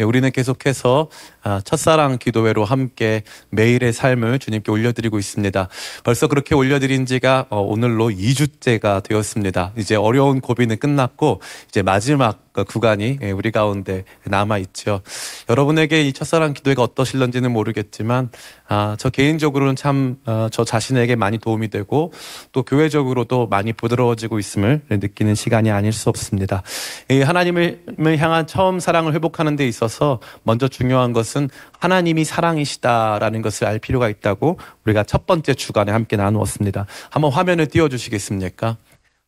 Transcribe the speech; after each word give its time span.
예, 0.00 0.02
우리는 0.02 0.30
계속해서 0.32 1.10
아, 1.42 1.60
첫사랑 1.62 2.16
기도회로 2.18 2.64
함께 2.64 3.22
매일의 3.50 3.92
삶을 3.92 4.38
주님께 4.38 4.72
올려드리고 4.72 5.18
있습니다. 5.18 5.68
벌써 6.04 6.26
그렇게 6.26 6.54
올려드린 6.54 7.04
지가 7.04 7.46
어, 7.50 7.60
오늘로 7.60 8.08
2주째가 8.08 9.02
되었습니다. 9.02 9.72
이제 9.76 9.96
어려운 9.96 10.40
고비는 10.40 10.78
끝났고 10.78 11.42
이제 11.68 11.82
마지막 11.82 12.49
그 12.49 12.49
구간이 12.64 13.18
예, 13.22 13.30
우리 13.30 13.50
가운데 13.50 14.04
남아 14.24 14.58
있죠. 14.58 15.00
여러분에게 15.48 16.02
이 16.02 16.12
첫사랑 16.12 16.54
기도회가 16.54 16.82
어떠실런지는 16.82 17.52
모르겠지만 17.52 18.30
아, 18.68 18.96
저 18.98 19.10
개인적으로는 19.10 19.76
참저 19.76 20.18
어, 20.26 20.64
자신에게 20.64 21.16
많이 21.16 21.38
도움이 21.38 21.68
되고 21.68 22.12
또 22.52 22.62
교회적으로도 22.62 23.48
많이 23.48 23.72
부드러워지고 23.72 24.38
있음을 24.38 24.82
느끼는 24.88 25.34
시간이 25.34 25.70
아닐 25.70 25.92
수 25.92 26.08
없습니다. 26.08 26.62
이 27.10 27.22
하나님을 27.22 27.80
향한 28.18 28.46
처음 28.46 28.80
사랑을 28.80 29.14
회복하는 29.14 29.56
데 29.56 29.66
있어서 29.66 30.20
먼저 30.42 30.68
중요한 30.68 31.12
것은 31.12 31.48
하나님이 31.78 32.24
사랑이시다라는 32.24 33.42
것을 33.42 33.66
알 33.66 33.78
필요가 33.78 34.08
있다고 34.08 34.58
우리가 34.84 35.02
첫 35.04 35.26
번째 35.26 35.54
주간에 35.54 35.92
함께 35.92 36.16
나누었습니다. 36.16 36.86
한번 37.10 37.32
화면을 37.32 37.66
띄워 37.66 37.88
주시겠습니까? 37.88 38.76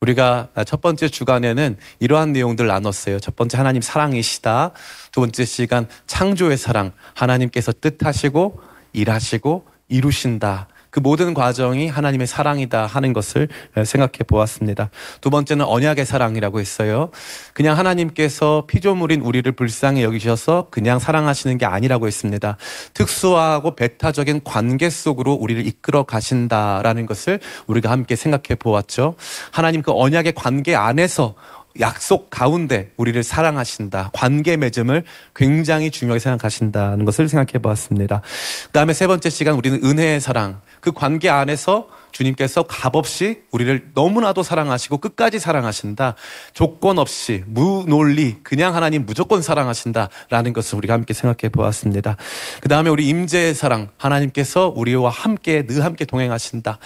우리가 0.03 0.49
첫 0.67 0.81
번째 0.81 1.09
주간에는 1.09 1.77
이러한 2.01 2.33
내용들 2.33 2.67
나눴어요. 2.67 3.21
첫 3.21 3.37
번째 3.37 3.57
하나님 3.57 3.81
사랑이시다. 3.81 4.73
두 5.13 5.21
번째 5.21 5.45
시간 5.45 5.87
창조의 6.07 6.57
사랑. 6.59 6.93
하나님께서 7.15 7.73
뜻하시고 7.73 8.61
일하시고 8.93 9.67
이루신다. 9.89 10.67
그 10.93 11.01
모든 11.01 11.33
과정이 11.33 11.89
하나님의 11.89 12.27
사랑이다 12.27 12.85
하는 12.85 13.15
것을 13.15 13.49
생각해 13.83 14.19
보았습니다. 14.29 14.91
두 15.23 15.31
번째는 15.31 15.65
언약의 15.65 16.05
사랑이라고 16.05 16.61
했어요. 16.61 17.11
그냥 17.55 17.79
하나님께서 17.79 18.65
피조물인 18.69 19.23
우리를 19.23 19.51
불쌍히 19.53 20.03
여기셔서 20.03 20.69
그냥 20.71 20.99
사랑하시는 20.99 21.57
게 21.57 21.65
아니라고 21.65 22.07
했습니다. 22.07 22.59
특수하고 22.93 23.75
배타적인 23.75 24.43
관계 24.45 24.91
속으로 24.91 25.33
우리를 25.33 25.67
이끌어 25.67 26.03
가신다라는 26.03 27.07
것을 27.07 27.41
우리가 27.67 27.91
함께 27.91 28.15
생각해 28.15 28.59
보았죠. 28.59 29.15
하나님 29.51 29.81
그 29.81 29.93
언약의 29.95 30.35
관계 30.35 30.75
안에서 30.75 31.35
약속 31.81 32.31
가운데 32.31 32.93
우리를 32.97 33.23
사랑하신다. 33.23 34.11
관계 34.13 34.57
맺음을 34.57 35.05
굉장히 35.35 35.91
중요하게 35.91 36.19
생각하신다는 36.19 37.05
것을 37.05 37.29
생각해 37.29 37.63
보았습니다. 37.63 38.23
그 38.67 38.73
다음에 38.73 38.93
세 38.93 39.07
번째 39.07 39.31
시간 39.31 39.55
우리는 39.55 39.81
은혜의 39.85 40.21
사랑. 40.21 40.61
그 40.81 40.93
관계 40.93 41.29
안에서 41.31 41.89
주님께서 42.13 42.65
값없이 42.65 43.43
우리를 43.51 43.91
너무나도 43.95 44.43
사랑하시고 44.43 44.99
끝까지 44.99 45.39
사랑하신다. 45.39 46.15
조건 46.53 46.99
없이 46.99 47.43
무논리 47.47 48.37
그냥 48.43 48.75
하나님 48.75 49.05
무조건 49.07 49.43
사랑하신다라는 49.43 50.53
것을 50.53 50.79
우리가 50.79 50.95
함께 50.95 51.15
생각해 51.15 51.51
보았습니다. 51.51 52.17
그 52.61 52.69
다음에 52.69 52.91
우리 52.91 53.09
임재의 53.09 53.55
사랑 53.55 53.89
하나님께서 53.97 54.73
우리와 54.75 55.11
함께 55.11 55.67
늘 55.67 55.85
함께 55.85 56.05
동행하신다. 56.05 56.79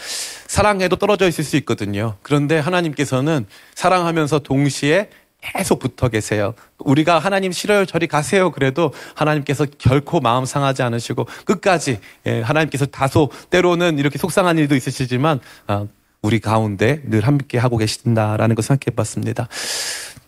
사랑해도 0.47 0.97
떨어져 0.97 1.29
있을 1.29 1.45
수 1.45 1.57
있거든요. 1.59 2.17
그런데 2.23 2.59
하나님께서는 2.59 3.47
사랑하면서 3.75 4.41
동시에 4.41 5.11
계속 5.53 5.79
붙어 5.79 6.09
계세요. 6.09 6.55
우리가 6.79 7.19
하나님 7.19 7.53
싫어요, 7.53 7.85
저리 7.85 8.07
가세요. 8.07 8.51
그래도 8.51 8.93
하나님께서 9.15 9.67
결코 9.79 10.21
마음 10.21 10.45
상하지 10.45 10.83
않으시고 10.83 11.27
끝까지 11.45 12.01
예, 12.27 12.41
하나님께서 12.41 12.87
다소 12.87 13.31
때로는 13.51 13.99
이렇게 13.99 14.19
속상한 14.19 14.59
일도 14.59 14.75
있으시지만 14.75 15.41
아, 15.67 15.87
우리 16.23 16.41
가운데 16.41 17.03
늘 17.05 17.21
함께 17.21 17.59
하고 17.59 17.77
계신다라는 17.77 18.57
것을 18.57 18.69
생각해 18.69 18.95
봤습니다. 18.97 19.49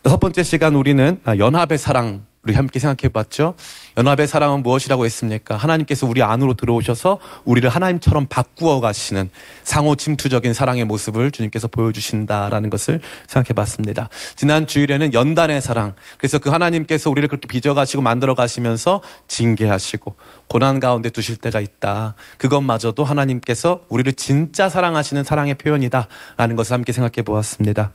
첫 0.04 0.20
번째 0.20 0.42
시간 0.42 0.74
우리는 0.74 1.20
아, 1.24 1.36
연합의 1.36 1.78
사랑 1.78 2.24
우리 2.48 2.54
함께 2.54 2.78
생각해 2.78 3.12
봤죠. 3.12 3.54
연합의 3.98 4.26
사랑은 4.26 4.62
무엇이라고 4.62 5.04
했습니까? 5.04 5.58
하나님께서 5.58 6.06
우리 6.06 6.22
안으로 6.22 6.54
들어오셔서 6.54 7.18
우리를 7.44 7.68
하나님처럼 7.68 8.26
바꾸어 8.26 8.80
가시는 8.80 9.28
상호 9.64 9.96
침투적인 9.96 10.54
사랑의 10.54 10.86
모습을 10.86 11.30
주님께서 11.30 11.68
보여주신다라는 11.68 12.70
것을 12.70 13.00
생각해 13.26 13.52
봤습니다. 13.54 14.08
지난 14.34 14.66
주일에는 14.66 15.12
연단의 15.12 15.60
사랑. 15.60 15.94
그래서 16.16 16.38
그 16.38 16.48
하나님께서 16.48 17.10
우리를 17.10 17.28
그렇게 17.28 17.46
빚어가시고 17.46 18.00
만들어 18.00 18.34
가시면서 18.34 19.02
징계하시고 19.28 20.16
고난 20.48 20.80
가운데 20.80 21.10
두실 21.10 21.36
때가 21.36 21.60
있다. 21.60 22.14
그것마저도 22.38 23.04
하나님께서 23.04 23.82
우리를 23.90 24.10
진짜 24.14 24.70
사랑하시는 24.70 25.22
사랑의 25.22 25.54
표현이다라는 25.54 26.56
것을 26.56 26.72
함께 26.72 26.92
생각해 26.92 27.22
보았습니다. 27.26 27.92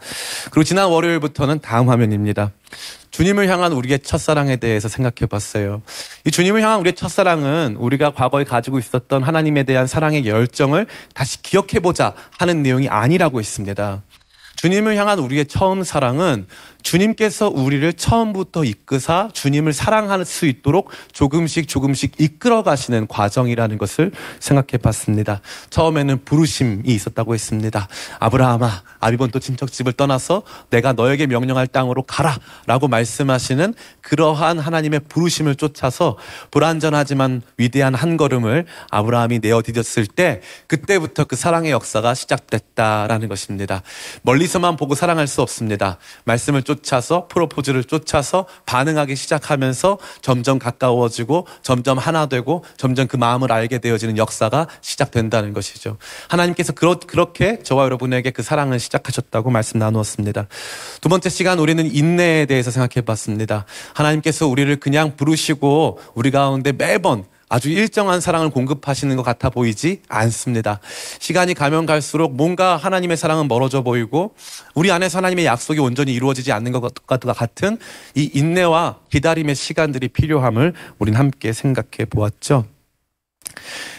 그리고 0.52 0.64
지난 0.64 0.90
월요일부터는 0.90 1.62
다음 1.62 1.90
화면입니다. 1.90 2.52
주님을 3.14 3.48
향한 3.48 3.72
우리의 3.74 4.00
첫사랑에 4.00 4.56
대해서 4.56 4.88
생각해 4.88 5.28
봤어요. 5.30 5.84
이 6.26 6.32
주님을 6.32 6.62
향한 6.64 6.80
우리의 6.80 6.96
첫사랑은 6.96 7.76
우리가 7.78 8.12
과거에 8.12 8.44
가지고 8.44 8.80
있었던 8.80 9.22
하나님에 9.22 9.64
대한 9.64 9.86
사랑의 9.86 10.26
열정을 10.26 10.88
다시 11.14 11.42
기억해 11.44 11.80
보자 11.80 12.16
하는 12.40 12.64
내용이 12.64 12.90
아니라고 12.90 13.40
했습니다. 13.40 14.02
주님을 14.56 14.96
향한 14.96 15.20
우리의 15.20 15.46
처음 15.46 15.84
사랑은 15.84 16.48
주님께서 16.84 17.50
우리를 17.50 17.94
처음부터 17.94 18.66
이끄사 18.66 19.30
주님을 19.34 19.74
사랑할 19.74 20.26
수 20.26 20.46
있도록 20.46 20.92
조금씩 21.12 21.68
조금씩 21.68 22.16
이끌어 22.20 22.62
가시는 22.62 23.08
과정이라는 23.08 23.78
것을 23.78 24.12
생각해 24.40 24.82
봤습니다. 24.82 25.42
처음에는 25.70 26.24
부르심이 26.26 26.82
있었다고 26.86 27.34
했습니다. 27.34 27.88
아브라함아, 28.20 28.84
아비본토 29.00 29.40
친척집을 29.40 29.94
떠나서 29.94 30.44
내가 30.70 30.94
너에게 30.94 31.26
명령할 31.26 31.68
땅으로 31.68 32.04
가라 32.04 32.38
라고 32.68 32.88
말씀하시는 32.88 33.74
그러한 34.02 34.60
하나님의 34.60 35.02
부르심을 35.08 35.56
쫓아서 35.56 36.18
불완전하지만 36.52 37.42
위대한 37.58 37.96
한 37.96 38.18
걸음을 38.18 38.66
아브라함이 38.90 39.40
내어 39.40 39.62
디뎠을 39.62 40.14
때 40.14 40.42
그때부터 40.68 41.24
그 41.24 41.36
사랑의 41.36 41.72
역사가 41.72 42.14
시작됐다라는 42.14 43.30
것입니다. 43.30 43.82
멀리서만 44.24 44.76
보고 44.76 44.96
사랑할 44.96 45.28
수 45.28 45.42
없습니다. 45.42 45.98
말씀을 46.26 46.64
쫓 46.64 46.73
쫓아서 46.76 47.28
프로포즈를 47.28 47.84
쫓아서 47.84 48.46
반응하기 48.66 49.16
시작하면서 49.16 49.98
점점 50.22 50.60
가까워지고 50.60 51.48
점점 51.62 51.98
하나 51.98 52.26
되고 52.26 52.64
점점 52.78 53.08
그 53.08 53.18
마음을 53.18 53.52
알게 53.52 53.80
되어지는 53.80 54.18
역사가 54.18 54.68
시작된다는 54.82 55.54
것이죠. 55.54 55.98
하나님께서 56.30 56.74
그렇, 56.74 57.00
그렇게 57.00 57.60
저와 57.64 57.86
여러분에게 57.86 58.32
그 58.32 58.42
사랑을 58.42 58.80
시작하셨다고 58.80 59.50
말씀 59.50 59.80
나누었습니다. 59.80 60.48
두 61.02 61.10
번째 61.10 61.30
시간 61.30 61.60
우리는 61.60 61.94
인내에 61.94 62.46
대해서 62.46 62.72
생각해 62.72 63.06
봤습니다. 63.06 63.66
하나님께서 63.94 64.48
우리를 64.48 64.76
그냥 64.78 65.16
부르시고 65.16 66.00
우리 66.16 66.32
가운데 66.32 66.72
매번 66.72 67.26
아주 67.54 67.70
일정한 67.70 68.20
사랑을 68.20 68.50
공급하시는 68.50 69.16
것 69.16 69.22
같아 69.22 69.52
보이지 69.52 70.02
않습니다. 70.08 70.80
시간이 71.20 71.54
가면 71.54 71.86
갈수록 71.86 72.36
뭔가 72.36 72.78
하나님의 72.78 73.16
사랑은 73.16 73.48
멀어져 73.48 73.84
보이고 73.84 74.34
우리 74.74 74.92
안에서 74.92 75.20
하나님의 75.20 75.46
약속이 75.46 75.80
온전히 75.80 76.16
이루어지지 76.16 76.52
않는 76.52 76.72
것과 76.72 77.18
같은 77.18 77.78
이 78.16 78.32
인내와 78.34 79.02
기다림의 79.12 79.54
시간들이 79.54 80.08
필요함을 80.08 80.74
우린 80.98 81.14
함께 81.14 81.54
생각해 81.54 82.06
보았죠. 82.10 82.66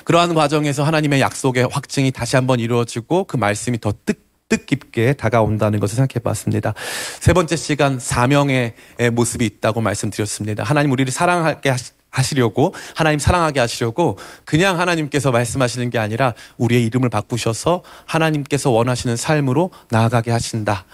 그러한 0.03 0.34
과정에서 0.34 0.82
하나님의 0.82 1.20
약속의 1.20 1.69
확증이 1.70 2.10
다시 2.10 2.34
한번 2.34 2.59
이루어지고 2.59 3.22
그 3.22 3.37
말씀이 3.37 3.78
더 3.78 3.93
뜻, 4.04 4.19
뜻깊게 4.48 5.12
다가온다는 5.12 5.78
것을 5.78 5.94
생각해 5.94 6.20
봤습니다. 6.25 6.75
세 7.20 7.32
번째 7.32 7.54
시간 7.54 8.00
사명의 8.00 8.75
모습이 9.12 9.47
있다고 9.47 9.81
말씀드렸습니다. 9.81 10.64
하나님 10.64 10.91
우리를 10.91 11.12
사랑하게 11.12 11.70
하시 11.70 11.93
려고 12.36 12.75
하나님 12.94 13.19
사랑하게 13.19 13.60
하시려고 13.60 14.19
그냥 14.44 14.80
하나님께서 14.80 15.30
말씀하시는 15.30 15.91
게 15.91 15.98
아니라 15.98 16.34
우리의 16.56 16.84
이름을 16.86 17.08
바꾸셔서 17.10 17.82
하나님께서 18.06 18.70
원하시는 18.70 19.16
삶으로 19.16 19.70
나아가게 19.91 20.30
하신다. 20.30 20.84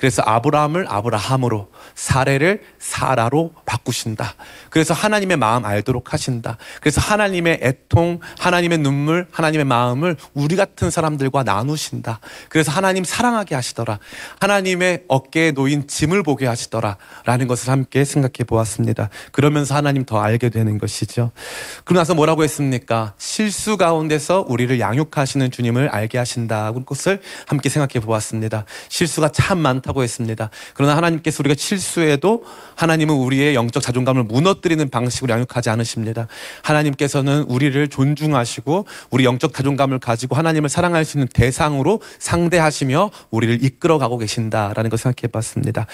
그래서 0.00 0.22
아브라함을 0.24 0.86
아브라함으로 0.88 1.68
사례를 1.94 2.62
사라로 2.78 3.52
바꾸신다. 3.66 4.34
그래서 4.70 4.94
하나님의 4.94 5.36
마음 5.36 5.66
알도록 5.66 6.14
하신다. 6.14 6.56
그래서 6.80 7.02
하나님의 7.02 7.60
애통, 7.62 8.20
하나님의 8.38 8.78
눈물, 8.78 9.28
하나님의 9.30 9.66
마음을 9.66 10.16
우리 10.32 10.56
같은 10.56 10.88
사람들과 10.88 11.42
나누신다. 11.42 12.20
그래서 12.48 12.72
하나님 12.72 13.04
사랑하게 13.04 13.54
하시더라. 13.54 13.98
하나님의 14.40 15.04
어깨에 15.06 15.50
놓인 15.50 15.86
짐을 15.86 16.22
보게 16.22 16.46
하시더라. 16.46 16.96
라는 17.26 17.46
것을 17.46 17.68
함께 17.68 18.06
생각해 18.06 18.46
보았습니다. 18.46 19.10
그러면서 19.32 19.74
하나님 19.74 20.06
더 20.06 20.18
알게 20.18 20.48
되는 20.48 20.78
것이죠. 20.78 21.30
그러고 21.84 22.00
나서 22.00 22.14
뭐라고 22.14 22.42
했습니까? 22.42 23.12
실수 23.18 23.76
가운데서 23.76 24.46
우리를 24.48 24.80
양육하시는 24.80 25.50
주님을 25.50 25.90
알게 25.90 26.16
하신다. 26.16 26.70
는 26.72 26.86
것을 26.86 27.20
함께 27.46 27.68
생각해 27.68 28.02
보았습니다. 28.02 28.64
실수가 28.88 29.28
참 29.28 29.58
많다. 29.58 29.89
않다고 29.90 30.02
했습니다. 30.02 30.50
그러나 30.74 30.96
하나님께서 30.96 31.42
우리가 31.42 31.54
실수해도 31.56 32.44
하나님은 32.76 33.14
우리의 33.14 33.54
영적 33.54 33.82
자존감을 33.82 34.24
무너뜨리는 34.24 34.88
방식으로 34.88 35.32
양육하지 35.32 35.70
않으십니다. 35.70 36.28
하나님께서는 36.62 37.42
우리를 37.42 37.88
존중하시고 37.88 38.86
우리 39.10 39.24
영적 39.24 39.52
자존감을 39.52 39.98
가지고 39.98 40.36
하나님을 40.36 40.68
사랑할 40.68 41.04
수 41.04 41.18
있는 41.18 41.28
대상으로 41.28 42.00
상대하시며 42.18 43.10
우리를 43.30 43.62
이끌어가고 43.64 44.18
계신다라는 44.18 44.90
것을 44.90 45.02
생각해 45.02 45.30
봤습니다. 45.30 45.86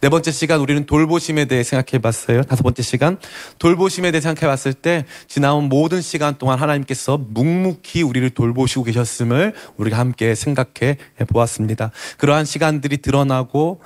네 0.00 0.08
번째 0.08 0.30
시간 0.30 0.60
우리는 0.60 0.86
돌보심에 0.86 1.44
대해 1.46 1.62
생각해 1.62 2.00
봤어요. 2.00 2.42
다섯 2.44 2.62
번째 2.62 2.82
시간 2.82 3.18
돌보심에 3.58 4.10
대해 4.10 4.20
생각해 4.20 4.48
봤을 4.50 4.72
때 4.72 5.04
지나온 5.28 5.64
모든 5.64 6.00
시간 6.00 6.38
동안 6.38 6.58
하나님께서 6.58 7.18
묵묵히 7.18 8.02
우리를 8.02 8.30
돌보시고 8.30 8.84
계셨음을 8.84 9.54
우리가 9.76 9.98
함께 9.98 10.34
생각해 10.34 10.96
보았습니다. 11.28 11.90
그러한 12.18 12.44
시간들이 12.44 12.98
드러나 12.98 13.39
고 13.48 13.80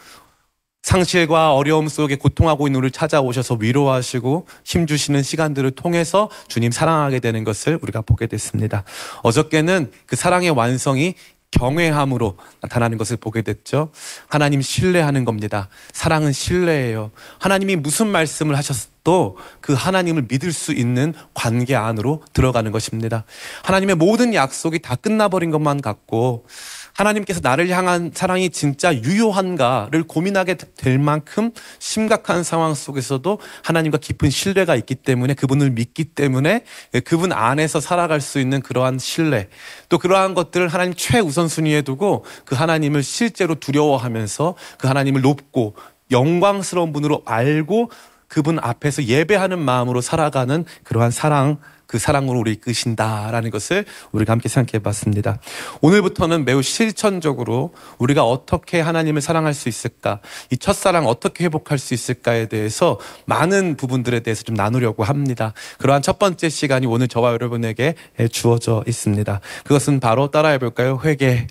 상실과 0.83 1.55
어려움 1.55 1.89
속에 1.89 2.17
고통하고 2.17 2.69
있는 2.69 2.79
우리를 2.79 2.91
찾아오셔서 2.91 3.57
위로하시고 3.59 4.47
힘주시는 4.65 5.23
시간들을 5.23 5.71
통해서 5.71 6.29
주님 6.47 6.71
사랑하게 6.71 7.21
되는 7.21 7.43
것을 7.43 7.79
우리가 7.81 8.03
보게 8.03 8.27
됐습니다. 8.27 8.85
어저께는 9.23 9.91
그 10.05 10.15
사랑의 10.15 10.51
완성이 10.51 11.15
경외함으로 11.53 12.37
나타나는 12.61 12.99
것을 12.99 13.17
보게 13.17 13.43
됐죠. 13.43 13.91
하나님 14.29 14.61
신뢰하는 14.61 15.25
겁니다. 15.25 15.69
사랑은 15.93 16.33
신뢰예요. 16.33 17.13
하나님이 17.39 17.77
무슨 17.77 18.09
말씀을 18.09 18.59
하셨도 18.59 19.39
그 19.61 19.73
하나님을 19.73 20.27
믿을 20.29 20.53
수 20.53 20.73
있는 20.73 21.15
관계 21.33 21.77
안으로 21.77 22.23
들어가는 22.33 22.71
것입니다. 22.73 23.25
하나님의 23.63 23.95
모든 23.95 24.35
약속이 24.35 24.81
다 24.81 24.97
끝나버린 24.97 25.51
것만 25.51 25.81
같고 25.81 26.47
하나님께서 26.95 27.41
나를 27.43 27.69
향한 27.69 28.11
사랑이 28.15 28.51
진짜 28.51 28.95
유효한가를 28.95 30.05
고민하게 30.05 30.57
될 30.77 30.99
만큼 30.99 31.51
심각한 31.79 32.43
상황 32.45 32.75
속에서도 32.75 33.39
하나님과 33.63 33.99
깊은 33.99 34.31
신뢰가 34.31 34.77
있기 34.77 34.95
때문에 34.95 35.35
그분을 35.35 35.71
믿기 35.71 36.05
때문에 36.05 36.65
그분 37.05 37.33
안에서 37.33 37.81
살아갈 37.81 38.21
수 38.21 38.39
있는 38.39 38.63
그러한 38.63 38.99
신뢰 38.99 39.49
또 39.89 39.99
그러한 39.99 40.35
것들을 40.35 40.69
하나님 40.69 40.95
최우선순위에 40.95 41.83
두고 41.83 42.25
그 42.45 42.55
하나님을 42.55 43.03
실제로 43.03 43.57
두려워하면서 43.57 44.55
그 44.79 44.87
하나님을 44.89 45.21
높고 45.21 45.75
영광스러운 46.11 46.93
분으로 46.93 47.23
알고 47.25 47.91
그분 48.29 48.59
앞에서 48.59 49.05
예배하는 49.05 49.59
마음으로 49.59 50.01
살아가는 50.01 50.65
그러한 50.85 51.11
사랑 51.11 51.59
그 51.95 51.99
사랑으로 52.01 52.41
우리 52.41 52.55
이끄신다라는 52.55 53.51
것을 53.51 53.85
우리가 54.11 54.33
함께 54.33 54.49
생각해 54.49 54.83
봤습니다. 54.83 55.39
오늘부터는 55.81 56.45
매우 56.45 56.61
실천적으로 56.61 57.73
우리가 57.99 58.25
어떻게 58.25 58.81
하나님을 58.81 59.23
사랑할 59.23 59.55
수 59.55 59.69
있을까, 59.69 60.19
이 60.51 60.59
첫사랑 60.59 61.07
어떻게 61.07 61.45
회복할 61.45 61.79
수 61.79 61.95
있을까에 61.95 62.47
대해서 62.47 62.99
많은 63.27 63.77
부분들에 63.77 64.25
대해서 64.25 64.43
좀 64.43 64.57
나누려고 64.57 65.05
합니다. 65.05 65.53
그러한 65.79 66.03
첫 66.03 66.19
번째 66.19 66.49
시간이 66.49 66.89
오늘 66.89 67.07
저와 67.07 67.31
여러분에게 67.31 67.95
주어져 68.33 68.83
있습니다. 68.89 69.41
그것은 69.63 70.01
바로 70.01 70.33
따라해 70.33 70.59
볼까요? 70.59 70.99
회개. 71.05 71.47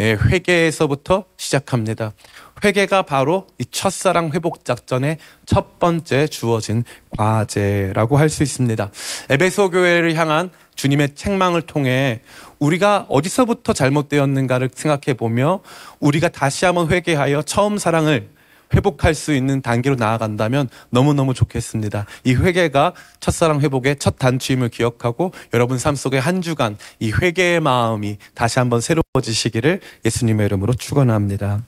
예, 0.00 0.12
회개에서부터 0.12 1.26
시작합니다. 1.36 2.14
회개가 2.64 3.02
바로 3.02 3.46
이 3.58 3.64
첫사랑 3.64 4.30
회복 4.32 4.64
작전의 4.64 5.18
첫 5.46 5.78
번째 5.78 6.26
주어진 6.26 6.84
과제라고 7.16 8.16
할 8.18 8.32
수 8.32 8.42
있습니다. 8.42 8.90
에베소 9.30 9.70
교회를 9.70 10.14
향한 10.14 10.50
주님의 10.74 11.14
책망을 11.14 11.62
통해 11.62 12.22
우리가 12.58 13.06
어디서부터 13.08 13.72
잘못되었는가를 13.74 14.70
생각해 14.74 15.16
보며 15.16 15.60
우리가 16.00 16.28
다시 16.28 16.64
한번 16.64 16.90
회개하여 16.90 17.42
처음 17.42 17.78
사랑을 17.78 18.30
회복할 18.74 19.14
수 19.14 19.34
있는 19.34 19.60
단계로 19.60 19.96
나아간다면 19.96 20.70
너무너무 20.88 21.34
좋겠습니다. 21.34 22.06
이 22.24 22.34
회개가 22.34 22.94
첫사랑 23.20 23.60
회복의 23.60 23.96
첫 23.96 24.18
단추임을 24.18 24.70
기억하고 24.70 25.32
여러분 25.52 25.78
삶 25.78 25.94
속에 25.94 26.16
한 26.16 26.40
주간 26.40 26.78
이 26.98 27.12
회개의 27.12 27.60
마음이 27.60 28.16
다시 28.34 28.58
한번 28.58 28.80
새로워지시기를 28.80 29.80
예수님의 30.06 30.46
이름으로 30.46 30.72
축원합니다. 30.72 31.64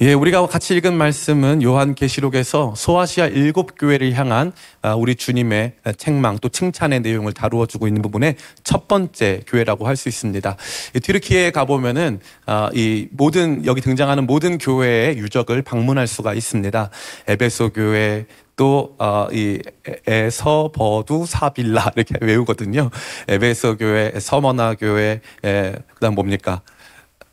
예, 0.00 0.12
우리가 0.12 0.46
같이 0.46 0.76
읽은 0.76 0.96
말씀은 0.96 1.60
요한계시록에서 1.60 2.74
소아시아 2.76 3.26
일곱 3.26 3.74
교회를 3.76 4.12
향한 4.12 4.52
아, 4.80 4.94
우리 4.94 5.16
주님의 5.16 5.72
책망 5.96 6.38
또 6.38 6.48
칭찬의 6.48 7.00
내용을 7.00 7.32
다루어 7.32 7.66
주고 7.66 7.88
있는 7.88 8.00
부분의 8.02 8.36
첫 8.62 8.86
번째 8.86 9.40
교회라고 9.48 9.88
할 9.88 9.96
수 9.96 10.08
있습니다. 10.08 10.56
튀르키예에 11.02 11.50
가 11.50 11.64
보면은 11.64 12.20
아, 12.46 12.70
이 12.74 13.08
모든 13.10 13.66
여기 13.66 13.80
등장하는 13.80 14.28
모든 14.28 14.58
교회의 14.58 15.18
유적을 15.18 15.62
방문할 15.62 16.06
수가 16.06 16.32
있습니다. 16.32 16.90
에베소 17.26 17.70
교회 17.70 18.26
또이 18.54 18.92
어, 18.98 19.28
에서 20.06 20.70
버두 20.72 21.26
사빌라 21.26 21.92
이렇게 21.96 22.14
외우거든요. 22.24 22.90
에베소 23.26 23.78
교회, 23.78 24.12
서머나 24.20 24.74
교회, 24.74 25.20
그다음 25.94 26.14
뭡니까? 26.14 26.62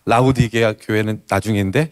라우디게아 0.06 0.74
교회는 0.81 1.24
나중인데 1.30 1.90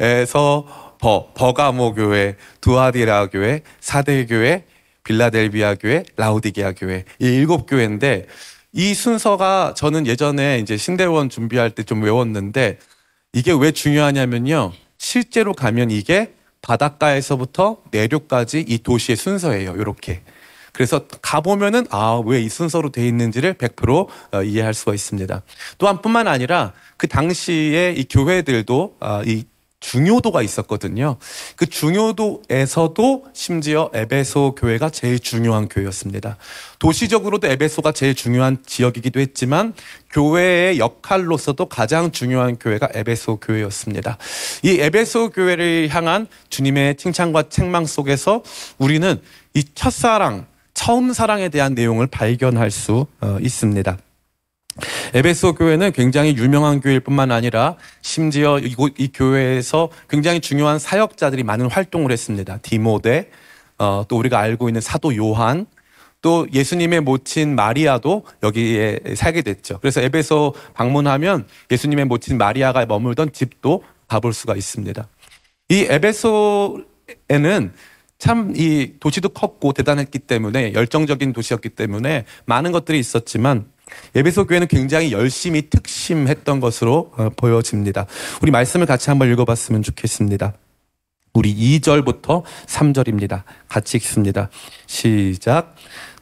에서 0.00 0.96
버 0.98 1.28
버가모 1.34 1.94
교회, 1.94 2.36
두아디라 2.60 3.26
교회, 3.28 3.60
사대 3.80 4.26
교회, 4.26 4.64
빌라델비아 5.04 5.74
교회, 5.74 6.02
라우디게아 6.16 6.72
교회 6.72 7.04
이 7.20 7.26
일곱 7.26 7.66
교회인데 7.66 8.26
이 8.72 8.94
순서가 8.94 9.74
저는 9.76 10.06
예전에 10.06 10.58
이제 10.58 10.76
신대원 10.76 11.28
준비할 11.28 11.70
때 11.70 11.82
좀 11.84 12.02
외웠는데 12.02 12.78
이게 13.32 13.52
왜 13.52 13.70
중요하냐면요. 13.72 14.72
실제로 14.98 15.52
가면 15.52 15.90
이게 15.90 16.32
바닷가에서부터 16.62 17.78
내륙까지 17.90 18.64
이 18.66 18.78
도시의 18.78 19.16
순서예요. 19.16 19.76
이렇게. 19.76 20.22
그래서 20.74 21.06
가보면은 21.22 21.86
아, 21.90 22.20
왜 22.24 22.44
이 22.44 22.48
순서로 22.48 22.90
돼 22.90 23.06
있는지를 23.08 23.54
100% 23.54 24.06
어, 24.32 24.42
이해할 24.42 24.74
수가 24.74 24.92
있습니다. 24.94 25.42
또한 25.78 26.02
뿐만 26.02 26.28
아니라 26.28 26.72
그 26.96 27.08
당시에 27.08 27.94
이 27.96 28.04
교회들도 28.04 28.96
아, 29.00 29.22
이 29.24 29.44
중요도가 29.80 30.40
있었거든요. 30.42 31.16
그 31.56 31.66
중요도에서도 31.66 33.24
심지어 33.34 33.90
에베소 33.92 34.54
교회가 34.54 34.88
제일 34.88 35.18
중요한 35.18 35.68
교회였습니다. 35.68 36.38
도시적으로도 36.78 37.46
에베소가 37.48 37.92
제일 37.92 38.14
중요한 38.14 38.56
지역이기도 38.64 39.20
했지만 39.20 39.74
교회의 40.10 40.78
역할로서도 40.78 41.66
가장 41.66 42.12
중요한 42.12 42.58
교회가 42.58 42.88
에베소 42.94 43.36
교회였습니다. 43.36 44.16
이 44.62 44.80
에베소 44.80 45.30
교회를 45.30 45.88
향한 45.90 46.28
주님의 46.48 46.96
칭찬과 46.96 47.50
책망 47.50 47.84
속에서 47.84 48.42
우리는 48.78 49.20
이 49.52 49.64
첫사랑, 49.74 50.46
처음 50.74 51.12
사랑에 51.12 51.48
대한 51.48 51.74
내용을 51.74 52.06
발견할 52.08 52.70
수 52.70 53.06
어, 53.20 53.38
있습니다. 53.40 53.96
에베소 55.14 55.54
교회는 55.54 55.92
굉장히 55.92 56.36
유명한 56.36 56.80
교회일 56.80 56.98
뿐만 56.98 57.30
아니라 57.30 57.76
심지어 58.02 58.58
이곳 58.58 58.94
이 58.98 59.08
교회에서 59.12 59.88
굉장히 60.10 60.40
중요한 60.40 60.80
사역자들이 60.80 61.44
많은 61.44 61.70
활동을 61.70 62.10
했습니다. 62.10 62.58
디모데, 62.58 63.30
어, 63.78 64.04
또 64.08 64.18
우리가 64.18 64.40
알고 64.40 64.68
있는 64.68 64.80
사도 64.80 65.14
요한, 65.14 65.66
또 66.20 66.46
예수님의 66.52 67.02
모친 67.02 67.54
마리아도 67.54 68.24
여기에 68.42 69.14
살게 69.14 69.42
됐죠. 69.42 69.78
그래서 69.80 70.00
에베소 70.00 70.54
방문하면 70.72 71.46
예수님의 71.70 72.06
모친 72.06 72.38
마리아가 72.38 72.84
머물던 72.86 73.32
집도 73.32 73.84
가볼 74.08 74.32
수가 74.32 74.56
있습니다. 74.56 75.06
이 75.68 75.86
에베소에는 75.88 77.72
참 78.18 78.54
이 78.56 78.94
도시도 79.00 79.30
컸고 79.30 79.72
대단했기 79.72 80.20
때문에 80.20 80.72
열정적인 80.74 81.32
도시였기 81.32 81.70
때문에 81.70 82.24
많은 82.46 82.72
것들이 82.72 82.98
있었지만 82.98 83.66
예배소 84.16 84.46
교회는 84.46 84.66
굉장히 84.68 85.12
열심히 85.12 85.68
특심했던 85.68 86.60
것으로 86.60 87.12
어, 87.16 87.30
보여집니다. 87.36 88.06
우리 88.42 88.50
말씀을 88.50 88.86
같이 88.86 89.10
한번 89.10 89.30
읽어봤으면 89.30 89.82
좋겠습니다. 89.82 90.54
우리 91.34 91.54
2절부터 91.54 92.44
3절입니다. 92.66 93.42
같이 93.68 93.96
읽습니다. 93.96 94.48
시작. 94.86 95.74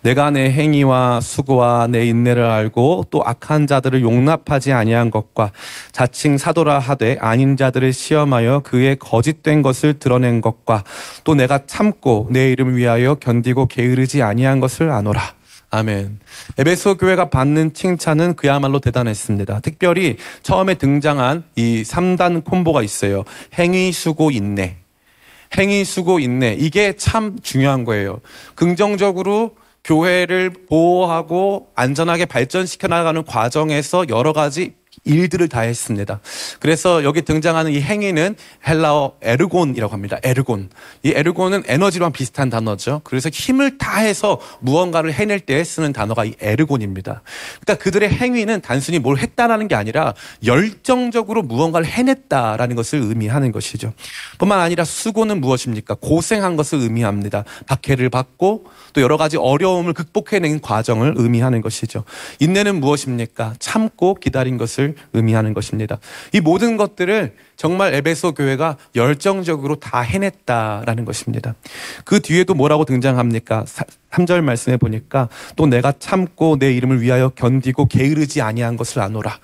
내가 0.02 0.30
내 0.30 0.50
행위와 0.50 1.20
수고와 1.20 1.86
내 1.88 2.06
인내를 2.06 2.44
알고 2.44 3.06
또 3.10 3.22
악한 3.24 3.66
자들을 3.66 4.02
용납하지 4.02 4.72
아니한 4.72 5.10
것과 5.10 5.52
자칭 5.92 6.38
사도라 6.38 6.78
하되 6.78 7.18
아닌 7.20 7.56
자들을 7.56 7.92
시험하여 7.92 8.60
그의 8.60 8.96
거짓된 8.96 9.62
것을 9.62 9.98
드러낸 9.98 10.40
것과 10.40 10.84
또 11.24 11.34
내가 11.34 11.60
참고 11.66 12.28
내 12.30 12.50
이름을 12.50 12.76
위하여 12.76 13.14
견디고 13.14 13.66
게으르지 13.66 14.22
아니한 14.22 14.60
것을 14.60 14.90
아노라. 14.90 15.34
아멘. 15.74 16.20
에베소 16.58 16.98
교회가 16.98 17.30
받는 17.30 17.72
칭찬은 17.72 18.36
그야말로 18.36 18.78
대단했습니다. 18.78 19.60
특별히 19.60 20.18
처음에 20.42 20.74
등장한 20.74 21.44
이 21.56 21.82
3단 21.82 22.44
콤보가 22.44 22.82
있어요. 22.82 23.24
행위, 23.58 23.90
수고, 23.90 24.30
인내. 24.30 24.76
행위, 25.56 25.82
수고, 25.84 26.18
인내. 26.18 26.56
이게 26.58 26.94
참 26.96 27.38
중요한 27.42 27.84
거예요. 27.84 28.20
긍정적으로 28.54 29.52
교회를 29.84 30.50
보호하고 30.68 31.68
안전하게 31.74 32.26
발전시켜 32.26 32.88
나가는 32.88 33.24
과정에서 33.24 34.06
여러 34.08 34.32
가지 34.32 34.74
일들을 35.04 35.48
다 35.48 35.60
했습니다. 35.60 36.20
그래서 36.60 37.02
여기 37.02 37.22
등장하는 37.22 37.72
이 37.72 37.80
행위는 37.80 38.36
헬라어 38.66 39.14
에르곤이라고 39.20 39.92
합니다. 39.92 40.18
에르곤. 40.22 40.70
이 41.02 41.12
에르곤은 41.14 41.64
에너지랑 41.66 42.12
비슷한 42.12 42.50
단어죠. 42.50 43.00
그래서 43.02 43.28
힘을 43.28 43.78
다해서 43.78 44.40
무언가를 44.60 45.12
해낼 45.12 45.40
때 45.40 45.64
쓰는 45.64 45.92
단어가 45.92 46.24
이 46.24 46.34
에르곤입니다. 46.40 47.22
그러니까 47.60 47.82
그들의 47.82 48.10
행위는 48.10 48.60
단순히 48.60 49.00
뭘 49.00 49.18
했다라는 49.18 49.66
게 49.66 49.74
아니라 49.74 50.14
열정적으로 50.44 51.42
무언가를 51.42 51.86
해냈다라는 51.86 52.76
것을 52.76 53.00
의미하는 53.00 53.50
것이죠. 53.50 53.92
뿐만 54.38 54.60
아니라 54.60 54.84
수고는 54.84 55.40
무엇입니까? 55.40 55.96
고생한 56.00 56.56
것을 56.56 56.78
의미합니다. 56.78 57.44
박해를 57.66 58.08
받고 58.08 58.66
또 58.92 59.00
여러 59.00 59.16
가지 59.16 59.36
어려움을 59.36 59.94
극복해낸 59.94 60.60
과정을 60.60 61.14
의미하는 61.16 61.60
것이죠. 61.60 62.04
인내는 62.38 62.80
무엇입니까? 62.80 63.54
참고 63.58 64.14
기다린 64.14 64.58
것을 64.58 64.91
의미하는 65.12 65.54
것입니다. 65.54 65.98
이 66.32 66.40
모든 66.40 66.76
것들을 66.76 67.34
정말 67.56 67.94
에베소 67.94 68.32
교회가 68.34 68.76
열정적으로 68.96 69.76
다 69.76 70.00
해냈다라는 70.00 71.04
것입니다. 71.04 71.54
그 72.04 72.20
뒤에도 72.20 72.54
뭐라고 72.54 72.84
등장합니까? 72.84 73.64
3절 74.10 74.42
말씀에 74.42 74.76
보니까 74.76 75.28
또 75.56 75.66
내가 75.66 75.92
참고 75.98 76.58
내 76.58 76.72
이름을 76.72 77.00
위하여 77.00 77.28
견디고 77.30 77.86
게으르지 77.86 78.42
아니한 78.42 78.76
것을 78.76 79.00
아노라. 79.02 79.38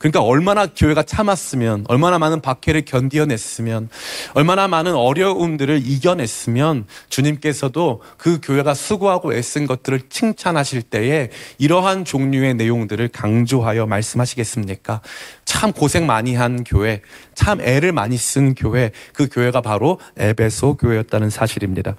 그러니까 0.00 0.22
얼마나 0.22 0.66
교회가 0.66 1.02
참았으면, 1.02 1.84
얼마나 1.86 2.18
많은 2.18 2.40
박해를 2.40 2.86
견디어냈으면, 2.86 3.90
얼마나 4.32 4.66
많은 4.66 4.94
어려움들을 4.94 5.82
이겨냈으면 5.84 6.86
주님께서도 7.10 8.00
그 8.16 8.40
교회가 8.42 8.72
수고하고 8.72 9.34
애쓴 9.34 9.66
것들을 9.66 10.08
칭찬하실 10.08 10.82
때에 10.84 11.28
이러한 11.58 12.06
종류의 12.06 12.54
내용들을 12.54 13.08
강조하여 13.08 13.84
말씀하시겠습니까? 13.84 15.02
참 15.44 15.70
고생 15.70 16.06
많이 16.06 16.34
한 16.34 16.64
교회, 16.64 17.02
참 17.34 17.60
애를 17.60 17.92
많이 17.92 18.16
쓴 18.16 18.54
교회, 18.54 18.92
그 19.12 19.28
교회가 19.28 19.60
바로 19.60 20.00
에베소 20.16 20.78
교회였다는 20.78 21.28
사실입니다. 21.28 21.96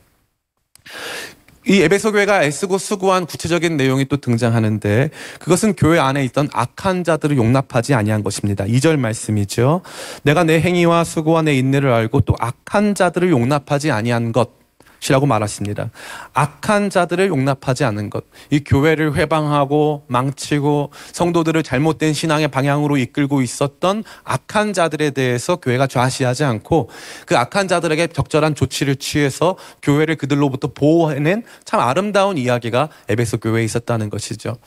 이 1.68 1.82
에베소 1.82 2.12
교회가 2.14 2.44
애쓰고 2.44 2.78
수고한 2.78 3.26
구체적인 3.26 3.78
내용이 3.78 4.06
또 4.06 4.18
등장하는데 4.18 5.10
그것은 5.40 5.74
교회 5.76 6.00
안에 6.00 6.24
있던 6.26 6.50
악한 6.54 7.04
자들을 7.04 7.38
용납하지 7.38 7.94
아니한 7.94 8.24
것입니다. 8.24 8.66
2절 8.66 8.98
말씀이죠. 8.98 9.82
내가 10.24 10.44
내 10.44 10.60
행위와 10.60 11.04
수고와 11.04 11.44
내 11.44 11.54
인내를 11.56 11.92
알고 11.92 12.22
또 12.22 12.36
악한 12.40 12.96
자들을 12.96 13.30
용납하지 13.30 13.92
아니한 13.92 14.32
것 14.32 14.61
이라고 15.10 15.26
말하십니다. 15.26 15.90
악한 16.34 16.90
자들을 16.90 17.28
용납하지 17.28 17.84
않는 17.86 18.10
것. 18.10 18.24
이 18.50 18.64
교회를 18.64 19.16
회방하고 19.16 20.06
망치고 20.08 20.92
성도들을 21.12 21.64
잘못된 21.64 22.14
신앙의 22.14 22.50
방향으로 22.50 22.98
이끌고 22.98 23.42
있었던 23.42 24.04
악한 24.24 24.74
자들에 24.74 25.10
대해서 25.10 25.56
교회가 25.56 25.88
좌시하지 25.88 26.44
않고 26.44 26.90
그 27.26 27.36
악한 27.36 27.68
자들에게 27.68 28.08
적절한 28.08 28.54
조치를 28.56 28.98
취해서 28.98 29.58
교회를 29.82 30.16
그들로부터 30.18 30.68
보호해낸 30.68 31.44
참 31.66 31.80
아름다운 31.80 32.38
이야기가 32.38 32.90
에베소 33.10 33.38
교회에 33.38 33.64
있었다는 33.64 34.10
것이죠. 34.10 34.58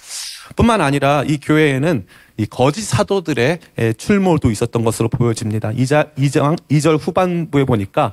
뿐만 0.57 0.81
아니라 0.81 1.23
이 1.27 1.39
교회에는 1.39 2.07
이 2.37 2.47
거짓 2.47 2.83
사도들의 2.83 3.61
출몰도 3.97 4.51
있었던 4.51 4.83
것으로 4.83 5.09
보여집니다. 5.09 5.71
2장, 5.71 6.13
2장, 6.17 6.59
2절 6.69 6.99
후반부에 7.01 7.65
보니까 7.65 8.13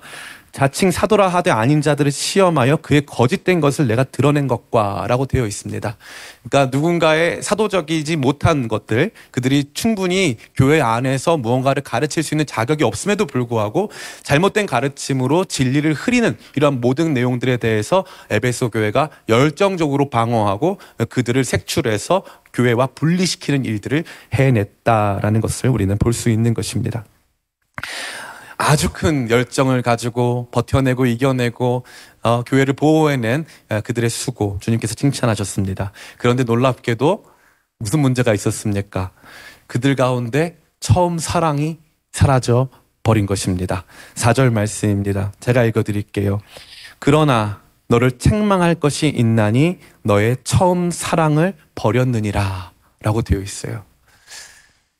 자칭 0.51 0.91
사도라 0.91 1.27
하되 1.27 1.49
아닌 1.51 1.81
자들을 1.81 2.11
시험하여 2.11 2.77
그의 2.77 3.05
거짓된 3.05 3.61
것을 3.61 3.87
내가 3.87 4.03
드러낸 4.03 4.47
것과라고 4.47 5.25
되어 5.25 5.47
있습니다. 5.47 5.97
그러니까 6.43 6.75
누군가의 6.75 7.41
사도적이지 7.41 8.17
못한 8.17 8.67
것들, 8.67 9.11
그들이 9.31 9.71
충분히 9.73 10.37
교회 10.55 10.81
안에서 10.81 11.37
무언가를 11.37 11.83
가르칠 11.83 12.23
수 12.23 12.33
있는 12.33 12.45
자격이 12.45 12.83
없음에도 12.83 13.25
불구하고 13.25 13.91
잘못된 14.23 14.65
가르침으로 14.65 15.45
진리를 15.45 15.93
흐리는 15.93 16.37
이러한 16.55 16.81
모든 16.81 17.13
내용들에 17.13 17.57
대해서 17.57 18.05
에베소 18.29 18.69
교회가 18.69 19.09
열정적으로 19.29 20.09
방어하고 20.09 20.79
그들을 21.09 21.43
색출해서 21.43 22.23
교회와 22.53 22.87
분리시키는 22.87 23.63
일들을 23.65 24.03
해냈다라는 24.33 25.41
것을 25.41 25.69
우리는 25.69 25.97
볼 25.97 26.11
수 26.11 26.29
있는 26.29 26.53
것입니다. 26.53 27.05
아주 28.61 28.91
큰 28.93 29.27
열정을 29.29 29.81
가지고 29.81 30.47
버텨내고 30.51 31.07
이겨내고 31.07 31.83
어, 32.21 32.43
교회를 32.43 32.75
보호해낸 32.75 33.45
어, 33.69 33.81
그들의 33.81 34.07
수고 34.09 34.59
주님께서 34.61 34.93
칭찬하셨습니다. 34.93 35.91
그런데 36.19 36.43
놀랍게도 36.43 37.25
무슨 37.79 37.99
문제가 37.99 38.35
있었습니까? 38.35 39.11
그들 39.65 39.95
가운데 39.95 40.59
처음 40.79 41.17
사랑이 41.17 41.79
사라져 42.11 42.69
버린 43.01 43.25
것입니다. 43.25 43.83
4절 44.13 44.51
말씀입니다. 44.51 45.31
제가 45.39 45.63
읽어 45.63 45.81
드릴게요. 45.81 46.39
그러나 46.99 47.61
너를 47.87 48.19
책망할 48.19 48.75
것이 48.75 49.07
있나니 49.07 49.79
너의 50.03 50.37
처음 50.43 50.91
사랑을 50.91 51.55
버렸느니라 51.73 52.71
라고 53.01 53.23
되어 53.23 53.39
있어요. 53.39 53.83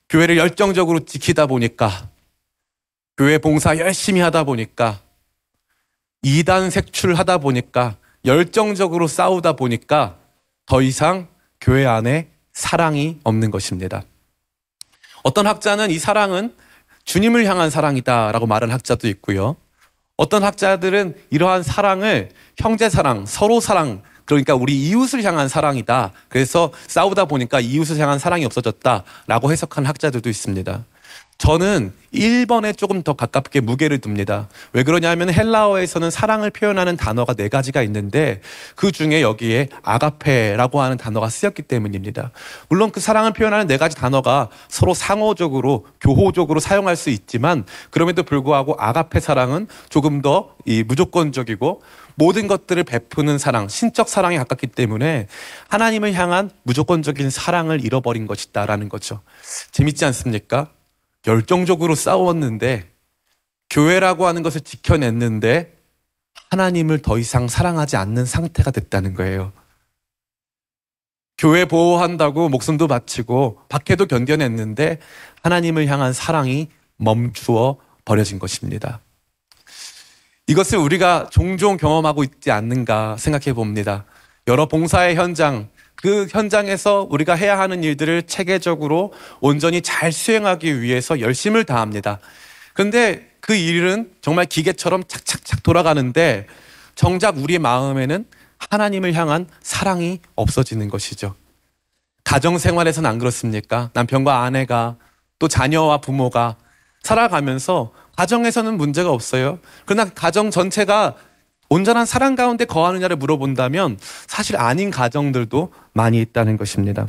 교회를 0.09 0.37
열정적으로 0.37 1.01
지키다 1.01 1.45
보니까 1.45 2.09
교회 3.17 3.37
봉사 3.37 3.77
열심히 3.77 4.21
하다 4.21 4.43
보니까 4.45 4.99
이단 6.23 6.69
색출하다 6.69 7.39
보니까 7.39 7.97
열정적으로 8.25 9.07
싸우다 9.07 9.53
보니까 9.53 10.17
더 10.65 10.81
이상 10.81 11.27
교회 11.59 11.85
안에 11.85 12.29
사랑이 12.53 13.19
없는 13.23 13.51
것입니다. 13.51 14.03
어떤 15.23 15.47
학자는 15.47 15.91
이 15.91 15.99
사랑은 15.99 16.53
주님을 17.05 17.45
향한 17.45 17.69
사랑이다라고 17.69 18.45
말하는 18.47 18.73
학자도 18.73 19.07
있고요. 19.09 19.55
어떤 20.17 20.43
학자들은 20.43 21.15
이러한 21.31 21.63
사랑을 21.63 22.29
형제 22.57 22.89
사랑, 22.89 23.25
서로 23.25 23.59
사랑, 23.59 24.03
그러니까 24.25 24.53
우리 24.55 24.79
이웃을 24.87 25.23
향한 25.23 25.47
사랑이다. 25.47 26.11
그래서 26.29 26.71
싸우다 26.87 27.25
보니까 27.25 27.59
이웃을 27.59 27.97
향한 27.97 28.19
사랑이 28.19 28.45
없어졌다라고 28.45 29.51
해석한 29.51 29.85
학자들도 29.85 30.29
있습니다. 30.29 30.85
저는 31.41 31.91
1번에 32.13 32.77
조금 32.77 33.01
더 33.01 33.13
가깝게 33.13 33.61
무게를 33.61 33.99
둡니다. 34.05 34.47
왜 34.73 34.83
그러냐면 34.83 35.33
헬라어에서는 35.33 36.11
사랑을 36.11 36.51
표현하는 36.51 36.97
단어가 36.97 37.33
네 37.33 37.49
가지가 37.49 37.81
있는데 37.81 38.41
그 38.75 38.91
중에 38.91 39.23
여기에 39.23 39.69
아가페라고 39.81 40.81
하는 40.81 40.97
단어가 40.97 41.29
쓰였기 41.29 41.63
때문입니다. 41.63 42.29
물론 42.69 42.91
그 42.91 42.99
사랑을 42.99 43.33
표현하는 43.33 43.65
네 43.65 43.77
가지 43.77 43.95
단어가 43.95 44.49
서로 44.67 44.93
상호적으로 44.93 45.87
교호적으로 45.99 46.59
사용할 46.59 46.95
수 46.95 47.09
있지만 47.09 47.65
그럼에도 47.89 48.21
불구하고 48.21 48.75
아가페 48.77 49.19
사랑은 49.19 49.65
조금 49.89 50.21
더 50.21 50.51
이 50.65 50.83
무조건적이고 50.83 51.81
모든 52.13 52.47
것들을 52.47 52.83
베푸는 52.83 53.39
사랑, 53.39 53.67
신적 53.67 54.09
사랑에 54.09 54.37
가깝기 54.37 54.67
때문에 54.67 55.27
하나님을 55.69 56.13
향한 56.13 56.51
무조건적인 56.61 57.31
사랑을 57.31 57.83
잃어버린 57.83 58.27
것이다라는 58.27 58.89
거죠. 58.89 59.21
재밌지 59.71 60.05
않습니까? 60.05 60.69
열정적으로 61.27 61.95
싸웠는데 61.95 62.89
교회라고 63.69 64.27
하는 64.27 64.43
것을 64.43 64.61
지켜냈는데 64.61 65.77
하나님을 66.49 67.01
더 67.01 67.17
이상 67.17 67.47
사랑하지 67.47 67.95
않는 67.95 68.25
상태가 68.25 68.71
됐다는 68.71 69.13
거예요. 69.13 69.53
교회 71.37 71.65
보호한다고 71.65 72.49
목숨도 72.49 72.87
바치고 72.87 73.61
박해도 73.69 74.05
견뎌냈는데 74.05 74.99
하나님을 75.41 75.87
향한 75.87 76.13
사랑이 76.13 76.69
멈추어 76.97 77.77
버려진 78.05 78.37
것입니다. 78.37 78.99
이것을 80.47 80.77
우리가 80.77 81.29
종종 81.31 81.77
경험하고 81.77 82.23
있지 82.23 82.51
않는가 82.51 83.17
생각해 83.17 83.53
봅니다. 83.53 84.05
여러 84.47 84.67
봉사의 84.67 85.15
현장, 85.15 85.69
그 86.01 86.27
현장에서 86.29 87.07
우리가 87.09 87.35
해야 87.35 87.59
하는 87.59 87.83
일들을 87.83 88.23
체계적으로 88.23 89.13
온전히 89.39 89.81
잘 89.81 90.11
수행하기 90.11 90.81
위해서 90.81 91.19
열심을 91.19 91.63
다합니다. 91.63 92.19
그런데 92.73 93.29
그 93.39 93.53
일은 93.53 94.11
정말 94.21 94.45
기계처럼 94.45 95.03
착착착 95.07 95.63
돌아가는데 95.63 96.47
정작 96.95 97.37
우리 97.37 97.59
마음에는 97.59 98.25
하나님을 98.69 99.13
향한 99.13 99.47
사랑이 99.61 100.19
없어지는 100.35 100.89
것이죠. 100.89 101.35
가정 102.23 102.57
생활에서는 102.57 103.09
안 103.09 103.17
그렇습니까? 103.19 103.89
남편과 103.93 104.43
아내가 104.43 104.97
또 105.39 105.47
자녀와 105.47 106.01
부모가 106.01 106.57
살아가면서 107.01 107.91
가정에서는 108.15 108.77
문제가 108.77 109.09
없어요. 109.09 109.59
그러나 109.85 110.09
가정 110.11 110.51
전체가 110.51 111.15
온전한 111.71 112.05
사랑 112.05 112.35
가운데 112.35 112.65
거하느냐를 112.65 113.15
물어본다면 113.15 113.97
사실 114.27 114.57
아닌 114.57 114.91
가정들도 114.91 115.71
많이 115.93 116.19
있다는 116.19 116.57
것입니다. 116.57 117.07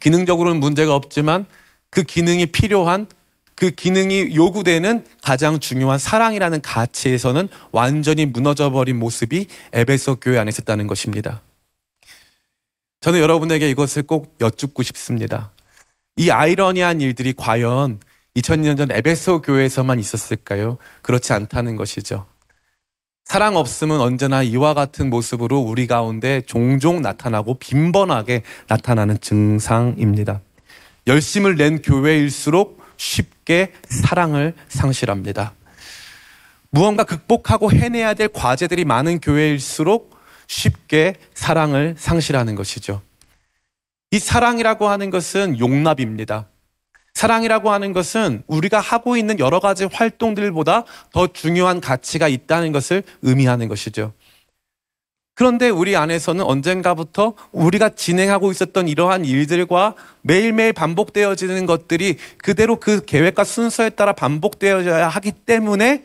기능적으로는 0.00 0.58
문제가 0.58 0.96
없지만 0.96 1.46
그 1.88 2.02
기능이 2.02 2.46
필요한 2.46 3.06
그 3.54 3.70
기능이 3.70 4.34
요구되는 4.34 5.04
가장 5.22 5.60
중요한 5.60 6.00
사랑이라는 6.00 6.62
가치에서는 6.62 7.48
완전히 7.70 8.26
무너져 8.26 8.72
버린 8.72 8.98
모습이 8.98 9.46
에베소 9.72 10.16
교회 10.16 10.38
안에 10.38 10.48
있었다는 10.48 10.88
것입니다. 10.88 11.40
저는 13.00 13.20
여러분에게 13.20 13.70
이것을 13.70 14.02
꼭 14.02 14.34
여쭙고 14.40 14.82
싶습니다. 14.82 15.52
이 16.16 16.30
아이러니한 16.30 17.00
일들이 17.00 17.34
과연 17.34 18.00
2000년 18.34 18.76
전 18.76 18.90
에베소 18.90 19.42
교회에서만 19.42 20.00
있었을까요? 20.00 20.78
그렇지 21.02 21.32
않다는 21.32 21.76
것이죠. 21.76 22.26
사랑 23.28 23.56
없음은 23.56 24.00
언제나 24.00 24.42
이와 24.42 24.72
같은 24.72 25.10
모습으로 25.10 25.58
우리 25.58 25.86
가운데 25.86 26.40
종종 26.46 27.02
나타나고 27.02 27.58
빈번하게 27.58 28.42
나타나는 28.68 29.20
증상입니다. 29.20 30.40
열심을 31.06 31.56
낸 31.56 31.82
교회일수록 31.82 32.80
쉽게 32.96 33.74
사랑을 33.86 34.54
상실합니다. 34.68 35.52
무언가 36.70 37.04
극복하고 37.04 37.70
해내야 37.70 38.14
될 38.14 38.28
과제들이 38.28 38.86
많은 38.86 39.20
교회일수록 39.20 40.18
쉽게 40.46 41.16
사랑을 41.34 41.96
상실하는 41.98 42.54
것이죠. 42.54 43.02
이 44.10 44.18
사랑이라고 44.18 44.88
하는 44.88 45.10
것은 45.10 45.58
용납입니다. 45.58 46.46
사랑이라고 47.14 47.70
하는 47.70 47.92
것은 47.92 48.42
우리가 48.46 48.80
하고 48.80 49.16
있는 49.16 49.38
여러 49.38 49.60
가지 49.60 49.84
활동들보다 49.84 50.84
더 51.12 51.26
중요한 51.26 51.80
가치가 51.80 52.28
있다는 52.28 52.72
것을 52.72 53.02
의미하는 53.22 53.68
것이죠. 53.68 54.12
그런데 55.38 55.68
우리 55.68 55.94
안에서는 55.94 56.44
언젠가부터 56.44 57.34
우리가 57.52 57.90
진행하고 57.90 58.50
있었던 58.50 58.88
이러한 58.88 59.24
일들과 59.24 59.94
매일매일 60.22 60.72
반복되어지는 60.72 61.64
것들이 61.64 62.16
그대로 62.38 62.80
그 62.80 63.04
계획과 63.04 63.44
순서에 63.44 63.90
따라 63.90 64.12
반복되어져야 64.12 65.08
하기 65.08 65.30
때문에 65.30 66.02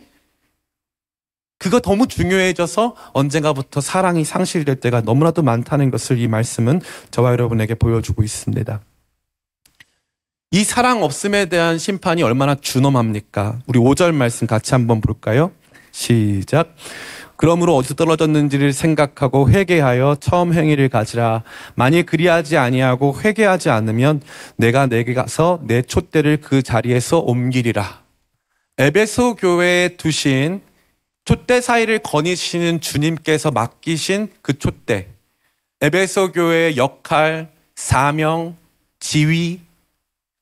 그거 1.58 1.80
너무 1.80 2.06
중요해져서 2.06 2.96
언젠가부터 3.14 3.82
사랑이 3.82 4.24
상실될 4.24 4.76
때가 4.76 5.02
너무나도 5.02 5.42
많다는 5.42 5.90
것을 5.90 6.20
이 6.20 6.28
말씀은 6.28 6.82
저와 7.10 7.32
여러분에게 7.32 7.74
보여주고 7.74 8.22
있습니다. 8.22 8.82
이 10.54 10.64
사랑 10.64 11.02
없음에 11.02 11.46
대한 11.46 11.80
심판이 11.80 12.22
얼마나 12.22 12.54
준엄합니까? 12.54 13.62
우리 13.66 13.80
5절 13.80 14.14
말씀 14.14 14.46
같이 14.46 14.76
한번 14.76 15.02
볼까요? 15.02 15.52
시작. 15.92 16.76
그러므로 17.38 17.76
어디서 17.76 17.96
떨어졌는지를 17.96 18.72
생각하고 18.72 19.50
회개하여 19.50 20.18
처음 20.20 20.54
행위를 20.54 20.90
가지라. 20.90 21.42
만일 21.74 22.06
그리하지 22.06 22.58
아니하고 22.58 23.20
회개하지 23.20 23.72
않으면 23.72 24.22
내가 24.56 24.86
내게 24.86 25.16
가서 25.16 25.60
내 25.64 25.82
촛대를 25.82 26.38
그 26.38 26.62
자리에서 26.62 27.18
옮기리라. 27.18 28.04
에베소 28.78 29.38
교회에 29.38 29.98
두신 29.98 30.62
촛대 31.26 31.62
사이를 31.62 31.98
거니시는 31.98 32.80
주님께서 32.80 33.50
맡기신 33.50 34.28
그 34.44 34.60
촛대. 34.60 35.08
에베소 35.82 36.32
교회의 36.32 36.78
역할, 36.78 37.50
사명, 37.76 38.56
지위, 39.00 39.60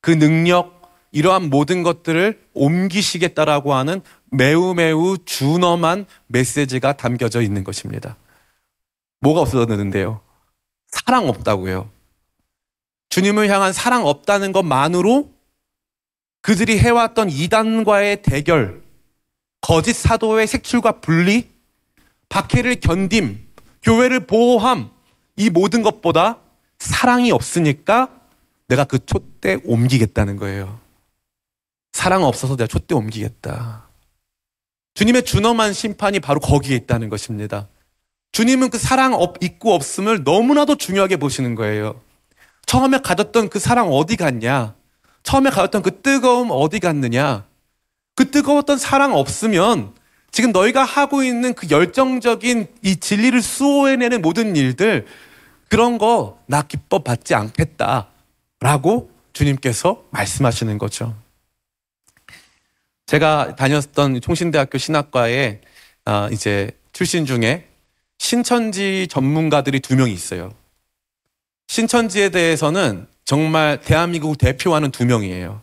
그 0.02 0.10
능력, 0.10 0.82
이러한 1.12 1.48
모든 1.48 1.82
것들을 1.82 2.42
옮기시겠다라고 2.54 3.74
하는 3.74 4.02
매우 4.30 4.74
매우 4.74 5.16
준엄한 5.24 6.06
메시지가 6.26 6.96
담겨져 6.96 7.40
있는 7.40 7.64
것입니다. 7.64 8.16
뭐가 9.20 9.40
없어졌는데요? 9.40 10.20
사랑 10.88 11.28
없다고요. 11.28 11.88
주님을 13.10 13.48
향한 13.48 13.72
사랑 13.72 14.06
없다는 14.06 14.52
것만으로 14.52 15.30
그들이 16.40 16.78
해왔던 16.78 17.30
이단과의 17.30 18.22
대결, 18.22 18.82
거짓 19.60 19.92
사도의 19.92 20.46
색출과 20.48 21.00
분리, 21.00 21.50
박해를 22.28 22.76
견딤, 22.80 23.38
교회를 23.82 24.26
보호함, 24.26 24.90
이 25.36 25.50
모든 25.50 25.82
것보다 25.82 26.38
사랑이 26.78 27.30
없으니까 27.30 28.21
내가 28.68 28.84
그 28.84 29.04
촛대 29.04 29.58
옮기겠다는 29.64 30.36
거예요. 30.36 30.80
사랑 31.92 32.24
없어서 32.24 32.56
내가 32.56 32.66
촛대 32.66 32.94
옮기겠다. 32.94 33.86
주님의 34.94 35.24
준엄한 35.24 35.72
심판이 35.72 36.20
바로 36.20 36.40
거기에 36.40 36.76
있다는 36.76 37.08
것입니다. 37.08 37.68
주님은 38.32 38.70
그 38.70 38.78
사랑 38.78 39.14
없, 39.14 39.42
있고 39.42 39.74
없음을 39.74 40.22
너무나도 40.24 40.76
중요하게 40.76 41.16
보시는 41.16 41.54
거예요. 41.54 42.00
처음에 42.66 42.98
가졌던 42.98 43.50
그 43.50 43.58
사랑 43.58 43.88
어디 43.90 44.16
갔냐? 44.16 44.74
처음에 45.22 45.50
가졌던 45.50 45.82
그 45.82 46.00
뜨거움 46.00 46.48
어디 46.50 46.78
갔느냐? 46.80 47.44
그 48.14 48.30
뜨거웠던 48.30 48.78
사랑 48.78 49.14
없으면 49.14 49.94
지금 50.30 50.52
너희가 50.52 50.84
하고 50.84 51.22
있는 51.22 51.52
그 51.52 51.68
열정적인 51.70 52.66
이 52.82 52.96
진리를 52.96 53.40
수호해내는 53.42 54.22
모든 54.22 54.56
일들 54.56 55.06
그런 55.68 55.98
거 55.98 56.38
나 56.46 56.62
기뻐 56.62 56.98
받지 57.00 57.34
않겠다. 57.34 58.08
라고 58.62 59.10
주님께서 59.32 60.04
말씀하시는 60.12 60.78
거죠. 60.78 61.16
제가 63.06 63.56
다녔던 63.56 64.20
총신대학교 64.20 64.78
신학과에 64.78 65.60
아, 66.04 66.28
이제 66.32 66.70
출신 66.92 67.26
중에 67.26 67.66
신천지 68.18 69.08
전문가들이 69.10 69.80
두 69.80 69.96
명이 69.96 70.12
있어요. 70.12 70.52
신천지에 71.66 72.28
대해서는 72.28 73.08
정말 73.24 73.80
대한민국 73.80 74.38
대표하는 74.38 74.92
두 74.92 75.04
명이에요. 75.06 75.60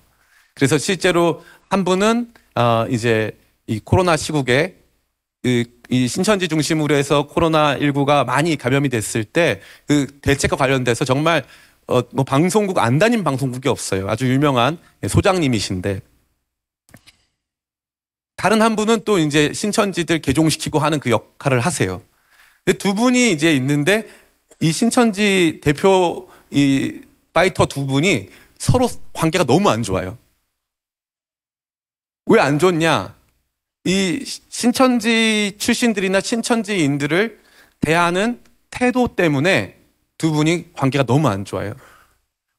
그래서 0.53 0.77
실제로 0.77 1.43
한 1.69 1.85
분은 1.85 2.33
아, 2.55 2.85
이제 2.89 3.31
이 3.65 3.79
코로나 3.79 4.17
시국에 4.17 4.75
이, 5.43 5.65
이 5.89 6.07
신천지 6.09 6.49
중심으로 6.49 6.95
해서 6.95 7.27
코로나 7.27 7.77
19가 7.77 8.25
많이 8.25 8.57
감염이 8.57 8.89
됐을 8.89 9.23
때 9.23 9.61
그 9.87 10.05
대책과 10.21 10.57
관련돼서 10.57 11.05
정말 11.05 11.45
어, 11.89 12.03
뭐 12.11 12.23
방송국 12.23 12.77
안 12.77 12.99
다닌 12.99 13.23
방송국이 13.23 13.67
없어요. 13.67 14.07
아주 14.09 14.31
유명한 14.31 14.77
소장님이신데 15.07 16.01
다른 18.35 18.61
한 18.61 18.75
분은 18.75 19.03
또 19.05 19.17
이제 19.17 19.51
신천지들 19.51 20.21
개종시키고 20.21 20.77
하는 20.77 20.99
그 20.99 21.09
역할을 21.09 21.59
하세요. 21.59 22.01
두 22.77 22.93
분이 22.93 23.31
이제 23.31 23.53
있는데 23.55 24.07
이 24.61 24.71
신천지 24.71 25.59
대표 25.63 26.29
이 26.51 27.01
파이터 27.33 27.65
두 27.65 27.87
분이 27.87 28.29
서로 28.59 28.87
관계가 29.13 29.45
너무 29.45 29.69
안 29.69 29.81
좋아요. 29.81 30.17
왜 32.27 32.39
안 32.39 32.59
좋냐? 32.59 33.15
이 33.85 34.23
신천지 34.49 35.55
출신들이나 35.57 36.21
신천지인들을 36.21 37.39
대하는 37.81 38.43
태도 38.69 39.07
때문에 39.15 39.78
두 40.19 40.31
분이 40.31 40.73
관계가 40.73 41.05
너무 41.05 41.27
안 41.29 41.45
좋아요. 41.45 41.73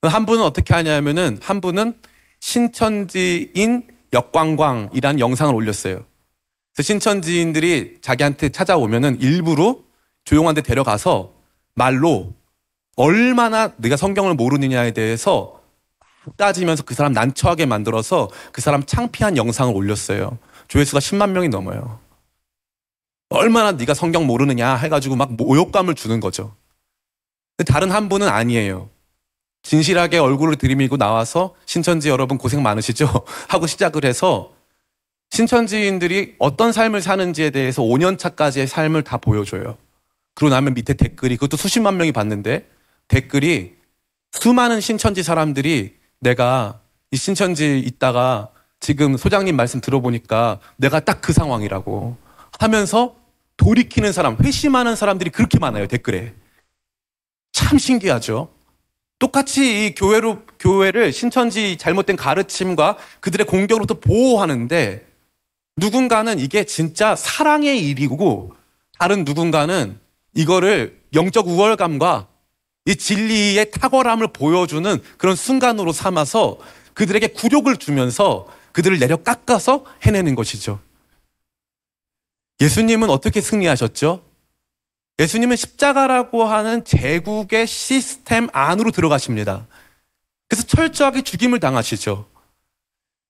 한 0.03 0.27
분은 0.27 0.43
어떻게 0.43 0.75
하냐면은 0.75 1.39
한 1.41 1.61
분은 1.61 1.95
신천지인 2.41 3.87
역광광이라는 4.13 5.21
영상을 5.21 5.55
올렸어요. 5.55 6.03
그래서 6.75 6.87
신천지인들이 6.87 7.99
자기한테 8.01 8.49
찾아오면은 8.49 9.21
일부러 9.21 9.77
조용한 10.25 10.55
데 10.55 10.63
데려가서 10.63 11.35
말로 11.75 12.33
얼마나 12.97 13.73
네가 13.77 13.97
성경을 13.97 14.35
모르느냐에 14.35 14.93
대해서 14.93 15.61
따지면서 16.37 16.83
그 16.83 16.95
사람 16.95 17.13
난처하게 17.13 17.67
만들어서 17.67 18.31
그 18.53 18.61
사람 18.63 18.85
창피한 18.85 19.37
영상을 19.37 19.75
올렸어요. 19.75 20.39
조회수가 20.69 20.99
10만 20.99 21.31
명이 21.31 21.51
넘어요. 21.51 22.01
얼마나 23.29 23.73
네가 23.73 23.93
성경 23.93 24.27
모르느냐 24.27 24.77
해가지고 24.77 25.17
막 25.17 25.35
모욕감을 25.35 25.95
주는 25.95 26.21
거죠. 26.21 26.55
다른 27.65 27.91
한 27.91 28.09
분은 28.09 28.29
아니에요. 28.29 28.89
진실하게 29.63 30.19
얼굴을 30.19 30.57
들이밀고 30.57 30.97
나와서 30.97 31.55
신천지 31.67 32.09
여러분 32.09 32.39
고생 32.39 32.63
많으시죠? 32.63 33.07
하고 33.49 33.67
시작을 33.67 34.05
해서 34.05 34.53
신천지인들이 35.31 36.37
어떤 36.39 36.73
삶을 36.73 37.03
사는지에 37.03 37.51
대해서 37.51 37.83
5년 37.83 38.19
차까지의 38.19 38.67
삶을 38.67 39.03
다 39.03 39.17
보여줘요. 39.19 39.77
그러고 40.35 40.55
나면 40.55 40.75
밑에 40.75 40.95
댓글이 40.95 41.37
그것도 41.37 41.57
수십만 41.57 41.97
명이 41.97 42.13
봤는데 42.13 42.69
댓글이 43.09 43.75
수많은 44.33 44.81
신천지 44.81 45.23
사람들이 45.23 45.97
내가 46.21 46.81
이 47.11 47.17
신천지 47.17 47.79
있다가 47.79 48.51
지금 48.81 49.17
소장님 49.17 49.55
말씀 49.57 49.81
들어보니까 49.81 50.59
내가 50.77 51.01
딱 51.01 51.21
그 51.21 51.33
상황이라고 51.33 52.17
하면서 52.59 53.15
돌이키는 53.57 54.13
사람, 54.13 54.37
회심하는 54.43 54.97
사람들이 54.97 55.31
그렇게 55.31 55.59
많아요, 55.59 55.87
댓글에. 55.87 56.33
참 57.53 57.79
신기하죠. 57.79 58.49
똑같이 59.19 59.87
이 59.87 59.95
교회로, 59.95 60.43
교회를 60.59 61.13
신천지 61.13 61.77
잘못된 61.77 62.17
가르침과 62.17 62.97
그들의 63.21 63.47
공격으로부터 63.47 64.01
보호하는데 64.01 65.07
누군가는 65.77 66.39
이게 66.39 66.65
진짜 66.65 67.15
사랑의 67.15 67.87
일이고 67.89 68.55
다른 68.99 69.25
누군가는 69.25 69.99
이거를 70.35 71.01
영적 71.15 71.49
우월감과 71.49 72.29
이 72.87 72.97
진리의 72.97 73.71
탁월함을 73.73 74.29
보여주는 74.33 75.03
그런 75.19 75.37
순간으로 75.37 75.93
삼아서 75.93 76.59
그들에게 76.95 77.29
굴욕을 77.29 77.77
주면서 77.77 78.47
그들을 78.73 78.99
내려 78.99 79.17
깎아서 79.17 79.85
해내는 80.03 80.35
것이죠. 80.35 80.81
예수님은 82.61 83.11
어떻게 83.11 83.41
승리하셨죠? 83.41 84.23
예수님은 85.21 85.55
십자가라고 85.57 86.45
하는 86.45 86.83
제국의 86.83 87.67
시스템 87.67 88.49
안으로 88.53 88.91
들어가십니다. 88.91 89.67
그래서 90.49 90.67
철저하게 90.67 91.21
죽임을 91.21 91.61
당하시죠. 91.61 92.27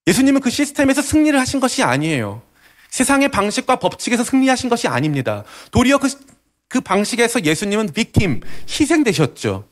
예수님은 0.06 0.40
그 0.40 0.50
시스템에서 0.50 1.02
승리를 1.02 1.38
하신 1.38 1.58
것이 1.58 1.82
아니에요. 1.82 2.42
세상의 2.90 3.30
방식과 3.30 3.80
법칙에서 3.80 4.22
승리하신 4.22 4.70
것이 4.70 4.86
아닙니다. 4.86 5.42
도리어 5.72 5.98
그, 5.98 6.08
그 6.68 6.80
방식에서 6.80 7.44
예수님은 7.44 7.92
빅팀, 7.92 8.40
희생되셨죠. 8.68 9.68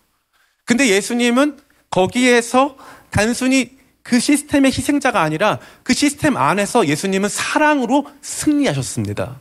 근데 0.65 0.89
예수님은 0.89 1.59
거기에서 1.89 2.77
단순히 3.11 3.79
그 4.03 4.19
시스템의 4.19 4.73
희생자가 4.73 5.23
아니라 5.23 5.61
그 5.85 5.95
시스템 5.95 6.37
안에서 6.37 6.89
예수님은 6.89 7.29
사랑으로 7.29 8.07
승리하셨습니다. 8.23 9.41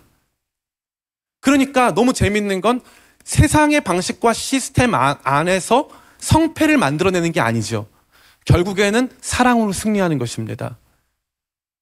그러니까 1.41 1.93
너무 1.93 2.13
재밌는 2.13 2.62
건 2.62 2.82
세상의 3.23 3.82
방식과 3.82 4.34
시스템 4.34 4.95
안- 4.95 5.17
안에서 5.23 5.89
성패를 6.19 6.78
만들어내는 6.78 7.32
게 7.32 7.41
아니죠. 7.41 7.88
결국에는 8.45 9.10
사랑으로 9.21 9.73
승리하는 9.73 10.17
것입니다. 10.17 10.78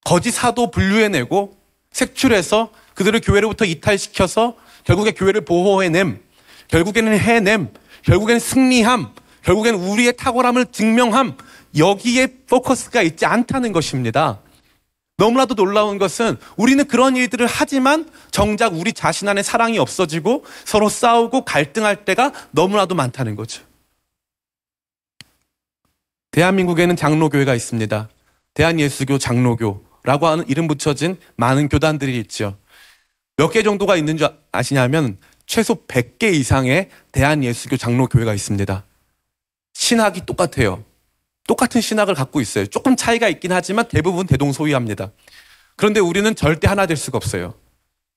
거짓 0.04 0.32
사도 0.32 0.70
분류해내고 0.70 1.56
색출해서 1.92 2.70
그들을 2.94 3.20
교회로부터 3.20 3.64
이탈시켜서 3.64 4.56
결국에 4.84 5.12
교회를 5.12 5.42
보호해냄, 5.44 6.20
결국에는 6.68 7.18
해냄, 7.18 7.72
결국에는 8.02 8.38
승리함, 8.40 9.12
결국엔 9.42 9.74
우리의 9.74 10.16
탁월함을 10.16 10.66
증명함, 10.72 11.36
여기에 11.76 12.28
포커스가 12.48 13.02
있지 13.02 13.26
않다는 13.26 13.72
것입니다. 13.72 14.40
너무나도 15.18 15.54
놀라운 15.54 15.98
것은 15.98 16.36
우리는 16.56 16.86
그런 16.86 17.16
일들을 17.16 17.46
하지만 17.46 18.10
정작 18.30 18.74
우리 18.74 18.92
자신 18.92 19.28
안에 19.28 19.42
사랑이 19.42 19.78
없어지고 19.78 20.44
서로 20.64 20.88
싸우고 20.88 21.44
갈등할 21.44 22.04
때가 22.04 22.32
너무나도 22.50 22.94
많다는 22.94 23.34
거죠. 23.34 23.64
대한민국에는 26.32 26.96
장로교회가 26.96 27.54
있습니다. 27.54 28.10
대한예수교 28.52 29.18
장로교라고 29.18 30.26
하는 30.26 30.46
이름 30.48 30.66
붙여진 30.68 31.18
많은 31.36 31.68
교단들이 31.68 32.18
있죠. 32.20 32.58
몇 33.38 33.50
개 33.52 33.62
정도가 33.62 33.96
있는 33.96 34.16
줄 34.16 34.28
아시냐면 34.52 35.18
최소 35.46 35.86
100개 35.86 36.32
이상의 36.34 36.90
대한예수교 37.12 37.76
장로교회가 37.78 38.34
있습니다. 38.34 38.84
신학이 39.74 40.26
똑같아요. 40.26 40.84
똑같은 41.46 41.80
신학을 41.80 42.14
갖고 42.14 42.40
있어요. 42.40 42.66
조금 42.66 42.96
차이가 42.96 43.28
있긴 43.28 43.52
하지만 43.52 43.86
대부분 43.88 44.26
대동소이합니다. 44.26 45.12
그런데 45.76 46.00
우리는 46.00 46.34
절대 46.34 46.66
하나 46.66 46.86
될 46.86 46.96
수가 46.96 47.16
없어요. 47.16 47.54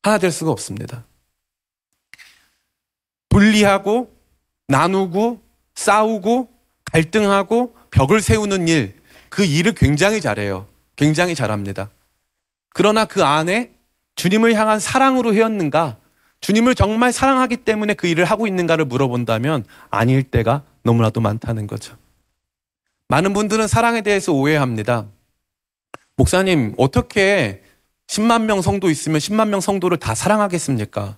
하나 0.02 0.18
될 0.18 0.32
수가 0.32 0.52
없습니다. 0.52 1.06
분리하고 3.30 4.12
나누고 4.68 5.42
싸우고 5.76 6.50
갈등하고 6.86 7.76
벽을 7.92 8.22
세우는 8.22 8.68
일, 8.68 8.96
그 9.30 9.46
일을 9.46 9.74
굉장히 9.74 10.22
잘해요. 10.22 10.68
굉장히 10.96 11.36
잘합니다. 11.36 11.90
그러나 12.74 13.06
그 13.06 13.24
안에 13.24 13.72
주님을 14.16 14.54
향한 14.56 14.80
사랑으로 14.80 15.34
해왔는가? 15.34 15.98
주님을 16.42 16.76
정말 16.76 17.12
사랑하기 17.12 17.58
때문에 17.58 17.94
그 17.94 18.08
일을 18.08 18.26
하고 18.26 18.48
있는가를 18.48 18.86
물어본다면 18.86 19.66
아닐 19.90 20.24
때가 20.24 20.64
너무나도 20.84 21.22
많다는 21.22 21.68
거죠. 21.68 21.98
많은 23.10 23.34
분들은 23.34 23.68
사랑에 23.68 24.02
대해서 24.02 24.32
오해합니다. 24.32 25.08
목사님, 26.16 26.76
어떻게 26.78 27.64
10만 28.08 28.44
명 28.44 28.62
성도 28.62 28.90
있으면 28.90 29.20
10만 29.20 29.50
명 29.50 29.62
성도를 29.62 29.98
다 29.98 30.14
사랑하겠습니까? 30.14 31.18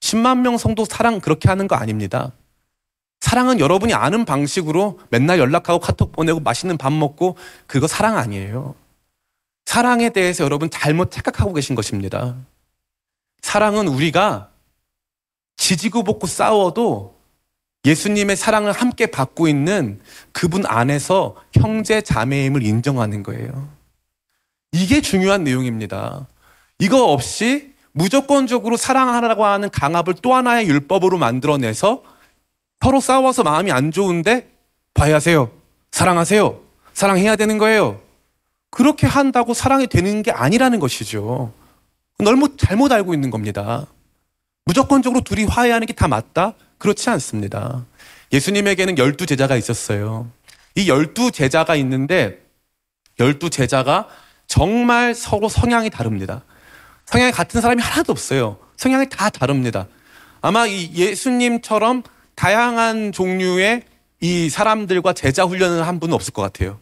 10만 0.00 0.40
명 0.40 0.58
성도 0.58 0.84
사랑 0.84 1.18
그렇게 1.18 1.48
하는 1.48 1.66
거 1.66 1.76
아닙니다. 1.76 2.32
사랑은 3.20 3.58
여러분이 3.58 3.94
아는 3.94 4.26
방식으로 4.26 5.00
맨날 5.08 5.38
연락하고 5.38 5.78
카톡 5.78 6.12
보내고 6.12 6.40
맛있는 6.40 6.76
밥 6.76 6.92
먹고 6.92 7.36
그거 7.66 7.86
사랑 7.86 8.18
아니에요. 8.18 8.74
사랑에 9.64 10.10
대해서 10.10 10.44
여러분 10.44 10.68
잘못 10.68 11.10
착각하고 11.10 11.54
계신 11.54 11.74
것입니다. 11.74 12.36
사랑은 13.40 13.88
우리가 13.88 14.50
지지고 15.56 16.02
볶고 16.02 16.26
싸워도 16.26 17.19
예수님의 17.84 18.36
사랑을 18.36 18.72
함께 18.72 19.06
받고 19.06 19.48
있는 19.48 20.00
그분 20.32 20.66
안에서 20.66 21.36
형제 21.54 22.00
자매임을 22.02 22.62
인정하는 22.62 23.22
거예요. 23.22 23.68
이게 24.72 25.00
중요한 25.00 25.44
내용입니다. 25.44 26.26
이거 26.78 27.04
없이 27.06 27.72
무조건적으로 27.92 28.76
사랑하라고 28.76 29.44
하는 29.44 29.70
강압을 29.70 30.14
또 30.22 30.34
하나의 30.34 30.68
율법으로 30.68 31.18
만들어내서 31.18 32.02
서로 32.82 33.00
싸워서 33.00 33.42
마음이 33.42 33.72
안 33.72 33.90
좋은데 33.90 34.50
봐야하세요. 34.94 35.50
사랑하세요. 35.90 36.60
사랑해야 36.92 37.36
되는 37.36 37.58
거예요. 37.58 38.00
그렇게 38.70 39.06
한다고 39.06 39.54
사랑이 39.54 39.86
되는 39.86 40.22
게 40.22 40.30
아니라는 40.30 40.78
것이죠. 40.80 41.52
너무 42.18 42.56
잘못 42.56 42.92
알고 42.92 43.14
있는 43.14 43.30
겁니다. 43.30 43.86
무조건적으로 44.66 45.22
둘이 45.22 45.44
화해하는 45.44 45.86
게 45.86 45.94
다 45.94 46.06
맞다? 46.06 46.54
그렇지 46.80 47.10
않습니다. 47.10 47.86
예수님에게는 48.32 48.98
열두 48.98 49.26
제자가 49.26 49.56
있었어요. 49.56 50.28
이 50.74 50.88
열두 50.88 51.30
제자가 51.30 51.76
있는데 51.76 52.42
열두 53.20 53.50
제자가 53.50 54.08
정말 54.48 55.14
서로 55.14 55.48
성향이 55.48 55.90
다릅니다. 55.90 56.42
성향이 57.04 57.32
같은 57.32 57.60
사람이 57.60 57.82
하나도 57.82 58.10
없어요. 58.12 58.58
성향이 58.76 59.08
다 59.10 59.30
다릅니다. 59.30 59.86
아마 60.40 60.66
이 60.66 60.90
예수님처럼 60.94 62.02
다양한 62.34 63.12
종류의 63.12 63.82
이 64.20 64.48
사람들과 64.48 65.12
제자 65.12 65.44
훈련을 65.44 65.86
한 65.86 66.00
분은 66.00 66.14
없을 66.14 66.32
것 66.32 66.40
같아요. 66.40 66.80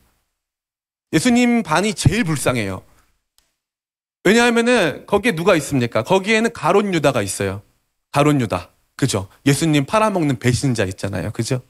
예수님 1.13 1.63
반이 1.65 1.95
제일 1.95 2.23
불쌍해요. 2.23 2.83
왜냐하면은 4.23 5.07
거기에 5.07 5.33
누가 5.33 5.57
있습니까? 5.57 6.05
거기에는 6.05 6.53
가론 6.53 6.95
유다가 6.95 7.23
있어요. 7.23 7.63
가론 8.13 8.41
유다. 8.41 8.71
그죠? 8.99 9.29
예수님 9.47 9.87
팔아먹는 9.87 10.41
배신자 10.41 10.85
있잖아요. 10.85 11.31
그죠? 11.31 11.63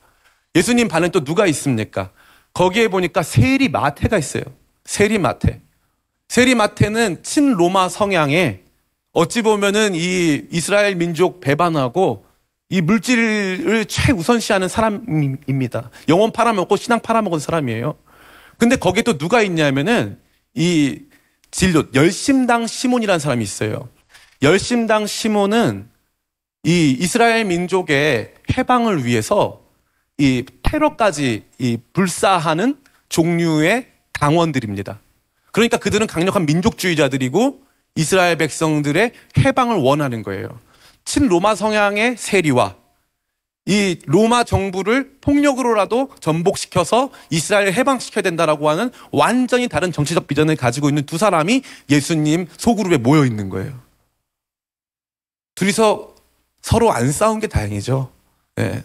예수님 0.54 0.88
반은 0.88 1.10
또 1.10 1.22
누가 1.24 1.46
있습니까? 1.46 2.10
거기에 2.54 2.88
보니까 2.88 3.22
세리 3.22 3.68
마태가 3.68 4.16
있어요. 4.16 4.42
세리 4.86 5.18
마태. 5.18 5.60
세리 6.28 6.54
마태는 6.54 7.22
친로마 7.22 7.90
성향에 7.90 8.62
어찌 9.12 9.42
보면은 9.42 9.94
이 9.94 10.46
이스라엘 10.50 10.96
민족 10.96 11.40
배반하고 11.40 12.24
이 12.70 12.80
물질을 12.80 13.84
최우선시하는 13.84 14.68
사람입니다. 14.68 15.90
영혼 16.08 16.32
팔아먹고 16.32 16.76
신앙 16.76 17.00
팔아먹은 17.00 17.38
사람이에요. 17.38 17.94
근데 18.56 18.76
거기에 18.76 19.02
또 19.02 19.18
누가 19.18 19.42
있냐면은 19.42 20.18
이 20.54 21.02
진료 21.50 21.84
열심당 21.92 22.66
시몬이라는 22.66 23.18
사람이 23.18 23.44
있어요. 23.44 23.90
열심당 24.40 25.06
시몬은 25.06 25.90
이 26.64 26.96
이스라엘 26.98 27.44
민족의 27.44 28.34
해방을 28.56 29.04
위해서 29.04 29.62
이 30.18 30.44
테러까지 30.62 31.44
이 31.58 31.78
불사하는 31.92 32.78
종류의 33.08 33.86
당원들입니다. 34.12 35.00
그러니까 35.52 35.76
그들은 35.76 36.06
강력한 36.06 36.46
민족주의자들이고 36.46 37.62
이스라엘 37.94 38.36
백성들의 38.36 39.12
해방을 39.38 39.76
원하는 39.76 40.22
거예요. 40.22 40.48
친로마 41.04 41.54
성향의 41.54 42.16
세리와 42.16 42.76
이 43.66 43.98
로마 44.06 44.44
정부를 44.44 45.18
폭력으로라도 45.20 46.10
전복시켜서 46.20 47.10
이스라엘을 47.30 47.74
해방시켜야 47.74 48.22
된다라고 48.22 48.70
하는 48.70 48.90
완전히 49.12 49.68
다른 49.68 49.92
정치적 49.92 50.26
비전을 50.26 50.56
가지고 50.56 50.88
있는 50.88 51.04
두 51.04 51.18
사람이 51.18 51.62
예수님 51.90 52.46
소그룹에 52.56 52.96
모여 52.96 53.26
있는 53.26 53.50
거예요. 53.50 53.78
둘이서 55.54 56.14
서로 56.62 56.92
안 56.92 57.12
싸운 57.12 57.40
게 57.40 57.46
다행이죠. 57.46 58.12
예. 58.60 58.82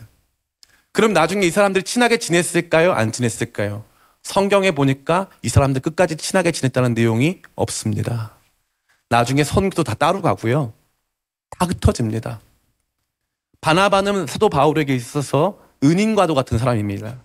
그럼 0.92 1.14
나중에 1.14 1.46
이 1.46 1.52
사람들이 1.52 1.84
친하게 1.84 2.18
지냈을까요? 2.18 2.94
안 2.94 3.12
지냈을까요? 3.12 3.84
성경에 4.22 4.72
보니까 4.72 5.28
이 5.42 5.50
사람들 5.50 5.82
끝까지 5.82 6.16
친하게 6.16 6.52
지냈다는 6.52 6.94
내용이 6.94 7.42
없습니다. 7.56 8.36
나중에 9.10 9.44
선교도 9.44 9.84
다 9.84 9.96
따로 9.96 10.22
가고요. 10.22 10.74
다 11.50 11.66
흩어집니다. 11.66 12.40
바나바는 13.62 14.28
사도 14.28 14.50
바울에게 14.50 14.96
있어서 14.96 15.60
은인과도 15.84 16.36
같은 16.36 16.58
사람입니다. 16.58 17.18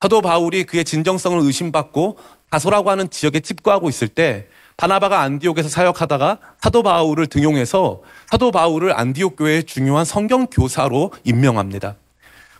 사도 0.00 0.20
바울이 0.20 0.64
그의 0.64 0.84
진정성을 0.84 1.38
의심받고 1.38 2.18
다소라고 2.50 2.90
하는 2.90 3.08
지역에 3.08 3.40
집거하고 3.40 3.88
있을 3.88 4.08
때 4.08 4.48
바나바가 4.76 5.20
안디옥에서 5.20 5.68
사역하다가 5.68 6.38
사도 6.60 6.82
바울을 6.82 7.26
등용해서 7.26 8.02
사도 8.30 8.50
바울을 8.50 8.98
안디옥 8.98 9.36
교회의 9.36 9.64
중요한 9.64 10.04
성경 10.04 10.46
교사로 10.46 11.12
임명합니다. 11.24 11.96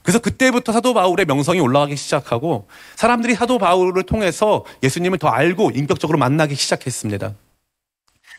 그래서 0.03 0.19
그때부터 0.19 0.73
사도 0.73 0.95
바울의 0.95 1.27
명성이 1.27 1.61
올라가기 1.61 1.97
시작하고 1.97 2.67
사람들이 2.97 3.35
사도 3.35 3.59
바울을 3.59 4.03
통해서 4.03 4.65
예수님을 4.83 5.19
더 5.19 5.29
알고 5.29 5.71
인격적으로 5.71 6.19
만나기 6.19 6.55
시작했습니다. 6.55 7.35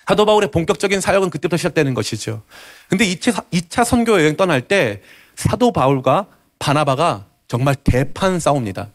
사도 0.08 0.26
바울의 0.26 0.52
본격적인 0.52 1.00
사역은 1.00 1.30
그때부터 1.30 1.56
시작되는 1.56 1.94
것이죠. 1.94 2.44
근데 2.90 3.06
2차, 3.06 3.46
2차 3.52 3.86
선교 3.86 4.14
여행 4.20 4.36
떠날 4.36 4.62
때 4.62 5.02
사도 5.36 5.72
바울과 5.72 6.28
바나바가 6.60 7.26
정말 7.48 7.76
대판 7.76 8.40
싸웁니다. 8.40 8.90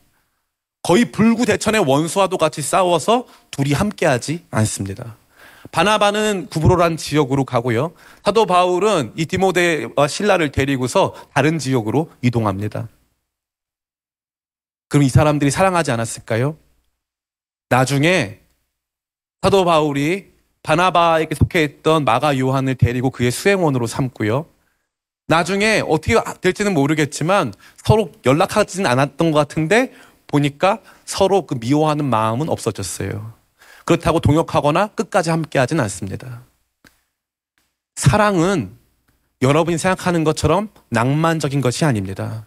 거의 0.89 1.13
불구대천의 1.13 1.83
원수와도 1.87 2.39
같이 2.39 2.63
싸워서 2.63 3.27
둘이 3.51 3.75
함께하지 3.75 4.47
않습니다. 4.51 5.19
바나바는 5.71 6.47
구브로란 6.47 6.97
지역으로 6.97 7.45
가고요. 7.45 7.93
사도 8.25 8.47
바울은 8.47 9.13
이 9.15 9.27
디모데와 9.27 10.09
신라를 10.09 10.51
데리고서 10.51 11.15
다른 11.35 11.59
지역으로 11.59 12.11
이동합니다. 12.23 12.89
그럼 14.89 15.03
이 15.03 15.11
사람들이 15.11 15.51
사랑하지 15.51 15.91
않았을까요? 15.91 16.57
나중에 17.69 18.41
사도 19.43 19.67
바울이 19.67 20.31
바나바에게 20.63 21.35
속해 21.35 21.65
있던 21.65 22.07
마가 22.07 22.39
요한을 22.39 22.77
데리고 22.77 23.11
그의 23.11 23.31
수행원으로 23.31 23.87
삼고요. 23.87 24.47
나중에 25.27 25.83
어떻게 25.87 26.15
될지는 26.41 26.73
모르겠지만 26.73 27.53
서로 27.85 28.11
연락하지는 28.25 28.91
않았던 28.91 29.31
것 29.31 29.39
같은데 29.39 29.93
보니까 30.29 30.81
서로 31.05 31.47
그 31.47 31.55
미워하는 31.55 32.05
마음은 32.05 32.49
없어졌어요. 32.49 33.33
그렇다고 33.85 34.21
동역하거나 34.21 34.89
끝까지 34.89 35.31
함께 35.31 35.59
하진 35.59 35.81
않습니다. 35.81 36.45
사랑은 37.97 38.77
여러분이 39.43 39.79
생각하는 39.79 40.25
것처럼 40.25 40.69
낭만적인 40.91 41.61
것이 41.61 41.85
아닙니다. 41.85 42.47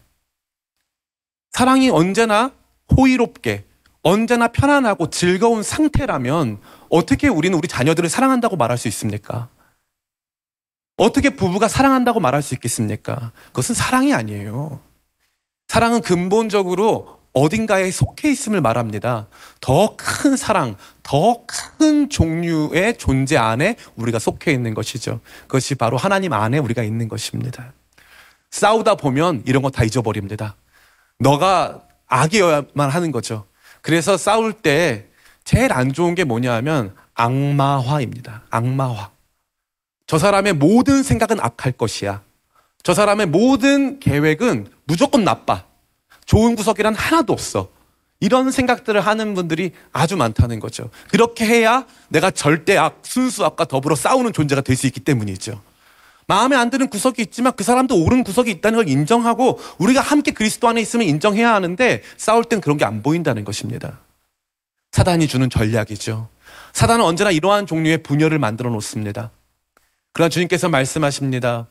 사랑이 1.51 1.89
언제나 1.89 2.53
호의롭게, 2.95 3.65
언제나 4.03 4.47
편안하고 4.49 5.09
즐거운 5.09 5.63
상태라면 5.63 6.59
어떻게 6.89 7.27
우리는 7.27 7.57
우리 7.57 7.67
자녀들을 7.67 8.09
사랑한다고 8.09 8.55
말할 8.55 8.77
수 8.77 8.87
있습니까? 8.87 9.49
어떻게 10.97 11.31
부부가 11.31 11.67
사랑한다고 11.67 12.19
말할 12.19 12.41
수 12.41 12.53
있겠습니까? 12.53 13.31
그것은 13.47 13.73
사랑이 13.73 14.13
아니에요. 14.13 14.79
사랑은 15.67 16.01
근본적으로 16.01 17.20
어딘가에 17.33 17.91
속해 17.91 18.29
있음을 18.31 18.61
말합니다. 18.61 19.27
더 19.61 19.95
큰 19.97 20.35
사랑, 20.35 20.75
더 21.03 21.45
큰 21.47 22.09
종류의 22.09 22.97
존재 22.97 23.37
안에 23.37 23.75
우리가 23.95 24.19
속해 24.19 24.51
있는 24.51 24.73
것이죠. 24.73 25.21
그것이 25.43 25.75
바로 25.75 25.97
하나님 25.97 26.33
안에 26.33 26.57
우리가 26.57 26.83
있는 26.83 27.07
것입니다. 27.07 27.73
싸우다 28.49 28.95
보면 28.95 29.43
이런 29.45 29.61
거 29.63 29.69
다 29.69 29.83
잊어버립니다. 29.83 30.55
너가 31.19 31.81
악이어야만 32.07 32.89
하는 32.89 33.11
거죠. 33.11 33.45
그래서 33.81 34.17
싸울 34.17 34.51
때 34.53 35.05
제일 35.45 35.71
안 35.71 35.93
좋은 35.93 36.15
게 36.15 36.23
뭐냐 36.25 36.53
하면 36.55 36.93
악마화입니다. 37.13 38.43
악마화. 38.49 39.09
저 40.05 40.17
사람의 40.19 40.53
모든 40.53 41.03
생각은 41.03 41.39
악할 41.39 41.71
것이야. 41.73 42.21
저 42.83 42.93
사람의 42.93 43.27
모든 43.27 43.99
계획은 43.99 44.67
무조건 44.85 45.23
나빠. 45.23 45.63
좋은 46.31 46.55
구석이란 46.55 46.95
하나도 46.95 47.33
없어. 47.33 47.67
이런 48.21 48.51
생각들을 48.51 49.01
하는 49.01 49.33
분들이 49.33 49.71
아주 49.91 50.15
많다는 50.15 50.61
거죠. 50.61 50.89
그렇게 51.09 51.45
해야 51.45 51.85
내가 52.07 52.31
절대 52.31 52.77
악, 52.77 52.99
순수 53.03 53.43
악과 53.43 53.65
더불어 53.65 53.95
싸우는 53.95 54.31
존재가 54.31 54.61
될 54.61 54.77
수 54.77 54.87
있기 54.87 55.01
때문이죠. 55.01 55.61
마음에 56.27 56.55
안 56.55 56.69
드는 56.69 56.87
구석이 56.87 57.21
있지만 57.23 57.51
그 57.57 57.65
사람도 57.65 58.01
옳은 58.01 58.23
구석이 58.23 58.49
있다는 58.49 58.77
걸 58.77 58.87
인정하고 58.87 59.59
우리가 59.77 59.99
함께 59.99 60.31
그리스도 60.31 60.69
안에 60.69 60.79
있으면 60.79 61.05
인정해야 61.05 61.53
하는데 61.53 62.01
싸울 62.15 62.45
땐 62.45 62.61
그런 62.61 62.77
게 62.77 62.85
안 62.85 63.03
보인다는 63.03 63.43
것입니다. 63.43 63.99
사단이 64.93 65.27
주는 65.27 65.49
전략이죠. 65.49 66.29
사단은 66.71 67.03
언제나 67.03 67.31
이러한 67.31 67.67
종류의 67.67 68.03
분열을 68.03 68.39
만들어 68.39 68.69
놓습니다. 68.69 69.31
그러나 70.13 70.29
주님께서 70.29 70.69
말씀하십니다. 70.69 71.67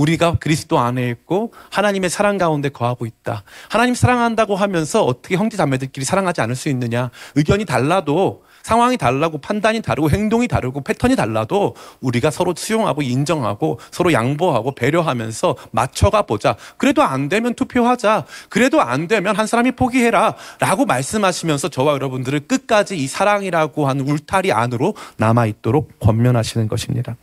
우리가 0.00 0.36
그리스도 0.40 0.78
안에 0.78 1.08
있고 1.10 1.52
하나님의 1.70 2.08
사랑 2.08 2.38
가운데 2.38 2.70
거하고 2.70 3.04
있다. 3.04 3.44
하나님 3.68 3.94
사랑한다고 3.94 4.56
하면서 4.56 5.04
어떻게 5.04 5.36
형제 5.36 5.56
자매들끼리 5.56 6.04
사랑하지 6.04 6.40
않을 6.40 6.56
수 6.56 6.68
있느냐? 6.70 7.10
의견이 7.34 7.66
달라도 7.66 8.42
상황이 8.62 8.96
달라고 8.96 9.38
판단이 9.38 9.80
다르고 9.80 10.10
행동이 10.10 10.48
다르고 10.48 10.82
패턴이 10.82 11.16
달라도 11.16 11.74
우리가 12.00 12.30
서로 12.30 12.54
수용하고 12.56 13.02
인정하고 13.02 13.80
서로 13.90 14.12
양보하고 14.12 14.74
배려하면서 14.74 15.56
맞춰가 15.70 16.22
보자. 16.22 16.56
그래도 16.76 17.02
안 17.02 17.28
되면 17.28 17.54
투표하자. 17.54 18.26
그래도 18.48 18.80
안 18.80 19.08
되면 19.08 19.36
한 19.36 19.46
사람이 19.46 19.72
포기해라. 19.72 20.36
라고 20.58 20.84
말씀하시면서 20.84 21.68
저와 21.68 21.94
여러분들을 21.94 22.40
끝까지 22.40 22.96
이 22.96 23.06
사랑이라고 23.06 23.88
하는 23.88 24.08
울타리 24.08 24.52
안으로 24.52 24.94
남아있도록 25.16 25.98
권면하시는 26.00 26.68
것입니다. 26.68 27.16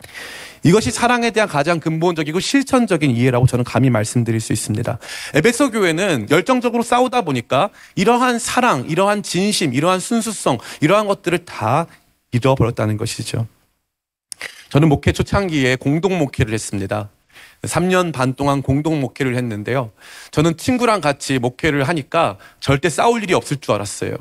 이것이 0.67 0.91
사랑에 0.91 1.31
대한 1.31 1.47
가장 1.47 1.79
근본적이고 1.79 2.41
실천적인 2.41 3.11
이해라고 3.11 3.47
저는 3.47 3.63
감히 3.63 3.89
말씀드릴 3.89 4.41
수 4.41 4.51
있습니다. 4.51 4.99
에베소 5.33 5.71
교회는 5.71 6.27
열정적으로 6.29 6.83
싸우다 6.83 7.21
보니까 7.21 7.69
이러한 7.95 8.37
사랑, 8.37 8.85
이러한 8.89 9.23
진심, 9.23 9.73
이러한 9.73 10.01
순수성, 10.01 10.57
이러한 10.81 11.07
것들을 11.07 11.45
다 11.45 11.87
잃어버렸다는 12.33 12.97
것이죠. 12.97 13.47
저는 14.67 14.89
목회 14.89 15.13
초창기에 15.13 15.77
공동 15.77 16.17
목회를 16.19 16.53
했습니다. 16.53 17.09
3년 17.61 18.11
반 18.11 18.33
동안 18.33 18.61
공동 18.61 18.99
목회를 18.99 19.37
했는데요. 19.37 19.91
저는 20.31 20.57
친구랑 20.57 20.99
같이 20.99 21.39
목회를 21.39 21.87
하니까 21.87 22.37
절대 22.59 22.89
싸울 22.89 23.23
일이 23.23 23.33
없을 23.33 23.55
줄 23.57 23.73
알았어요. 23.73 24.17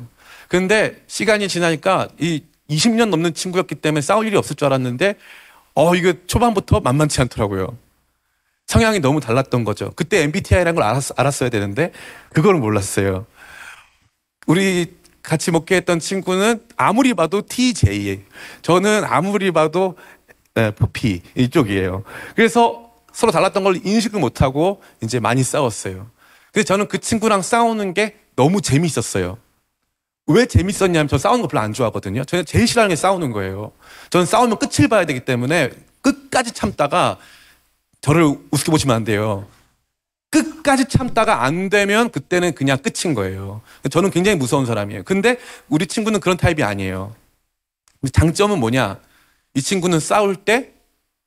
근데 0.47 0.95
시간이 1.07 1.49
지나니까 1.49 2.07
이 2.21 2.43
20년 2.69 3.09
넘는 3.09 3.33
친구였기 3.33 3.75
때문에 3.75 3.99
싸울 3.99 4.27
일이 4.27 4.37
없을 4.37 4.55
줄 4.55 4.67
알았는데 4.67 5.15
어, 5.79 5.93
이거 5.93 6.11
초반부터 6.25 6.79
만만치 6.79 7.21
않더라고요. 7.21 7.77
성향이 8.65 8.99
너무 8.99 9.19
달랐던 9.19 9.63
거죠. 9.63 9.91
그때 9.95 10.23
MBTI라는 10.23 10.73
걸 10.73 10.83
알았, 10.83 11.11
알았 11.15 11.43
어야 11.43 11.51
되는데, 11.51 11.91
그걸 12.33 12.55
몰랐어요. 12.55 13.27
우리 14.47 14.97
같이 15.21 15.51
먹게 15.51 15.75
했던 15.75 15.99
친구는 15.99 16.63
아무리 16.77 17.13
봐도 17.13 17.43
TJ. 17.45 18.23
저는 18.63 19.03
아무리 19.05 19.51
봐도 19.51 19.95
네, 20.55 20.71
P 20.93 21.21
이쪽이에요. 21.35 22.03
그래서 22.35 22.91
서로 23.13 23.31
달랐던 23.31 23.63
걸 23.63 23.79
인식을 23.85 24.19
못하고 24.19 24.81
이제 25.03 25.19
많이 25.19 25.43
싸웠어요. 25.43 26.09
그래서 26.53 26.65
저는 26.65 26.87
그 26.87 26.97
친구랑 26.97 27.43
싸우는 27.43 27.93
게 27.93 28.15
너무 28.35 28.61
재미있었어요. 28.61 29.37
왜 30.25 30.47
재밌었냐면 30.47 31.07
저 31.07 31.19
싸우는 31.19 31.43
거 31.43 31.47
별로 31.47 31.61
안 31.61 31.73
좋아하거든요. 31.73 32.23
저는 32.25 32.45
제일 32.45 32.67
싫어하는 32.67 32.89
게 32.89 32.95
싸우는 32.95 33.31
거예요. 33.31 33.73
저는 34.09 34.25
싸우면 34.25 34.59
끝을 34.59 34.87
봐야 34.87 35.05
되기 35.05 35.19
때문에 35.21 35.71
끝까지 36.01 36.51
참다가 36.51 37.17
저를 38.01 38.23
우습게 38.51 38.71
보시면 38.71 38.95
안 38.95 39.03
돼요. 39.03 39.47
끝까지 40.29 40.85
참다가 40.85 41.43
안 41.43 41.69
되면 41.69 42.09
그때는 42.11 42.53
그냥 42.53 42.77
끝인 42.77 43.13
거예요. 43.13 43.61
저는 43.89 44.11
굉장히 44.11 44.37
무서운 44.37 44.65
사람이에요. 44.65 45.03
근데 45.03 45.37
우리 45.69 45.87
친구는 45.87 46.19
그런 46.19 46.37
타입이 46.37 46.63
아니에요. 46.63 47.15
장점은 48.11 48.59
뭐냐? 48.59 48.99
이 49.53 49.61
친구는 49.61 49.99
싸울 49.99 50.35
때 50.35 50.77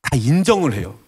다 0.02 0.16
인정을 0.16 0.72
해요. 0.74 0.98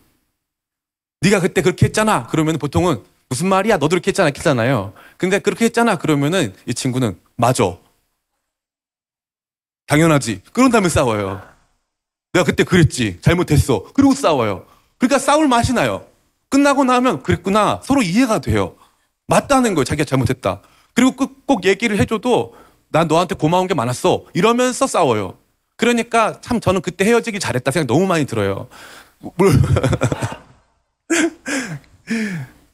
네가 1.20 1.40
그때 1.40 1.62
그렇게 1.62 1.86
했잖아. 1.86 2.26
그러면 2.26 2.58
보통은 2.58 3.02
무슨 3.28 3.48
말이야? 3.48 3.74
너도 3.76 3.88
그렇게 3.90 4.08
했잖아. 4.10 4.26
했잖아요. 4.26 4.92
근데 5.16 5.38
그렇게 5.38 5.64
했잖아. 5.66 5.96
그러면은 5.96 6.54
이 6.66 6.74
친구는 6.74 7.18
맞아. 7.36 7.78
당연하지. 9.86 10.42
그런 10.52 10.70
다음에 10.70 10.88
싸워요. 10.88 11.42
내가 12.32 12.44
그때 12.44 12.64
그랬지. 12.64 13.18
잘못했어. 13.20 13.84
그리고 13.92 14.14
싸워요. 14.14 14.64
그러니까 14.98 15.18
싸울 15.18 15.48
맛이 15.48 15.72
나요. 15.74 16.06
끝나고 16.48 16.84
나면 16.84 17.22
그랬구나. 17.22 17.80
서로 17.84 18.02
이해가 18.02 18.40
돼요. 18.40 18.74
맞다는 19.26 19.74
거예요. 19.74 19.84
자기가 19.84 20.04
잘못했다. 20.04 20.62
그리고 20.94 21.28
꼭 21.46 21.64
얘기를 21.64 21.98
해줘도 21.98 22.54
난 22.88 23.08
너한테 23.08 23.34
고마운 23.34 23.66
게 23.66 23.74
많았어. 23.74 24.24
이러면서 24.34 24.86
싸워요. 24.86 25.36
그러니까 25.76 26.40
참 26.40 26.60
저는 26.60 26.80
그때 26.80 27.04
헤어지기 27.04 27.38
잘했다 27.40 27.70
생각 27.70 27.92
너무 27.92 28.06
많이 28.06 28.24
들어요. 28.24 28.68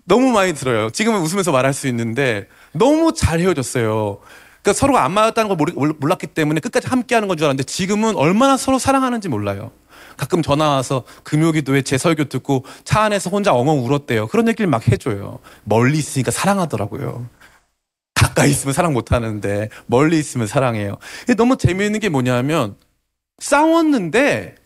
너무 0.04 0.30
많이 0.32 0.54
들어요. 0.54 0.90
지금은 0.90 1.20
웃으면서 1.20 1.52
말할 1.52 1.74
수 1.74 1.86
있는데 1.88 2.48
너무 2.72 3.12
잘 3.12 3.40
헤어졌어요. 3.40 4.18
그러니까 4.62 4.72
서로가 4.78 5.04
안 5.04 5.12
맞았다는 5.12 5.56
걸 5.56 5.94
몰랐기 5.98 6.26
때문에 6.28 6.60
끝까지 6.60 6.88
함께 6.88 7.14
하는 7.14 7.28
건 7.28 7.36
줄 7.36 7.44
알았는데 7.46 7.64
지금은 7.64 8.16
얼마나 8.16 8.56
서로 8.56 8.78
사랑하는지 8.78 9.28
몰라요. 9.28 9.70
가끔 10.16 10.42
전화 10.42 10.68
와서 10.70 11.04
금요기도에 11.22 11.82
제 11.82 11.96
설교 11.96 12.24
듣고 12.24 12.64
차 12.84 13.02
안에서 13.02 13.30
혼자 13.30 13.54
엉엉 13.54 13.84
울었대요. 13.86 14.26
그런 14.26 14.48
얘기를 14.48 14.66
막 14.68 14.88
해줘요. 14.88 15.38
멀리 15.64 15.98
있으니까 15.98 16.32
사랑하더라고요. 16.32 17.28
가까이 18.14 18.50
있으면 18.50 18.72
사랑 18.72 18.92
못 18.94 19.12
하는데 19.12 19.68
멀리 19.86 20.18
있으면 20.18 20.48
사랑해요. 20.48 20.96
너무 21.36 21.56
재미있는 21.56 22.00
게 22.00 22.08
뭐냐면 22.08 22.74
싸웠는데 23.38 24.56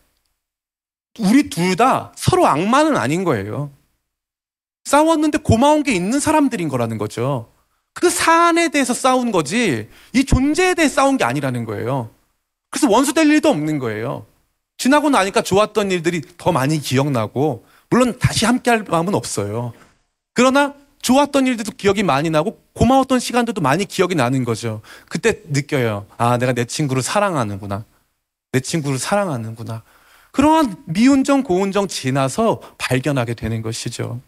우리 1.19 1.49
둘 1.49 1.75
다 1.75 2.11
서로 2.15 2.47
악마는 2.47 2.97
아닌 2.97 3.23
거예요. 3.23 3.71
싸웠는데 4.85 5.37
고마운 5.39 5.83
게 5.83 5.93
있는 5.93 6.19
사람들인 6.19 6.67
거라는 6.67 6.97
거죠. 6.97 7.52
그 7.93 8.09
사안에 8.09 8.69
대해서 8.69 8.93
싸운 8.93 9.31
거지 9.31 9.89
이 10.13 10.25
존재에 10.25 10.73
대해 10.73 10.89
싸운 10.89 11.17
게 11.17 11.23
아니라는 11.23 11.65
거예요. 11.65 12.09
그래서 12.69 12.89
원수 12.89 13.13
될 13.13 13.29
일도 13.29 13.49
없는 13.49 13.79
거예요. 13.79 14.25
지나고 14.77 15.09
나니까 15.09 15.41
좋았던 15.43 15.91
일들이 15.91 16.21
더 16.37 16.51
많이 16.51 16.79
기억나고 16.79 17.65
물론 17.89 18.17
다시 18.19 18.45
함께 18.45 18.71
할 18.71 18.83
마음은 18.83 19.13
없어요. 19.13 19.73
그러나 20.33 20.73
좋았던 21.03 21.47
일들도 21.47 21.73
기억이 21.77 22.01
많이 22.01 22.29
나고 22.29 22.59
고마웠던 22.73 23.19
시간들도 23.19 23.61
많이 23.61 23.85
기억이 23.85 24.15
나는 24.15 24.43
거죠. 24.43 24.81
그때 25.09 25.41
느껴요. 25.49 26.07
아, 26.17 26.37
내가 26.37 26.53
내 26.53 26.65
친구를 26.65 27.03
사랑하는구나. 27.03 27.85
내 28.51 28.59
친구를 28.59 28.97
사랑하는구나. 28.97 29.83
그러한 30.31 30.77
미운정, 30.85 31.43
고운정 31.43 31.87
지나서 31.87 32.61
발견하게 32.77 33.35
되는 33.35 33.61
것이죠. 33.61 34.19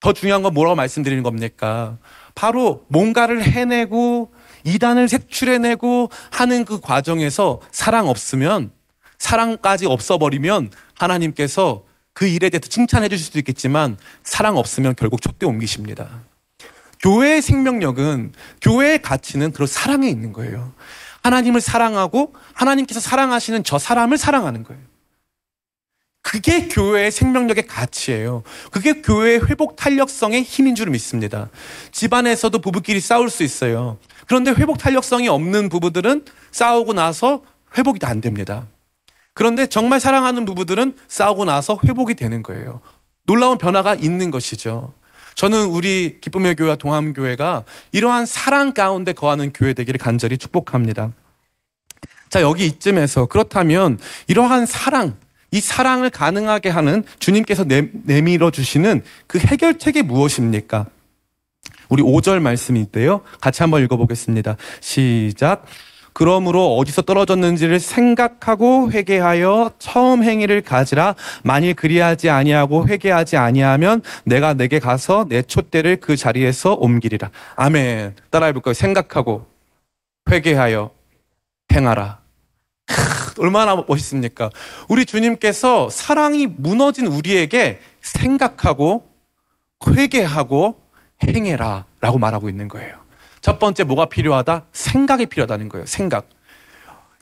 더 0.00 0.12
중요한 0.12 0.42
건 0.42 0.52
뭐라고 0.52 0.76
말씀드리는 0.76 1.22
겁니까? 1.22 1.96
바로 2.34 2.84
뭔가를 2.88 3.42
해내고 3.42 4.32
이단을 4.64 5.08
색출해내고 5.08 6.10
하는 6.30 6.64
그 6.64 6.80
과정에서 6.80 7.60
사랑 7.70 8.08
없으면 8.08 8.70
사랑까지 9.18 9.86
없어버리면 9.86 10.70
하나님께서 10.94 11.84
그 12.12 12.26
일에 12.26 12.50
대해서 12.50 12.68
칭찬해 12.68 13.08
주실 13.08 13.26
수도 13.26 13.38
있겠지만 13.38 13.96
사랑 14.22 14.56
없으면 14.56 14.94
결국 14.96 15.22
촛대 15.22 15.46
옮기십니다. 15.46 16.08
교회의 17.02 17.40
생명력은 17.40 18.32
교회의 18.60 19.00
가치는 19.00 19.52
그런 19.52 19.66
사랑에 19.66 20.08
있는 20.08 20.32
거예요. 20.32 20.72
하나님을 21.22 21.60
사랑하고 21.60 22.34
하나님께서 22.52 23.00
사랑하시는 23.00 23.64
저 23.64 23.78
사람을 23.78 24.18
사랑하는 24.18 24.64
거예요. 24.64 24.82
그게 26.22 26.68
교회의 26.68 27.10
생명력의 27.10 27.66
가치예요. 27.66 28.42
그게 28.70 29.00
교회의 29.00 29.46
회복 29.48 29.76
탄력성의 29.76 30.42
힘인 30.42 30.74
줄 30.74 30.90
믿습니다. 30.90 31.48
집안에서도 31.92 32.58
부부끼리 32.58 33.00
싸울 33.00 33.30
수 33.30 33.42
있어요. 33.42 33.98
그런데 34.26 34.50
회복 34.52 34.78
탄력성이 34.78 35.28
없는 35.28 35.68
부부들은 35.68 36.24
싸우고 36.52 36.92
나서 36.92 37.42
회복이 37.76 38.04
안 38.04 38.20
됩니다. 38.20 38.66
그런데 39.34 39.66
정말 39.66 40.00
사랑하는 40.00 40.44
부부들은 40.44 40.96
싸우고 41.08 41.46
나서 41.46 41.78
회복이 41.84 42.14
되는 42.14 42.42
거예요. 42.42 42.80
놀라운 43.24 43.58
변화가 43.58 43.94
있는 43.94 44.30
것이죠. 44.30 44.92
저는 45.34 45.66
우리 45.66 46.20
기쁨의 46.20 46.56
교회와 46.56 46.76
동암교회가 46.76 47.64
이러한 47.92 48.26
사랑 48.26 48.74
가운데 48.74 49.12
거하는 49.12 49.52
교회 49.52 49.72
되기를 49.72 49.98
간절히 49.98 50.36
축복합니다. 50.36 51.12
자, 52.28 52.42
여기 52.42 52.66
이쯤에서 52.66 53.26
그렇다면 53.26 53.98
이러한 54.26 54.66
사랑, 54.66 55.16
이 55.50 55.60
사랑을 55.60 56.10
가능하게 56.10 56.68
하는 56.68 57.04
주님께서 57.18 57.64
내, 57.64 57.88
내밀어 58.04 58.50
주시는 58.50 59.02
그 59.26 59.38
해결책이 59.38 60.02
무엇입니까? 60.02 60.86
우리 61.88 62.02
5절 62.02 62.40
말씀이 62.40 62.80
있대요. 62.80 63.22
같이 63.40 63.62
한번 63.62 63.82
읽어보겠습니다. 63.82 64.56
시작. 64.80 65.66
그러므로 66.12 66.76
어디서 66.76 67.02
떨어졌는지를 67.02 67.80
생각하고 67.80 68.90
회개하여 68.90 69.72
처음 69.78 70.24
행위를 70.24 70.60
가지라 70.60 71.14
만일 71.44 71.74
그리하지 71.74 72.30
아니하고 72.30 72.88
회개하지 72.88 73.36
아니하면 73.36 74.02
내가 74.24 74.54
내게 74.54 74.78
가서 74.78 75.26
내 75.28 75.42
촛대를 75.42 75.96
그 75.96 76.16
자리에서 76.16 76.74
옮기리라 76.74 77.30
아멘 77.56 78.16
따라해 78.30 78.52
볼까요 78.52 78.74
생각하고 78.74 79.46
회개하여 80.28 80.90
행하라 81.72 82.18
크, 82.86 83.19
얼마나 83.38 83.76
멋있습니까 83.86 84.50
우리 84.88 85.06
주님께서 85.06 85.90
사랑이 85.90 86.46
무너진 86.46 87.06
우리에게 87.06 87.80
생각하고 88.00 89.08
회개하고 89.86 90.80
행해라 91.22 91.86
라고 92.00 92.18
말하고 92.18 92.48
있는 92.48 92.68
거예요 92.68 93.00
첫 93.40 93.58
번째 93.58 93.84
뭐가 93.84 94.06
필요하다? 94.06 94.66
생각이 94.72 95.26
필요하다는 95.26 95.68
거예요. 95.68 95.86
생각. 95.86 96.28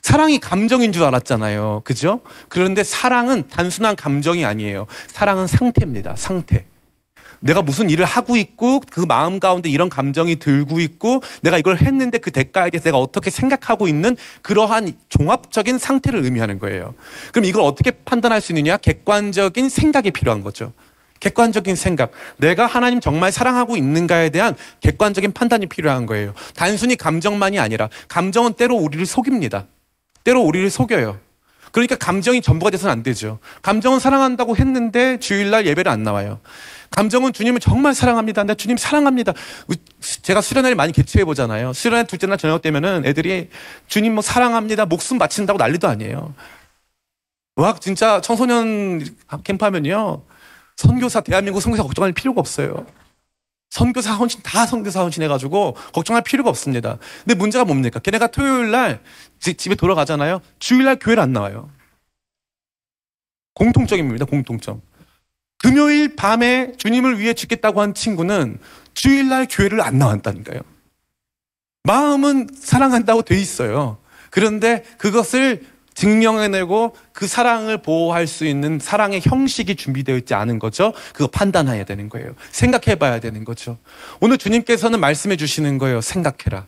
사랑이 0.01 0.39
감정인 0.39 0.91
줄 0.91 1.03
알았잖아요. 1.03 1.81
그죠? 1.83 2.21
그런데 2.47 2.83
사랑은 2.83 3.47
단순한 3.47 3.95
감정이 3.95 4.45
아니에요. 4.45 4.87
사랑은 5.07 5.47
상태입니다. 5.47 6.15
상태. 6.15 6.65
내가 7.39 7.61
무슨 7.61 7.89
일을 7.89 8.05
하고 8.05 8.37
있고 8.37 8.81
그 8.91 9.01
마음 9.01 9.39
가운데 9.39 9.69
이런 9.69 9.89
감정이 9.89 10.37
들고 10.37 10.79
있고 10.79 11.21
내가 11.41 11.57
이걸 11.57 11.77
했는데 11.77 12.17
그 12.17 12.31
대가에 12.31 12.69
대해서 12.69 12.85
내가 12.85 12.97
어떻게 12.97 13.29
생각하고 13.29 13.87
있는 13.87 14.17
그러한 14.41 14.93
종합적인 15.09 15.77
상태를 15.77 16.23
의미하는 16.23 16.59
거예요. 16.59 16.93
그럼 17.31 17.45
이걸 17.45 17.63
어떻게 17.63 17.91
판단할 17.91 18.41
수 18.41 18.51
있느냐? 18.51 18.77
객관적인 18.77 19.69
생각이 19.69 20.11
필요한 20.11 20.41
거죠. 20.41 20.73
객관적인 21.19 21.75
생각. 21.75 22.11
내가 22.37 22.65
하나님 22.65 22.99
정말 22.99 23.31
사랑하고 23.31 23.75
있는가에 23.77 24.29
대한 24.29 24.55
객관적인 24.81 25.33
판단이 25.33 25.67
필요한 25.67 26.05
거예요. 26.05 26.33
단순히 26.55 26.95
감정만이 26.95 27.59
아니라 27.59 27.89
감정은 28.07 28.53
때로 28.53 28.75
우리를 28.75 29.05
속입니다. 29.05 29.65
때로 30.23 30.41
우리를 30.41 30.69
속여요. 30.69 31.19
그러니까 31.71 31.95
감정이 31.95 32.41
전부가 32.41 32.71
돼서는 32.71 32.91
안 32.91 33.03
되죠. 33.03 33.39
감정은 33.61 33.99
사랑한다고 33.99 34.57
했는데 34.57 35.19
주일날 35.19 35.67
예배를 35.67 35.91
안 35.91 36.03
나와요. 36.03 36.39
감정은 36.91 37.33
주님을 37.33 37.59
정말 37.59 37.93
사랑합니다. 37.93 38.43
나 38.43 38.53
주님 38.55 38.77
사랑합니다. 38.77 39.33
제가 40.21 40.41
수련회를 40.41 40.75
많이 40.75 40.91
개최해 40.91 41.25
보잖아요. 41.25 41.73
수련회 41.73 42.05
둘째 42.05 42.27
날 42.27 42.37
저녁 42.37 42.61
때면은 42.61 43.05
애들이 43.05 43.49
주님 43.87 44.13
뭐 44.13 44.21
사랑합니다. 44.21 44.85
목숨 44.85 45.17
바친다고 45.17 45.57
난리도 45.57 45.87
아니에요. 45.87 46.33
와 47.55 47.75
진짜 47.79 48.21
청소년 48.21 49.05
캠프 49.43 49.65
하면요. 49.65 50.23
선교사 50.75 51.21
대한민국 51.21 51.61
선교사 51.61 51.83
걱정할 51.83 52.13
필요가 52.13 52.39
없어요. 52.39 52.85
선교사 53.69 54.13
헌신 54.15 54.41
다 54.43 54.65
선교사 54.65 55.01
헌신 55.01 55.21
해가지고 55.23 55.75
걱정할 55.93 56.23
필요가 56.23 56.49
없습니다. 56.49 56.97
근데 57.23 57.35
문제가 57.35 57.65
뭡니까? 57.65 57.99
걔네가 57.99 58.27
토요일 58.27 58.71
날 58.71 59.01
집에 59.39 59.75
돌아가잖아요. 59.75 60.41
주일 60.57 60.85
날 60.85 60.97
교회를 60.97 61.21
안 61.21 61.33
나와요. 61.33 61.69
공통점입니다. 63.53 64.25
공통점. 64.25 64.81
금요일 65.59 66.15
밤에 66.15 66.73
주님을 66.77 67.19
위해 67.19 67.33
죽겠다고 67.33 67.81
한 67.81 67.93
친구는 67.93 68.59
주일 68.93 69.29
날 69.29 69.47
교회를 69.49 69.81
안 69.81 69.97
나왔다니까요. 69.97 70.61
마음은 71.83 72.49
사랑한다고 72.55 73.21
돼 73.23 73.39
있어요. 73.39 73.97
그런데 74.29 74.83
그것을 74.97 75.63
증명해내고 75.95 76.95
그 77.11 77.27
사랑을 77.27 77.81
보호할 77.81 78.25
수 78.25 78.45
있는 78.45 78.79
사랑의 78.79 79.19
형식이 79.21 79.75
준비되어 79.75 80.15
있지 80.17 80.33
않은 80.33 80.59
거죠. 80.59 80.93
그거 81.13 81.27
판단해야 81.27 81.83
되는 81.83 82.07
거예요. 82.07 82.35
생각해 82.51 82.95
봐야 82.95 83.19
되는 83.19 83.43
거죠. 83.43 83.77
오늘 84.21 84.37
주님께서는 84.37 84.99
말씀해 85.01 85.35
주시는 85.35 85.77
거예요. 85.77 85.99
생각해라. 85.99 86.65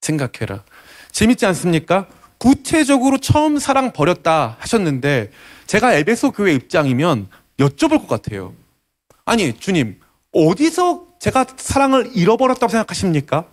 생각해라. 0.00 0.62
재밌지 1.10 1.44
않습니까? 1.46 2.06
구체적으로 2.38 3.18
처음 3.18 3.58
사랑 3.58 3.92
버렸다 3.92 4.56
하셨는데 4.60 5.32
제가 5.66 5.94
에베소 5.94 6.30
교회 6.30 6.52
입장이면 6.54 7.28
여쭤볼 7.58 8.06
것 8.06 8.08
같아요. 8.08 8.54
아니, 9.24 9.58
주님, 9.58 10.00
어디서 10.32 11.06
제가 11.18 11.46
사랑을 11.56 12.10
잃어버렸다고 12.14 12.68
생각하십니까? 12.70 13.46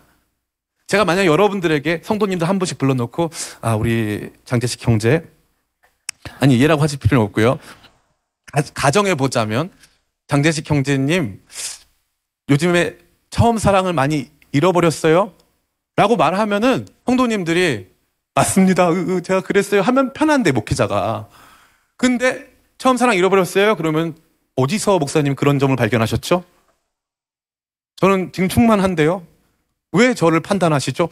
제가 0.88 1.06
만약 1.06 1.26
여러분들에게 1.26 2.02
성도님들 2.04 2.48
한 2.48 2.60
분씩 2.60 2.78
불러놓고 2.78 3.32
아 3.62 3.76
우리 3.76 4.30
장재식 4.46 4.86
형제 4.86 5.24
아니 6.39 6.62
얘라고 6.62 6.82
하실 6.82 7.00
필요는 7.00 7.26
없고요. 7.26 7.58
가, 8.76 8.92
정해 8.92 9.16
보자면 9.16 9.72
장재식 10.28 10.70
형제님 10.70 11.42
요즘에 12.50 12.98
처음 13.30 13.58
사랑을 13.58 13.94
많이 13.94 14.30
잃어버렸어요? 14.52 15.34
라고 15.96 16.16
말하면은 16.16 16.88
성도님들이 17.06 17.88
맞습니다. 18.36 18.92
으, 18.92 19.18
으, 19.18 19.22
제가 19.24 19.42
그랬어요. 19.42 19.82
하면 19.82 20.13
편한데 20.13 20.52
목회자가. 20.52 21.28
근데 21.98 22.53
처음 22.84 22.98
사랑 22.98 23.15
잃어버렸어요? 23.15 23.78
그러면 23.78 24.13
어디서 24.58 25.00
목사님 25.00 25.36
그런 25.36 25.58
점을 25.58 25.74
발견하셨죠? 25.74 26.43
저는 27.96 28.34
지금 28.34 28.50
충만한데요. 28.50 29.26
왜 29.93 30.13
저를 30.13 30.41
판단하시죠? 30.41 31.08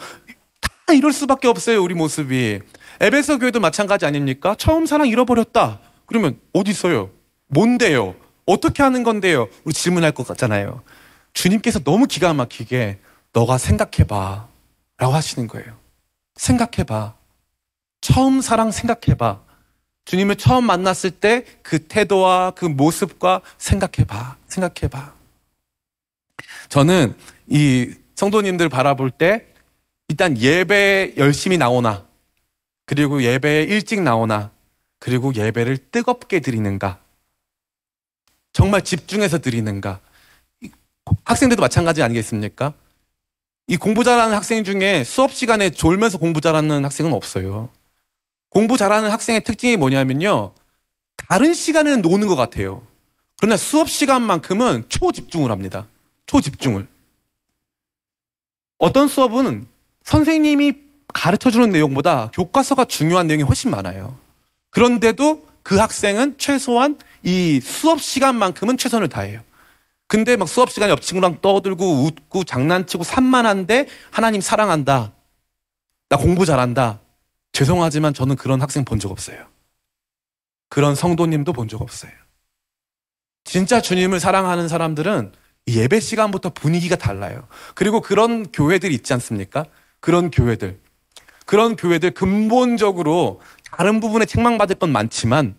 다 0.60 0.94
이럴 0.94 1.14
수밖에 1.14 1.48
없어요, 1.48 1.82
우리 1.82 1.96
모습이. 1.96 2.60
에베소 3.00 3.40
교회도 3.40 3.62
마찬가지 3.62 4.06
아닙니까? 4.06 4.54
처음 4.60 4.86
사랑 4.86 5.08
잃어버렸다. 5.08 5.80
그러면 6.08 6.38
어디 6.52 6.72
있어요? 6.72 7.10
뭔데요? 7.48 8.16
어떻게 8.46 8.84
하는 8.84 9.04
건데요? 9.04 9.48
우리 9.64 9.74
질문할 9.74 10.12
것 10.12 10.28
같잖아요. 10.28 10.84
주님께서 11.32 11.80
너무 11.80 12.06
기가 12.06 12.34
막히게 12.34 13.00
너가 13.32 13.58
생각해봐. 13.58 14.50
라고 14.98 15.14
하시는 15.14 15.48
거예요. 15.48 15.78
생각해봐. 16.36 17.16
처음 18.02 18.42
사랑 18.42 18.72
생각해봐. 18.72 19.51
주님을 20.12 20.36
처음 20.36 20.66
만났을 20.66 21.12
때 21.12 21.46
그 21.64 21.80
태도와 21.88 22.52
그 22.52 22.66
모습과 22.66 23.40
생각해봐. 23.58 24.36
생각해봐. 24.46 25.14
저는 26.68 27.16
이 27.48 27.94
성도님들 28.16 28.68
바라볼 28.68 29.10
때 29.10 29.46
일단 30.10 30.38
예배 30.38 31.14
열심히 31.16 31.58
나오나 31.58 32.06
그리고 32.86 33.24
예배 33.24 33.64
일찍 33.64 34.02
나오나 34.02 34.52
그리고 35.00 35.34
예배를 35.34 35.78
뜨겁게 35.78 36.42
드리는가 36.42 37.00
정말 38.52 38.82
집중해서 38.82 39.40
드리는가 39.40 40.02
학생들도 41.24 41.62
마찬가지 41.62 42.04
아니겠습니까? 42.04 42.74
이 43.68 43.78
공부 43.78 44.04
잘하는 44.04 44.36
학생 44.36 44.66
중에 44.66 45.06
수업 45.06 45.32
시간에 45.32 45.70
졸면서 45.70 46.18
공부 46.18 46.42
잘하는 46.42 46.84
학생은 46.84 47.14
없어요. 47.14 47.70
공부 48.52 48.78
잘하는 48.78 49.10
학생의 49.10 49.44
특징이 49.44 49.78
뭐냐면요. 49.78 50.54
다른 51.16 51.54
시간에는 51.54 52.02
노는 52.02 52.28
것 52.28 52.36
같아요. 52.36 52.86
그러나 53.40 53.58
수업 53.58 53.90
시간만큼은 53.90 54.86
초집중을 54.90 55.50
합니다. 55.50 55.88
초집중을. 56.26 56.88
어떤 58.78 59.08
수업은 59.08 59.68
선생님이 60.04 60.74
가르쳐 61.14 61.50
주는 61.50 61.70
내용보다 61.70 62.30
교과서가 62.34 62.86
중요한 62.86 63.28
내용이 63.28 63.44
훨씬 63.44 63.72
많아요. 63.72 64.18
그런데도 64.70 65.48
그 65.64 65.78
학생은 65.78 66.38
최소한 66.38 66.98
이 67.24 67.62
수업 67.62 68.02
시간만큼은 68.02 68.78
최선을 68.78 69.08
다해요. 69.08 69.42
근데 70.08 70.36
막 70.36 70.50
수업 70.50 70.72
시간에 70.72 70.92
옆 70.92 71.02
친구랑 71.02 71.40
떠들고 71.42 72.04
웃고 72.04 72.44
장난치고 72.44 73.06
산만한데 73.06 73.88
하나님 74.10 74.42
사랑한다. 74.42 75.14
나 76.10 76.18
공부 76.18 76.46
잘한다. 76.46 77.01
죄송하지만 77.54 78.14
저는 78.14 78.36
그런 78.36 78.62
학생 78.62 78.86
본 78.86 79.00
적 79.00 79.12
없어요. 79.12 79.46
그런 80.70 80.96
성도님도 80.96 81.54
본 81.54 81.68
적 81.68 81.82
없어요. 81.82 82.12
진짜 83.44 83.82
주님을 83.82 84.20
사랑하는 84.20 84.68
사람들은 84.68 85.34
예배 85.68 86.00
시간부터 86.00 86.50
분위기가 86.52 86.96
달라요. 86.96 87.48
그리고 87.76 88.02
그런 88.02 88.52
교회들 88.52 88.92
있지 88.92 89.14
않습니까? 89.14 89.66
그런 90.00 90.32
교회들. 90.32 90.80
그런 91.46 91.76
교회들 91.76 92.12
근본적으로 92.12 93.42
다른 93.72 94.00
부분에 94.00 94.26
책망받을 94.26 94.76
건 94.78 94.92
많지만 94.92 95.56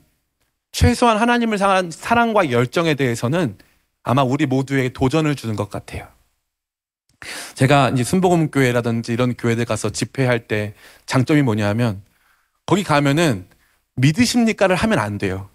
최소한 0.71 1.19
하나님을 1.19 1.59
사랑과 1.91 2.51
열정에 2.51 2.95
대해서는 2.95 3.59
아마 4.03 4.23
우리 4.23 4.47
모두에게 4.47 4.89
도전을 4.93 5.35
주는 5.35 5.55
것 5.55 5.69
같아요. 5.69 6.09
제가 7.55 7.91
이제 7.91 8.05
순복음 8.05 8.51
교회라든지 8.51 9.13
이런 9.13 9.35
교회들 9.35 9.65
가서 9.65 9.91
집회할 9.91 10.49
때 10.49 10.75
장점이 11.07 11.43
뭐냐면 11.43 12.03
거기 12.67 12.85
가면은 12.85 13.47
믿으십니까를 13.97 14.77
하면 14.77 14.99
안 14.99 15.19
돼요. 15.19 15.49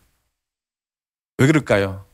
왜 1.38 1.48
그럴까요? 1.48 2.06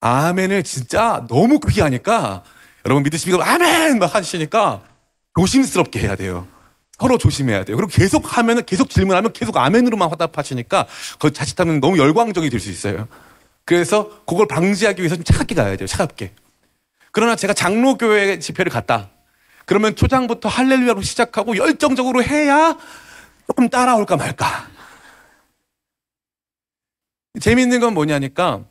아멘을 0.00 0.62
진짜 0.62 1.26
너무 1.28 1.60
크게 1.60 1.82
하니까 1.82 2.42
여러분 2.86 3.02
믿으십니까? 3.02 3.46
아멘! 3.46 3.98
막 3.98 4.14
하시니까 4.14 4.82
조심스럽게 5.38 6.00
해야 6.00 6.16
돼요. 6.16 6.46
서로 6.98 7.16
조심해야 7.18 7.64
돼요. 7.64 7.76
그리고 7.76 7.90
계속 7.90 8.36
하면은 8.36 8.64
계속 8.66 8.90
질문하면 8.90 9.32
계속 9.32 9.56
아멘으로만 9.56 10.10
화답하시니까 10.10 10.86
그 11.18 11.32
자칫하면 11.32 11.80
너무 11.80 11.98
열광적이 11.98 12.50
될 12.50 12.60
수 12.60 12.70
있어요. 12.70 13.08
그래서 13.64 14.24
그걸 14.26 14.46
방지하기 14.48 15.00
위해서 15.00 15.14
좀 15.16 15.24
차갑게 15.24 15.54
가야 15.54 15.76
돼요. 15.76 15.86
차갑게. 15.86 16.32
그러나 17.12 17.36
제가 17.36 17.54
장로교회 17.54 18.38
집회를 18.38 18.70
갔다. 18.70 19.10
그러면 19.66 19.94
초장부터 19.94 20.48
할렐루야로 20.48 21.02
시작하고 21.02 21.56
열정적으로 21.56 22.22
해야 22.22 22.76
조금 23.46 23.68
따라올까 23.68 24.16
말까. 24.16 24.68
재미있는 27.40 27.80
건 27.80 27.94
뭐냐니까 27.94 28.64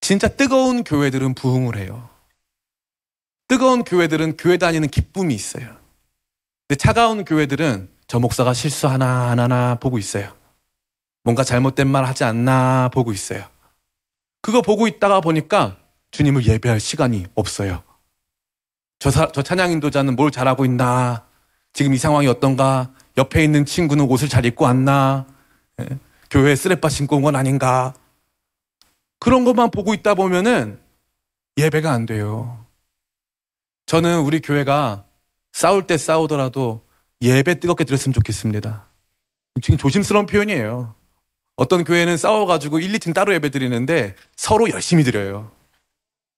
진짜 0.00 0.28
뜨거운 0.28 0.84
교회들은 0.84 1.34
부흥을 1.34 1.78
해요. 1.78 2.10
뜨거운 3.48 3.84
교회들은 3.84 4.36
교회 4.36 4.58
다니는 4.58 4.88
기쁨이 4.88 5.34
있어요. 5.34 5.76
근데 6.66 6.78
차가운 6.78 7.24
교회들은 7.24 7.90
저 8.06 8.18
목사가 8.18 8.52
실수 8.52 8.86
하나 8.88 9.30
하나 9.30 9.74
보고 9.76 9.98
있어요. 9.98 10.34
뭔가 11.22 11.42
잘못된 11.44 11.88
말 11.88 12.04
하지 12.04 12.24
않나 12.24 12.90
보고 12.92 13.12
있어요. 13.12 13.48
그거 14.42 14.60
보고 14.60 14.86
있다가 14.86 15.20
보니까 15.22 15.78
주님을 16.14 16.46
예배할 16.46 16.78
시간이 16.78 17.26
없어요. 17.34 17.82
저, 19.00 19.10
사, 19.10 19.26
저 19.32 19.42
찬양 19.42 19.72
인도자는 19.72 20.14
뭘 20.14 20.30
잘하고 20.30 20.64
있나? 20.64 21.26
지금 21.72 21.92
이 21.92 21.98
상황이 21.98 22.28
어떤가? 22.28 22.92
옆에 23.16 23.42
있는 23.42 23.64
친구는 23.64 24.04
옷을 24.08 24.28
잘 24.28 24.44
입고 24.46 24.64
왔나? 24.64 25.26
예? 25.80 25.98
교회에 26.30 26.54
쓰레빠 26.54 26.88
신고 26.88 27.16
온 27.16 27.22
건 27.22 27.34
아닌가? 27.34 27.94
그런 29.18 29.44
것만 29.44 29.72
보고 29.72 29.92
있다 29.92 30.14
보면은 30.14 30.78
예배가 31.56 31.90
안 31.90 32.06
돼요. 32.06 32.64
저는 33.86 34.20
우리 34.20 34.40
교회가 34.40 35.04
싸울 35.52 35.86
때 35.88 35.98
싸우더라도 35.98 36.86
예배 37.22 37.58
뜨겁게 37.58 37.82
드렸으면 37.82 38.12
좋겠습니다. 38.14 38.86
지금 39.62 39.78
조심스러운 39.78 40.26
표현이에요. 40.26 40.94
어떤 41.56 41.82
교회는 41.82 42.16
싸워가지고 42.16 42.78
1, 42.78 42.92
2팀 42.92 43.14
따로 43.14 43.34
예배 43.34 43.50
드리는데 43.50 44.14
서로 44.36 44.70
열심히 44.70 45.02
드려요. 45.02 45.50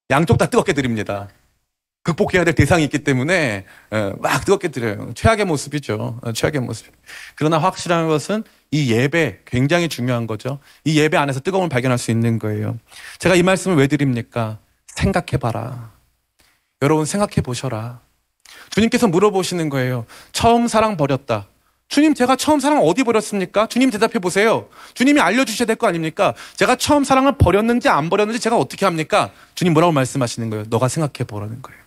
양쪽 0.09 0.37
다 0.37 0.45
뜨겁게 0.47 0.73
드립니다. 0.73 1.27
극복해야 2.03 2.45
될 2.45 2.55
대상이 2.55 2.85
있기 2.85 2.99
때문에 2.99 3.65
예, 3.93 4.13
막 4.19 4.45
뜨겁게 4.45 4.69
드려요. 4.69 5.11
최악의 5.13 5.43
모습이죠. 5.45 6.19
어, 6.21 6.31
최악의 6.31 6.61
모습. 6.61 6.87
그러나 7.35 7.57
확실한 7.57 8.07
것은 8.07 8.43
이 8.71 8.93
예배 8.93 9.41
굉장히 9.45 9.89
중요한 9.89 10.25
거죠. 10.25 10.59
이 10.85 10.97
예배 10.97 11.17
안에서 11.17 11.41
뜨거움을 11.41 11.67
발견할 11.67 11.97
수 11.97 12.11
있는 12.11 12.39
거예요. 12.39 12.77
제가 13.19 13.35
이 13.35 13.43
말씀을 13.43 13.75
왜 13.75 13.87
드립니까? 13.87 14.59
생각해봐라. 14.87 15.91
여러분 16.81 17.05
생각해 17.05 17.41
보셔라. 17.43 17.99
주님께서 18.69 19.07
물어보시는 19.07 19.67
거예요. 19.69 20.05
처음 20.31 20.67
사랑 20.69 20.95
버렸다. 20.95 21.47
주님, 21.89 22.13
제가 22.13 22.35
처음 22.35 22.59
사랑 22.59 22.79
어디 22.79 23.03
버렸습니까? 23.03 23.67
주님 23.67 23.89
대답해 23.89 24.19
보세요. 24.19 24.67
주님이 24.93 25.21
알려주셔야 25.21 25.65
될 25.65 25.77
거 25.77 25.87
아닙니까? 25.87 26.33
제가 26.55 26.75
처음 26.75 27.03
사랑을 27.03 27.37
버렸는지 27.37 27.87
안 27.87 28.09
버렸는지 28.09 28.39
제가 28.41 28.57
어떻게 28.57 28.85
합니까? 28.85 29.31
주님 29.55 29.73
뭐라고 29.73 29.93
말씀하시는 29.93 30.49
거예요? 30.49 30.65
너가 30.69 30.87
생각해 30.89 31.25
보라는 31.25 31.61
거예요. 31.61 31.79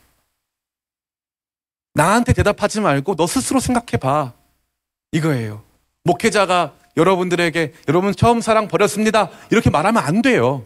나한테 1.94 2.32
대답하지 2.32 2.80
말고 2.80 3.16
너 3.16 3.26
스스로 3.26 3.60
생각해 3.60 3.98
봐. 4.00 4.32
이거예요. 5.12 5.62
목회자가 6.04 6.72
여러분들에게 6.96 7.74
여러분 7.88 8.14
처음 8.14 8.40
사랑 8.40 8.68
버렸습니다. 8.68 9.28
이렇게 9.50 9.70
말하면 9.70 10.02
안 10.02 10.22
돼요. 10.22 10.64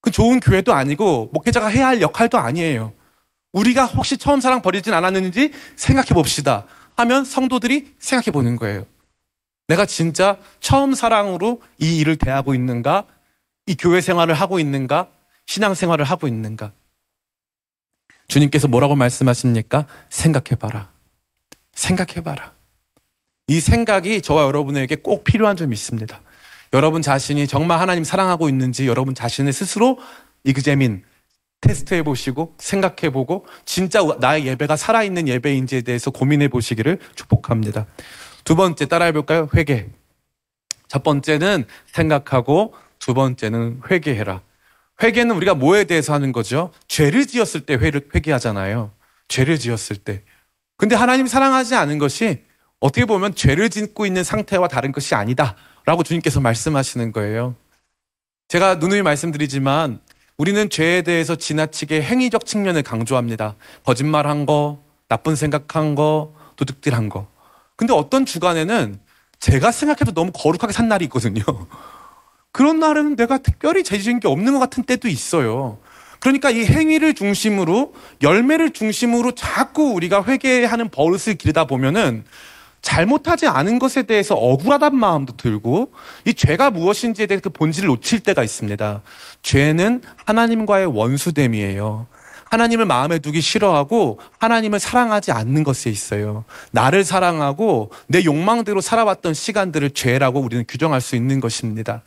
그 0.00 0.10
좋은 0.10 0.38
교회도 0.38 0.72
아니고 0.74 1.30
목회자가 1.32 1.68
해야 1.68 1.88
할 1.88 2.00
역할도 2.00 2.38
아니에요. 2.38 2.92
우리가 3.52 3.86
혹시 3.86 4.16
처음 4.18 4.40
사랑 4.40 4.62
버리진 4.62 4.92
않았는지 4.92 5.52
생각해 5.76 6.08
봅시다. 6.08 6.66
하면 6.96 7.24
성도들이 7.24 7.94
생각해 7.98 8.32
보는 8.32 8.56
거예요. 8.56 8.86
내가 9.66 9.86
진짜 9.86 10.38
처음 10.60 10.94
사랑으로 10.94 11.62
이 11.78 11.98
일을 11.98 12.16
대하고 12.16 12.54
있는가? 12.54 13.06
이 13.66 13.76
교회 13.76 14.00
생활을 14.00 14.34
하고 14.34 14.58
있는가? 14.58 15.08
신앙 15.46 15.74
생활을 15.74 16.04
하고 16.04 16.28
있는가? 16.28 16.72
주님께서 18.28 18.68
뭐라고 18.68 18.94
말씀하십니까? 18.96 19.86
생각해 20.10 20.56
봐라. 20.58 20.90
생각해 21.74 22.22
봐라. 22.22 22.52
이 23.46 23.60
생각이 23.60 24.22
저와 24.22 24.44
여러분에게 24.44 24.96
꼭 24.96 25.24
필요한 25.24 25.56
점이 25.56 25.74
있습니다. 25.74 26.20
여러분 26.72 27.02
자신이 27.02 27.46
정말 27.46 27.78
하나님 27.80 28.04
사랑하고 28.04 28.48
있는지 28.48 28.86
여러분 28.86 29.14
자신을 29.14 29.52
스스로 29.52 29.98
이그제민 30.44 31.04
테스트해 31.64 32.02
보시고 32.02 32.54
생각해 32.58 33.10
보고 33.10 33.46
진짜 33.64 34.00
나의 34.20 34.46
예배가 34.46 34.76
살아있는 34.76 35.28
예배인지에 35.28 35.80
대해서 35.80 36.10
고민해 36.10 36.48
보시기를 36.48 36.98
축복합니다. 37.14 37.86
두 38.44 38.54
번째 38.54 38.86
따라해 38.86 39.12
볼까요? 39.12 39.48
회개. 39.54 39.86
첫 40.88 41.02
번째는 41.02 41.64
생각하고 41.86 42.74
두 42.98 43.14
번째는 43.14 43.80
회개해라. 43.90 44.42
회개는 45.02 45.34
우리가 45.36 45.54
뭐에 45.54 45.84
대해서 45.84 46.12
하는 46.12 46.32
거죠? 46.32 46.70
죄를 46.86 47.26
지었을 47.26 47.62
때 47.62 47.74
회개하잖아요. 47.74 48.92
죄를 49.28 49.58
지었을 49.58 49.96
때. 49.96 50.22
근데 50.76 50.94
하나님 50.94 51.26
사랑하지 51.26 51.74
않은 51.74 51.98
것이 51.98 52.44
어떻게 52.78 53.06
보면 53.06 53.34
죄를 53.34 53.70
짓고 53.70 54.04
있는 54.04 54.22
상태와 54.22 54.68
다른 54.68 54.92
것이 54.92 55.14
아니다. 55.14 55.56
라고 55.86 56.02
주님께서 56.02 56.40
말씀하시는 56.40 57.12
거예요. 57.12 57.54
제가 58.48 58.76
누누이 58.76 59.02
말씀드리지만 59.02 60.00
우리는 60.36 60.68
죄에 60.68 61.02
대해서 61.02 61.36
지나치게 61.36 62.02
행위적 62.02 62.44
측면을 62.44 62.82
강조합니다. 62.82 63.54
거짓말한 63.84 64.46
거, 64.46 64.82
나쁜 65.08 65.36
생각한 65.36 65.94
거, 65.94 66.34
도둑질한 66.56 67.08
거. 67.08 67.28
근데 67.76 67.92
어떤 67.92 68.26
주간에는 68.26 68.98
제가 69.38 69.70
생각해도 69.70 70.12
너무 70.12 70.32
거룩하게 70.34 70.72
산 70.72 70.88
날이 70.88 71.04
있거든요. 71.04 71.42
그런 72.50 72.78
날은 72.80 73.16
내가 73.16 73.38
특별히 73.38 73.84
죄 73.84 73.98
지은 73.98 74.20
게 74.20 74.28
없는 74.28 74.54
것 74.54 74.58
같은 74.58 74.84
때도 74.84 75.08
있어요. 75.08 75.78
그러니까 76.20 76.50
이 76.50 76.64
행위를 76.64 77.14
중심으로 77.14 77.92
열매를 78.22 78.70
중심으로 78.70 79.32
자꾸 79.32 79.92
우리가 79.92 80.24
회개하는 80.24 80.88
버릇을 80.88 81.34
기르다 81.34 81.66
보면은 81.66 82.24
잘못하지 82.84 83.46
않은 83.46 83.78
것에 83.78 84.02
대해서 84.02 84.34
억울하단 84.34 84.94
마음도 84.94 85.34
들고 85.36 85.92
이 86.26 86.34
죄가 86.34 86.70
무엇인지에 86.70 87.26
대해 87.26 87.40
그 87.40 87.48
본질을 87.48 87.88
놓칠 87.88 88.20
때가 88.20 88.44
있습니다. 88.44 89.00
죄는 89.42 90.02
하나님과의 90.26 90.86
원수됨이에요. 90.86 92.06
하나님을 92.50 92.84
마음에 92.84 93.18
두기 93.18 93.40
싫어하고 93.40 94.20
하나님을 94.38 94.78
사랑하지 94.78 95.32
않는 95.32 95.64
것에 95.64 95.88
있어요. 95.88 96.44
나를 96.72 97.04
사랑하고 97.04 97.90
내 98.06 98.22
욕망대로 98.22 98.82
살아왔던 98.82 99.32
시간들을 99.32 99.90
죄라고 99.90 100.40
우리는 100.40 100.64
규정할 100.68 101.00
수 101.00 101.16
있는 101.16 101.40
것입니다. 101.40 102.02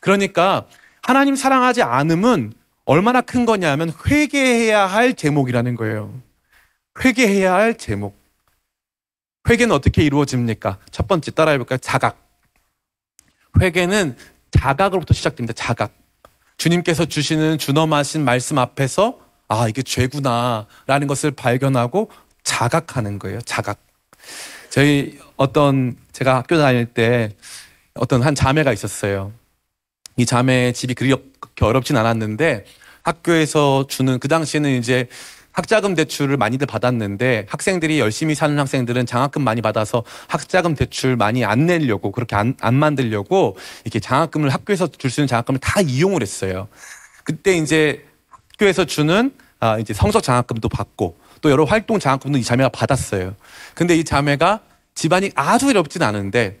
그러니까 0.00 0.66
하나님 1.02 1.34
사랑하지 1.34 1.82
않음은 1.82 2.52
얼마나 2.84 3.22
큰 3.22 3.46
거냐면 3.46 3.90
회개해야 4.06 4.84
할 4.84 5.14
제목이라는 5.14 5.76
거예요. 5.76 6.12
회개해야 7.02 7.54
할 7.54 7.78
제목. 7.78 8.19
회개는 9.48 9.74
어떻게 9.74 10.02
이루어집니까? 10.02 10.78
첫 10.90 11.08
번째 11.08 11.30
따라해 11.30 11.58
볼까요? 11.58 11.78
자각. 11.78 12.18
회개는 13.60 14.16
자각으로부터 14.50 15.14
시작됩니다. 15.14 15.52
자각. 15.54 15.92
주님께서 16.56 17.06
주시는 17.06 17.58
준엄하신 17.58 18.24
말씀 18.24 18.58
앞에서 18.58 19.18
아, 19.48 19.66
이게 19.68 19.82
죄구나라는 19.82 21.06
것을 21.08 21.30
발견하고 21.32 22.10
자각하는 22.44 23.18
거예요. 23.18 23.40
자각. 23.40 23.80
저희 24.68 25.18
어떤 25.36 25.96
제가 26.12 26.36
학교 26.36 26.58
다닐 26.58 26.86
때 26.86 27.34
어떤 27.94 28.22
한 28.22 28.34
자매가 28.34 28.72
있었어요. 28.72 29.32
이 30.16 30.26
자매 30.26 30.72
집이 30.72 30.94
그렇게 30.94 31.64
어렵진 31.64 31.96
않았는데 31.96 32.64
학교에서 33.02 33.86
주는 33.88 34.18
그 34.18 34.28
당시에는 34.28 34.70
이제 34.70 35.08
학자금 35.52 35.94
대출을 35.94 36.36
많이들 36.36 36.66
받았는데 36.66 37.46
학생들이 37.48 37.98
열심히 37.98 38.34
사는 38.34 38.58
학생들은 38.58 39.06
장학금 39.06 39.42
많이 39.42 39.60
받아서 39.62 40.04
학자금 40.28 40.74
대출 40.74 41.16
많이 41.16 41.44
안 41.44 41.66
내려고 41.66 42.12
그렇게 42.12 42.36
안, 42.36 42.54
안 42.60 42.74
만들려고 42.74 43.56
이렇게 43.84 44.00
장학금을 44.00 44.50
학교에서 44.50 44.86
줄 44.86 45.10
수 45.10 45.20
있는 45.20 45.26
장학금을 45.28 45.58
다 45.60 45.80
이용을 45.80 46.22
했어요. 46.22 46.68
그때 47.24 47.56
이제 47.56 48.04
학교에서 48.28 48.84
주는 48.84 49.32
아 49.58 49.78
이제 49.78 49.92
성적 49.92 50.22
장학금도 50.22 50.68
받고 50.68 51.18
또 51.40 51.50
여러 51.50 51.64
활동 51.64 51.98
장학금도 51.98 52.38
이 52.38 52.44
자매가 52.44 52.68
받았어요. 52.68 53.34
근데 53.74 53.96
이 53.96 54.04
자매가 54.04 54.60
집안이 54.94 55.32
아주 55.34 55.68
어렵진 55.68 56.02
않은데 56.02 56.60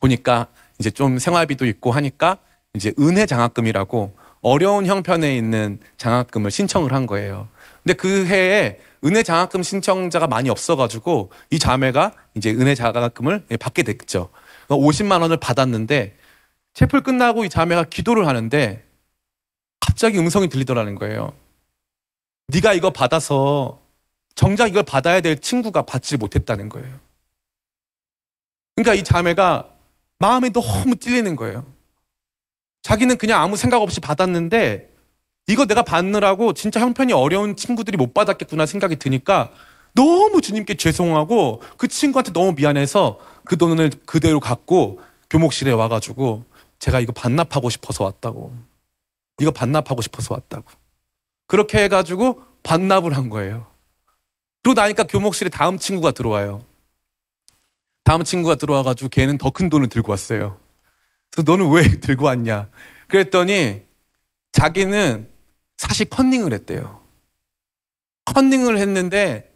보니까 0.00 0.46
이제 0.78 0.90
좀 0.90 1.18
생활비도 1.18 1.66
있고 1.66 1.90
하니까 1.92 2.38
이제 2.74 2.92
은혜 2.98 3.26
장학금이라고 3.26 4.16
어려운 4.40 4.86
형편에 4.86 5.36
있는 5.36 5.78
장학금을 5.98 6.50
신청을 6.50 6.92
한 6.92 7.06
거예요. 7.06 7.48
근데 7.82 7.94
그 7.94 8.26
해에 8.26 8.78
은혜 9.04 9.22
장학금 9.22 9.62
신청자가 9.62 10.26
많이 10.28 10.48
없어가지고 10.48 11.30
이 11.50 11.58
자매가 11.58 12.12
이제 12.34 12.50
은혜 12.50 12.74
장학금을 12.74 13.46
받게 13.58 13.82
됐죠. 13.82 14.30
50만 14.68 15.20
원을 15.22 15.38
받았는데 15.38 16.16
채플 16.74 17.02
끝나고 17.02 17.44
이 17.44 17.48
자매가 17.48 17.84
기도를 17.84 18.26
하는데 18.26 18.84
갑자기 19.80 20.18
음성이 20.18 20.48
들리더라는 20.48 20.94
거예요. 20.94 21.32
네가 22.48 22.72
이거 22.72 22.90
받아서 22.90 23.82
정작 24.34 24.68
이걸 24.68 24.82
받아야 24.84 25.20
될 25.20 25.38
친구가 25.38 25.82
받지 25.82 26.16
못했다는 26.16 26.68
거예요. 26.68 27.00
그러니까 28.76 28.94
이 28.94 29.04
자매가 29.04 29.68
마음이 30.18 30.50
너무 30.50 30.96
찔리는 30.96 31.34
거예요. 31.36 31.66
자기는 32.82 33.18
그냥 33.18 33.42
아무 33.42 33.56
생각 33.56 33.82
없이 33.82 34.00
받았는데 34.00 34.91
이거 35.48 35.66
내가 35.66 35.82
받느라고 35.82 36.52
진짜 36.52 36.80
형편이 36.80 37.12
어려운 37.12 37.56
친구들이 37.56 37.96
못 37.96 38.14
받았겠구나 38.14 38.66
생각이 38.66 38.96
드니까 38.96 39.50
너무 39.94 40.40
주님께 40.40 40.74
죄송하고 40.76 41.62
그 41.76 41.88
친구한테 41.88 42.32
너무 42.32 42.52
미안해서 42.52 43.18
그 43.44 43.56
돈을 43.56 43.90
그대로 44.06 44.40
갖고 44.40 45.00
교목실에 45.30 45.72
와가지고 45.72 46.44
제가 46.78 47.00
이거 47.00 47.12
반납하고 47.12 47.70
싶어서 47.70 48.04
왔다고. 48.04 48.54
이거 49.40 49.50
반납하고 49.50 50.00
싶어서 50.02 50.34
왔다고. 50.34 50.64
그렇게 51.46 51.82
해가지고 51.84 52.42
반납을 52.62 53.16
한 53.16 53.28
거예요. 53.28 53.66
그러고 54.62 54.80
나니까 54.80 55.04
교목실에 55.04 55.50
다음 55.50 55.78
친구가 55.78 56.12
들어와요. 56.12 56.64
다음 58.04 58.24
친구가 58.24 58.54
들어와가지고 58.56 59.10
걔는 59.10 59.38
더 59.38 59.50
큰 59.50 59.68
돈을 59.68 59.88
들고 59.88 60.10
왔어요. 60.10 60.58
그래서 61.30 61.50
너는 61.50 61.70
왜 61.72 61.82
들고 62.00 62.26
왔냐? 62.26 62.68
그랬더니 63.08 63.82
자기는 64.52 65.28
사실 65.82 66.06
컨닝을 66.08 66.52
했대요. 66.52 67.02
컨닝을 68.24 68.78
했는데 68.78 69.52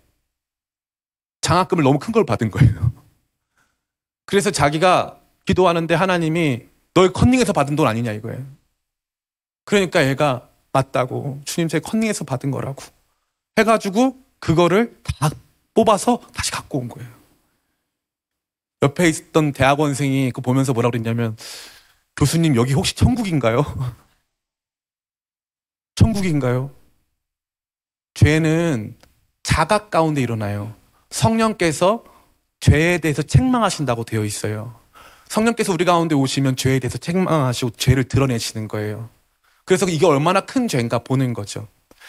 장학금을 1.41 1.85
너무 1.85 2.01
큰 2.01 2.13
걸 2.13 2.27
받은 2.27 2.51
거예요. 2.51 2.93
그래서 4.27 4.51
자기가 4.51 5.21
기도하는데 5.45 5.95
하나님이 5.95 6.67
너의 6.95 7.13
컨닝에서 7.13 7.53
받은 7.53 7.77
돈 7.77 7.87
아니냐 7.87 8.11
이거예요. 8.13 8.45
그러니까 9.65 10.07
얘가 10.09 10.49
맞다고 10.73 11.41
주님 11.45 11.69
제 11.69 11.79
컨닝에서 11.79 12.25
받은 12.25 12.51
거라고 12.51 12.83
해가지고 13.59 14.21
그거를 14.41 14.99
다 15.05 15.31
뽑아서 15.75 16.21
다시 16.35 16.51
갖고 16.51 16.79
온 16.79 16.89
거예요. 16.89 17.09
옆에 18.83 19.09
있던 19.09 19.53
대학원생이 19.53 20.33
그 20.33 20.41
보면서 20.41 20.73
뭐라 20.73 20.91
그랬냐면 20.91 21.37
교수님 22.17 22.57
여기 22.57 22.73
혹시 22.73 22.97
천국인가요? 22.97 23.63
천국인가요? 25.97 26.71
죄는 28.15 28.97
자각 29.43 29.91
가운데 29.91 30.21
일어나요. 30.23 30.75
성령께서 31.11 32.05
죄에 32.61 32.99
대해서 32.99 33.23
책망하신다고 33.23 34.05
되어 34.05 34.25
있어요. 34.25 34.79
성령께서 35.29 35.73
우리 35.73 35.85
가운데 35.85 36.15
오시면 36.15 36.57
죄에 36.57 36.79
대해서 36.79 36.99
책망하시고 36.99 37.73
죄를 37.73 38.05
드러내시는 38.05 38.69
거예요. 38.69 39.09
그래서 39.65 39.87
이게 39.87 40.07
얼마나 40.07 40.41
큰 40.41 40.69
죄인가 40.69 41.01
보는 41.01 41.35
거죠. 41.35 41.67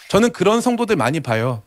저는 0.10 0.32
그런 0.32 0.62
성도들 0.62 0.96
많이 0.96 1.20
봐요. 1.20 1.64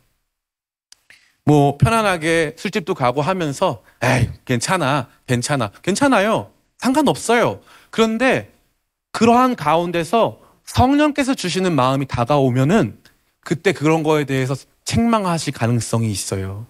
뭐 1.45 1.77
편안하게 1.79 2.55
술집도 2.57 2.95
가고 2.95 3.23
하면서 3.23 3.83
에이 4.03 4.31
괜찮아 4.45 5.09
괜찮아 5.27 5.73
괜찮아요 5.83 6.53
상관없어요 6.79 7.61
그런데 7.91 8.53
그러한 9.13 9.57
가운데서 9.57 10.39
성령께서 10.71 11.35
주시는 11.35 11.75
마음이 11.75 12.07
다가오면은 12.07 12.97
그때 13.41 13.73
그런 13.73 14.05
거에 14.05 14.25
대해서 14.25 14.55
책망하실 14.85 15.53
가능성이 15.53 16.11
있어요. 16.13 16.67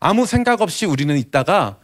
아무 0.00 0.26
생각 0.26 0.60
없이 0.60 0.86
우리는 0.86 1.16
있다가 1.16 1.78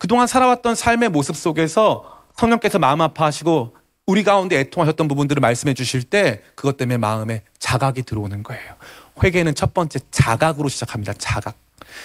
그동안 0.00 0.26
살아왔던 0.26 0.74
삶의 0.74 1.10
모습 1.10 1.36
속에서 1.36 2.24
성령께서 2.36 2.78
마음 2.78 3.02
아파하시고 3.02 3.76
우리 4.06 4.24
가운데 4.24 4.58
애통하셨던 4.60 5.08
부분들을 5.08 5.40
말씀해 5.40 5.74
주실 5.74 6.04
때 6.04 6.42
그것 6.54 6.78
때문에 6.78 6.96
마음에 6.96 7.42
자각이 7.58 8.02
들어오는 8.04 8.42
거예요. 8.42 8.76
회개는 9.22 9.54
첫 9.54 9.74
번째 9.74 10.00
자각으로 10.10 10.70
시작합니다 10.70 11.12
자각. 11.12 11.54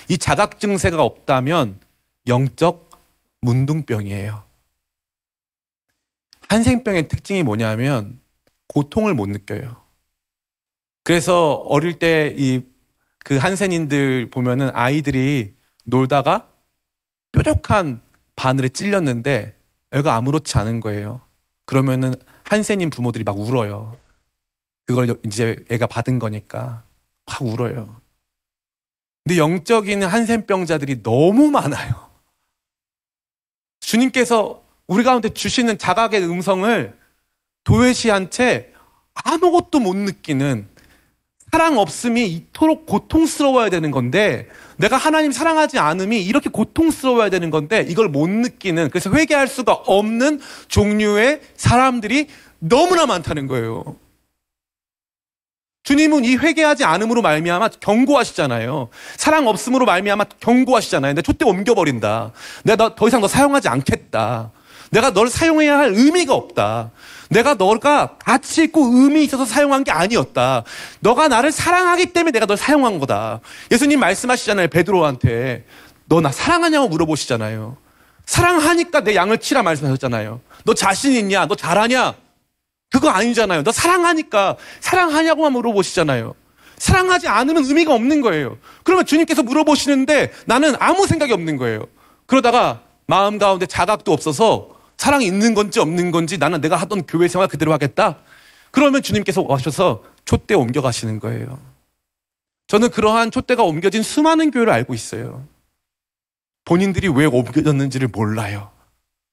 이 0.10 0.18
자각 0.18 0.60
증세가 0.60 1.02
없다면 1.02 1.80
영적 2.28 2.90
문둥병이에요. 3.40 4.44
한생병의 6.50 7.08
특징이 7.08 7.44
뭐냐면 7.44 8.20
고통을 8.68 9.14
못 9.14 9.28
느껴요. 9.30 9.84
그래서 11.04 11.54
어릴 11.54 12.00
때 12.00 12.36
이 12.38 12.76
그 13.26 13.38
한센인들 13.38 14.30
보면은 14.30 14.70
아이들이 14.76 15.56
놀다가 15.84 16.48
뾰족한 17.32 18.00
바늘에 18.36 18.70
찔렸는데 18.70 19.58
애가 19.94 20.14
아무렇지 20.14 20.56
않은 20.60 20.80
거예요. 20.80 21.22
그러면은 21.66 22.14
한센인 22.44 22.92
부모들이 22.92 23.24
막 23.24 23.40
울어요. 23.40 23.98
그걸 24.86 25.18
이제 25.26 25.56
애가 25.72 25.88
받은 25.88 26.20
거니까 26.20 26.84
막 27.26 27.42
울어요. 27.42 28.00
근데 29.24 29.40
영적인 29.40 30.04
한센병자들이 30.04 31.02
너무 31.02 31.50
많아요. 31.50 32.12
주님께서 33.80 34.64
우리 34.86 35.04
가운데 35.04 35.30
주시는 35.30 35.80
자각의 35.80 36.22
음성을 36.30 36.96
도외시한 37.66 38.30
채 38.30 38.72
아무것도 39.14 39.80
못 39.80 39.96
느끼는 39.98 40.68
사랑 41.52 41.78
없음이 41.78 42.28
이토록 42.28 42.86
고통스러워야 42.86 43.70
되는 43.70 43.92
건데 43.92 44.48
내가 44.78 44.98
하나님 44.98 45.32
사랑하지 45.32 45.80
않음이 45.80 46.22
이렇게 46.22 46.50
고통스러워야 46.50 47.30
되는 47.30 47.50
건데 47.50 47.86
이걸 47.88 48.10
못 48.10 48.30
느끼는 48.30 48.90
그래서 48.90 49.12
회개할 49.12 49.48
수가 49.48 49.74
없는 49.74 50.42
종류의 50.68 51.42
사람들이 51.56 52.28
너무나 52.60 53.06
많다는 53.06 53.48
거예요. 53.48 53.98
주님은 55.84 56.26
이 56.26 56.36
회개하지 56.36 56.84
않음으로 56.84 57.22
말미암아 57.22 57.70
경고하시잖아요. 57.80 58.90
사랑 59.18 59.48
없음으로 59.48 59.86
말미암아 59.86 60.26
경고하시잖아요. 60.40 61.14
내 61.14 61.22
촛대 61.22 61.46
옮겨버린다. 61.46 62.34
내가 62.64 62.96
더 62.96 63.08
이상 63.08 63.22
너 63.22 63.28
사용하지 63.28 63.70
않겠다. 63.70 64.52
내가 64.90 65.14
널 65.14 65.30
사용해야 65.30 65.78
할 65.78 65.94
의미가 65.94 66.34
없다. 66.34 66.92
내가 67.30 67.56
너가 67.56 68.18
가치 68.20 68.64
있고 68.64 68.82
의미 68.94 69.24
있어서 69.24 69.46
사용한 69.46 69.84
게 69.84 69.92
아니었다. 69.92 70.64
너가 71.00 71.28
나를 71.28 71.52
사랑하기 71.52 72.08
때문에 72.08 72.32
내가 72.32 72.46
널 72.46 72.58
사용한 72.58 73.00
거다. 73.00 73.40
예수님 73.72 74.00
말씀하시잖아요. 74.00 74.68
베드로한테 74.68 75.66
너 76.08 76.22
나 76.22 76.32
사랑하냐고 76.32 76.88
물어보시잖아요. 76.88 77.78
사랑하니까 78.26 79.02
내 79.02 79.16
양을 79.16 79.40
치라 79.40 79.64
말씀하셨잖아요. 79.64 80.42
너 80.64 80.74
자신 80.74 81.14
있냐? 81.14 81.46
너 81.48 81.56
잘하냐? 81.56 82.16
그거 82.92 83.10
아니잖아요. 83.10 83.64
너 83.64 83.72
사랑하니까 83.72 84.56
사랑하냐고만 84.80 85.52
물어보시잖아요. 85.54 86.34
사랑하지 86.78 87.28
않으면 87.28 87.66
의미가 87.66 87.94
없는 87.94 88.22
거예요. 88.22 88.58
그러면 88.84 89.06
주님께서 89.06 89.44
물어보시는데 89.44 90.32
나는 90.46 90.76
아무 90.80 91.08
생각이 91.08 91.34
없는 91.34 91.58
거예요. 91.58 91.86
그러다가 92.26 92.82
마음 93.08 93.38
가운데 93.38 93.66
자각도 93.66 94.12
없어서 94.12 94.70
사랑이 94.98 95.26
있는 95.26 95.54
건지 95.54 95.80
없는 95.80 96.12
건지 96.12 96.38
나는 96.38 96.62
내가 96.62 96.76
하던 96.78 97.06
교회 97.06 97.28
생활 97.28 97.48
그대로 97.48 97.74
하겠다. 97.74 98.20
그러면 98.72 99.02
주님께서 99.02 99.42
와셔서 99.42 100.04
촛대 100.26 100.54
옮겨 100.54 100.82
가시는 100.82 101.20
거예요. 101.20 101.60
저는 102.68 102.90
그러한 102.90 103.32
촛대가 103.32 103.64
옮겨진 103.64 104.02
수많은 104.02 104.52
교회를 104.52 104.74
알고 104.74 104.94
있어요. 104.94 105.48
본인들이 106.66 107.08
왜 107.10 107.26
옮겨졌는지를 107.26 108.08
몰라요. 108.08 108.72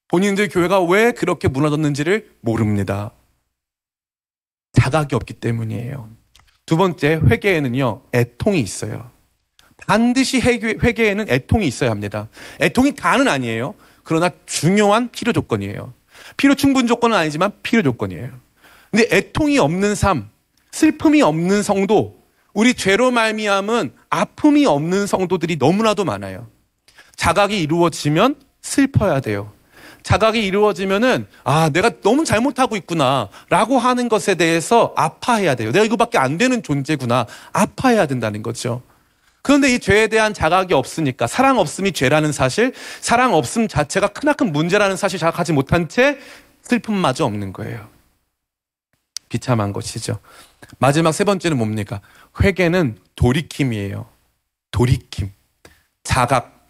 본인들 0.08 0.48
교회가 0.48 0.82
왜 0.82 1.12
그렇게 1.12 1.48
무너졌는지를 1.48 2.36
모릅니다. 2.40 3.12
자각이 4.74 5.14
없기 5.14 5.34
때문이에요. 5.34 6.10
두두 6.66 6.76
번째 6.76 7.20
회개에는요 7.26 8.02
애통이 8.14 8.60
있어요. 8.60 9.10
반드시 9.76 10.40
회개, 10.40 10.76
회개에는 10.82 11.28
애통이 11.28 11.66
있어야 11.66 11.90
합니다. 11.90 12.28
애통이 12.60 12.94
다는 12.94 13.26
아니에요. 13.28 13.74
그러나 14.02 14.30
중요한 14.46 15.10
필요 15.10 15.32
조건이에요. 15.32 15.92
필요 16.36 16.54
충분 16.54 16.86
조건은 16.86 17.16
아니지만 17.16 17.52
필요 17.62 17.82
조건이에요. 17.82 18.30
근데 18.90 19.08
애통이 19.10 19.58
없는 19.58 19.94
삶, 19.94 20.28
슬픔이 20.70 21.22
없는 21.22 21.62
성도, 21.62 22.22
우리 22.54 22.74
죄로 22.74 23.10
말미암은 23.10 23.92
아픔이 24.10 24.66
없는 24.66 25.06
성도들이 25.06 25.56
너무나도 25.56 26.04
많아요. 26.04 26.48
자각이 27.16 27.58
이루어지면 27.60 28.36
슬퍼야 28.60 29.20
돼요. 29.20 29.52
자각이 30.02 30.44
이루어지면은 30.44 31.26
아 31.44 31.70
내가 31.70 32.00
너무 32.00 32.24
잘못하고 32.24 32.76
있구나라고 32.76 33.78
하는 33.78 34.08
것에 34.08 34.34
대해서 34.34 34.92
아파해야 34.96 35.54
돼요. 35.54 35.70
내가 35.72 35.84
이거밖에 35.84 36.18
안 36.18 36.38
되는 36.38 36.62
존재구나 36.62 37.26
아파해야 37.52 38.06
된다는 38.06 38.42
거죠. 38.42 38.82
그런데 39.42 39.74
이 39.74 39.80
죄에 39.80 40.06
대한 40.06 40.32
자각이 40.32 40.72
없으니까 40.72 41.26
사랑 41.26 41.58
없음이 41.58 41.92
죄라는 41.92 42.32
사실, 42.32 42.72
사랑 43.00 43.34
없음 43.34 43.68
자체가 43.68 44.08
크나큰 44.08 44.52
문제라는 44.52 44.96
사실 44.96 45.18
자각하지 45.18 45.52
못한 45.52 45.88
채 45.88 46.18
슬픔마저 46.62 47.24
없는 47.24 47.52
거예요. 47.52 47.88
비참한 49.28 49.72
것이죠. 49.72 50.20
마지막 50.78 51.12
세 51.12 51.24
번째는 51.24 51.56
뭡니까? 51.58 52.00
회개는 52.40 52.98
돌이킴이에요. 53.16 54.06
돌이킴. 54.70 55.32
자각, 56.04 56.68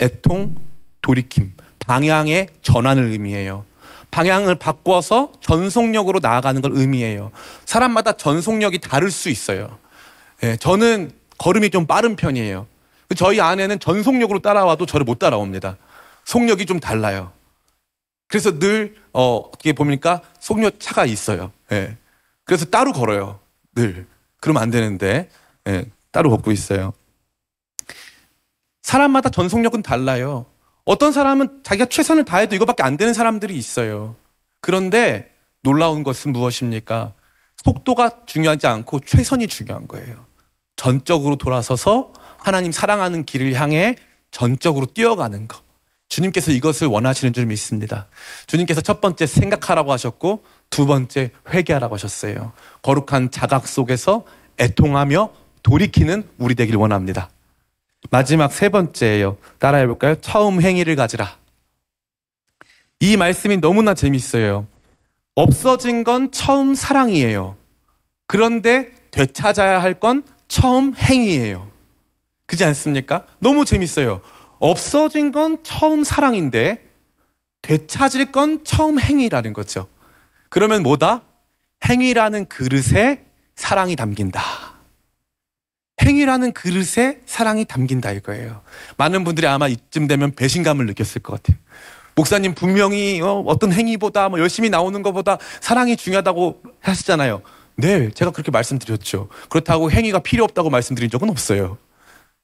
애통, 0.00 0.54
돌이킴. 1.02 1.54
방향의 1.80 2.48
전환을 2.62 3.10
의미해요. 3.10 3.64
방향을 4.10 4.54
바꿔서 4.54 5.32
전속력으로 5.40 6.20
나아가는 6.20 6.60
걸 6.62 6.70
의미해요. 6.74 7.32
사람마다 7.64 8.12
전속력이 8.12 8.78
다를 8.78 9.10
수 9.10 9.28
있어요. 9.28 9.78
예, 10.44 10.56
저는 10.56 11.10
걸음이 11.38 11.70
좀 11.70 11.86
빠른 11.86 12.16
편이에요. 12.16 12.66
저희 13.16 13.40
아내는 13.40 13.78
전속력으로 13.80 14.40
따라와도 14.40 14.86
저를 14.86 15.04
못 15.04 15.18
따라옵니다. 15.18 15.76
속력이 16.24 16.66
좀 16.66 16.80
달라요. 16.80 17.32
그래서 18.28 18.58
늘, 18.58 18.96
어, 19.12 19.36
어떻게 19.36 19.72
보니까 19.72 20.22
속력 20.40 20.80
차가 20.80 21.04
있어요. 21.04 21.52
예. 21.72 21.96
그래서 22.44 22.64
따로 22.64 22.92
걸어요. 22.92 23.40
늘. 23.74 24.06
그러면 24.40 24.62
안 24.62 24.70
되는데, 24.70 25.28
예, 25.68 25.86
따로 26.10 26.30
걷고 26.30 26.50
있어요. 26.50 26.92
사람마다 28.82 29.30
전속력은 29.30 29.82
달라요. 29.82 30.46
어떤 30.84 31.12
사람은 31.12 31.62
자기가 31.62 31.86
최선을 31.86 32.24
다해도 32.24 32.54
이거밖에 32.54 32.82
안 32.82 32.96
되는 32.96 33.14
사람들이 33.14 33.56
있어요. 33.56 34.16
그런데 34.60 35.32
놀라운 35.62 36.02
것은 36.02 36.32
무엇입니까? 36.32 37.14
속도가 37.64 38.26
중요하지 38.26 38.66
않고 38.66 39.00
최선이 39.00 39.46
중요한 39.46 39.88
거예요. 39.88 40.26
전적으로 40.76 41.36
돌아서서 41.36 42.12
하나님 42.38 42.72
사랑하는 42.72 43.24
길을 43.24 43.54
향해 43.54 43.96
전적으로 44.30 44.86
뛰어가는 44.86 45.48
것. 45.48 45.62
주님께서 46.08 46.52
이것을 46.52 46.86
원하시는 46.86 47.32
줄 47.32 47.46
믿습니다. 47.46 48.06
주님께서 48.46 48.80
첫 48.80 49.00
번째 49.00 49.26
생각하라고 49.26 49.92
하셨고 49.92 50.44
두 50.70 50.86
번째 50.86 51.30
회개하라고 51.52 51.94
하셨어요. 51.94 52.52
거룩한 52.82 53.30
자각 53.30 53.66
속에서 53.66 54.24
애통하며 54.60 55.30
돌이키는 55.62 56.28
우리 56.38 56.54
되길 56.54 56.76
원합니다. 56.76 57.30
마지막 58.10 58.52
세 58.52 58.68
번째예요. 58.68 59.38
따라해 59.58 59.86
볼까요? 59.86 60.14
처음 60.20 60.60
행위를 60.60 60.94
가지라. 60.94 61.36
이 63.00 63.16
말씀이 63.16 63.56
너무나 63.56 63.94
재밌어요. 63.94 64.66
없어진 65.34 66.04
건 66.04 66.30
처음 66.30 66.74
사랑이에요. 66.74 67.56
그런데 68.26 68.92
되찾아야 69.10 69.80
할 69.82 69.94
건 69.94 70.22
처음 70.48 70.94
행위예요. 70.96 71.70
그지 72.46 72.64
않습니까? 72.64 73.26
너무 73.38 73.64
재밌어요. 73.64 74.20
없어진 74.58 75.32
건 75.32 75.58
처음 75.62 76.04
사랑인데 76.04 76.84
되찾을 77.62 78.32
건 78.32 78.62
처음 78.64 79.00
행위라는 79.00 79.52
거죠. 79.52 79.88
그러면 80.50 80.82
뭐다? 80.82 81.22
행위라는 81.88 82.46
그릇에 82.46 83.24
사랑이 83.56 83.96
담긴다. 83.96 84.42
행위라는 86.02 86.52
그릇에 86.52 87.20
사랑이 87.24 87.64
담긴다 87.64 88.12
이거예요. 88.12 88.62
많은 88.96 89.24
분들이 89.24 89.46
아마 89.46 89.68
이쯤 89.68 90.06
되면 90.06 90.32
배신감을 90.32 90.86
느꼈을 90.86 91.22
것 91.22 91.42
같아요. 91.42 91.58
목사님 92.16 92.54
분명히 92.54 93.20
어, 93.20 93.44
떤 93.60 93.72
행위보다 93.72 94.28
뭐 94.28 94.38
열심히 94.38 94.70
나오는 94.70 95.02
것보다 95.02 95.38
사랑이 95.60 95.96
중요하다고 95.96 96.62
하시잖아요. 96.80 97.42
네, 97.76 98.10
제가 98.10 98.30
그렇게 98.30 98.50
말씀드렸죠. 98.50 99.28
그렇다고 99.48 99.90
행위가 99.90 100.20
필요 100.20 100.44
없다고 100.44 100.70
말씀드린 100.70 101.10
적은 101.10 101.30
없어요. 101.30 101.78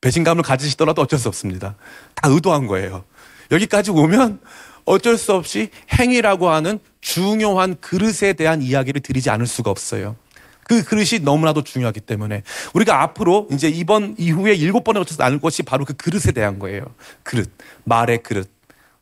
배신감을 0.01 0.43
가지시더라도 0.43 1.03
어쩔 1.03 1.19
수 1.19 1.29
없습니다. 1.29 1.77
다 2.15 2.29
의도한 2.29 2.67
거예요. 2.67 3.05
여기까지 3.51 3.91
오면 3.91 4.41
어쩔 4.85 5.19
수 5.19 5.33
없이 5.35 5.71
행위라고 5.99 6.49
하는 6.49 6.81
중요한 7.01 7.77
그릇에 7.81 8.33
대한 8.33 8.63
이야기를 8.63 9.03
드리지 9.03 9.31
않을 9.31 9.47
수가 9.47 9.71
없어요. 9.71 10.17
그 10.65 10.85
그릇이 10.85 11.21
너무나도 11.23 11.63
중요하기 11.63 12.01
때문에 12.01 12.43
우리가 12.75 13.03
앞으로 13.03 13.49
이제 13.51 13.69
이번 13.69 14.15
이후에 14.19 14.55
일곱 14.55 14.85
번에 14.85 15.01
걸쳐서 15.01 15.23
나눌 15.23 15.41
것이 15.41 15.63
바로 15.65 15.85
그 15.85 15.95
그릇에 15.95 16.33
대한 16.33 16.59
거예요. 16.59 16.85
그릇, 17.23 17.51
말의 17.85 18.23
그릇, 18.23 18.49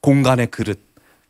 공간의 0.00 0.46
그릇, 0.46 0.80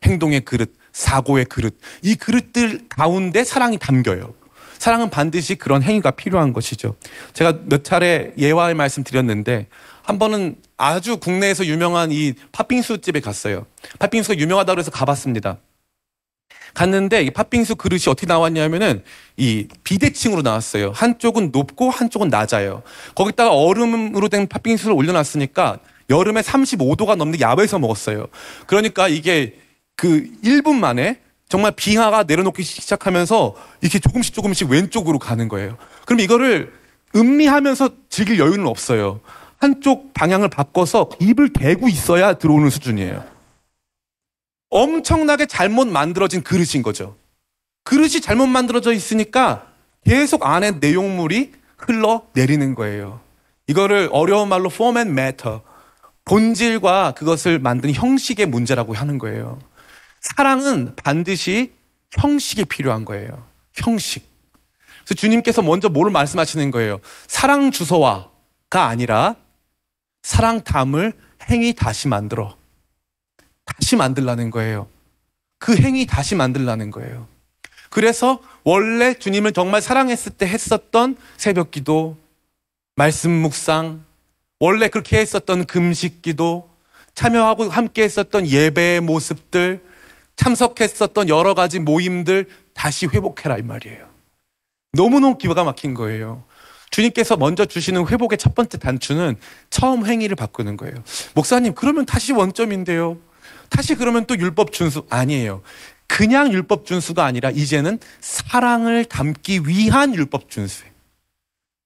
행동의 0.03 0.41
그릇, 0.41 0.73
사고의 0.93 1.45
그릇. 1.45 1.77
이 2.01 2.15
그릇들 2.15 2.87
가운데 2.87 3.43
사랑이 3.43 3.77
담겨요. 3.77 4.33
사랑은 4.79 5.09
반드시 5.09 5.55
그런 5.55 5.83
행위가 5.83 6.11
필요한 6.11 6.53
것이죠. 6.53 6.95
제가 7.33 7.59
몇 7.65 7.83
차례 7.83 8.33
예화의 8.37 8.73
말씀 8.73 9.03
드렸는데 9.03 9.67
한 10.01 10.17
번은 10.17 10.55
아주 10.77 11.17
국내에서 11.17 11.65
유명한 11.65 12.11
이 12.11 12.33
팥빙수 12.53 13.01
집에 13.01 13.19
갔어요. 13.19 13.67
팥빙수가 13.99 14.39
유명하다고 14.39 14.79
해서 14.79 14.89
가봤습니다. 14.89 15.59
갔는데 16.73 17.23
이 17.23 17.29
팥빙수 17.29 17.75
그릇이 17.75 18.03
어떻게 18.07 18.25
나왔냐면은 18.25 19.03
이 19.37 19.67
비대칭으로 19.83 20.41
나왔어요. 20.41 20.91
한쪽은 20.95 21.49
높고 21.51 21.89
한쪽은 21.89 22.29
낮아요. 22.29 22.81
거기다가 23.15 23.51
얼음으로 23.51 24.29
된 24.29 24.47
팥빙수를 24.47 24.95
올려놨으니까 24.95 25.79
여름에 26.09 26.41
35도가 26.41 27.15
넘는 27.15 27.41
야외에서 27.41 27.79
먹었어요. 27.79 28.27
그러니까 28.65 29.07
이게 29.07 29.55
그 29.95 30.29
1분 30.43 30.75
만에 30.75 31.19
정말 31.49 31.71
빙하가 31.71 32.23
내려놓기 32.23 32.63
시작하면서 32.63 33.55
이렇게 33.81 33.99
조금씩 33.99 34.35
조금씩 34.35 34.69
왼쪽으로 34.69 35.17
가는 35.17 35.47
거예요. 35.47 35.77
그럼 36.05 36.19
이거를 36.19 36.71
음미하면서 37.15 37.89
즐길 38.07 38.39
여유는 38.39 38.67
없어요. 38.67 39.19
한쪽 39.57 40.13
방향을 40.13 40.49
바꿔서 40.49 41.09
입을 41.19 41.51
대고 41.51 41.89
있어야 41.89 42.35
들어오는 42.35 42.69
수준이에요. 42.69 43.25
엄청나게 44.69 45.47
잘못 45.47 45.87
만들어진 45.87 46.43
그릇인 46.43 46.83
거죠. 46.83 47.17
그릇이 47.83 48.21
잘못 48.21 48.45
만들어져 48.45 48.93
있으니까 48.93 49.65
계속 50.05 50.45
안에 50.45 50.73
내용물이 50.79 51.53
흘러 51.77 52.27
내리는 52.33 52.75
거예요. 52.75 53.19
이거를 53.65 54.09
어려운 54.11 54.49
말로 54.49 54.69
form 54.71 54.97
and 54.97 55.19
matter, 55.19 55.61
본질과 56.25 57.15
그것을 57.17 57.57
만든 57.57 57.91
형식의 57.91 58.45
문제라고 58.45 58.93
하는 58.93 59.17
거예요. 59.17 59.57
사랑은 60.21 60.95
반드시 60.95 61.73
형식이 62.11 62.65
필요한 62.65 63.05
거예요. 63.05 63.47
형식. 63.73 64.27
그래서 65.03 65.15
주님께서 65.15 65.61
먼저 65.61 65.89
뭘 65.89 66.11
말씀하시는 66.11 66.71
거예요? 66.71 66.99
사랑 67.27 67.71
주소와가 67.71 68.87
아니라 68.87 69.35
사랑 70.21 70.63
담을 70.63 71.13
행위 71.49 71.73
다시 71.73 72.07
만들어. 72.07 72.57
다시 73.65 73.95
만들라는 73.95 74.51
거예요. 74.51 74.87
그 75.57 75.75
행위 75.75 76.05
다시 76.05 76.35
만들라는 76.35 76.91
거예요. 76.91 77.27
그래서 77.89 78.39
원래 78.63 79.13
주님을 79.13 79.51
정말 79.51 79.81
사랑했을 79.81 80.33
때 80.33 80.47
했었던 80.47 81.17
새벽 81.37 81.71
기도, 81.71 82.17
말씀 82.95 83.31
묵상, 83.31 84.03
원래 84.59 84.89
그렇게 84.89 85.19
했었던 85.19 85.65
금식 85.65 86.21
기도, 86.21 86.69
참여하고 87.15 87.69
함께 87.69 88.03
했었던 88.03 88.47
예배의 88.47 89.01
모습들, 89.01 89.81
참석했었던 90.39 91.27
여러 91.27 91.53
가지 91.53 91.79
모임들 91.79 92.47
다시 92.73 93.07
회복해라 93.07 93.57
이 93.57 93.61
말이에요. 93.61 94.07
너무너무 94.93 95.37
기가 95.37 95.63
막힌 95.65 95.93
거예요. 95.93 96.45
주님께서 96.91 97.35
먼저 97.35 97.65
주시는 97.65 98.07
회복의 98.07 98.37
첫 98.37 98.55
번째 98.55 98.77
단추는 98.77 99.35
처음 99.69 100.05
행위를 100.07 100.37
바꾸는 100.37 100.77
거예요. 100.77 100.95
목사님, 101.35 101.75
그러면 101.75 102.05
다시 102.05 102.31
원점인데요. 102.31 103.17
다시 103.69 103.95
그러면 103.95 104.25
또 104.25 104.37
율법 104.37 104.71
준수 104.71 105.05
아니에요. 105.09 105.61
그냥 106.07 106.51
율법 106.53 106.85
준수가 106.85 107.23
아니라 107.23 107.51
이제는 107.51 107.99
사랑을 108.21 109.05
담기 109.05 109.67
위한 109.67 110.15
율법 110.15 110.49
준수예요. 110.49 110.91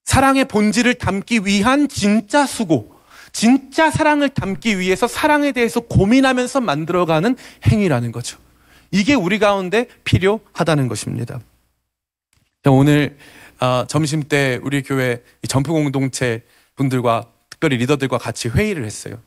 사랑의 0.06 0.46
본질을 0.46 0.94
담기 0.96 1.42
위한 1.44 1.88
진짜 1.88 2.46
수고, 2.46 2.96
진짜 3.34 3.90
사랑을 3.90 4.30
담기 4.30 4.80
위해서 4.80 5.08
사랑에 5.08 5.52
대해서 5.52 5.80
고민하면서 5.80 6.62
만들어가는 6.62 7.36
행위라는 7.68 8.12
거죠. 8.12 8.43
이게 8.94 9.16
우리 9.16 9.40
가운데 9.40 9.88
필요하다는 10.04 10.88
것입니다. 10.88 11.40
오늘 12.68 13.18
아, 13.60 13.86
점심 13.90 14.24
때 14.24 14.60
우리 14.62 14.84
교회 14.84 15.24
이 15.42 15.48
점프 15.48 15.72
공동체 15.72 16.44
분들과 16.76 17.26
특별히 17.50 17.78
리더들과 17.78 18.20
같이 18.20 18.50
회의를 18.50 18.86
했어요. 18.86 19.20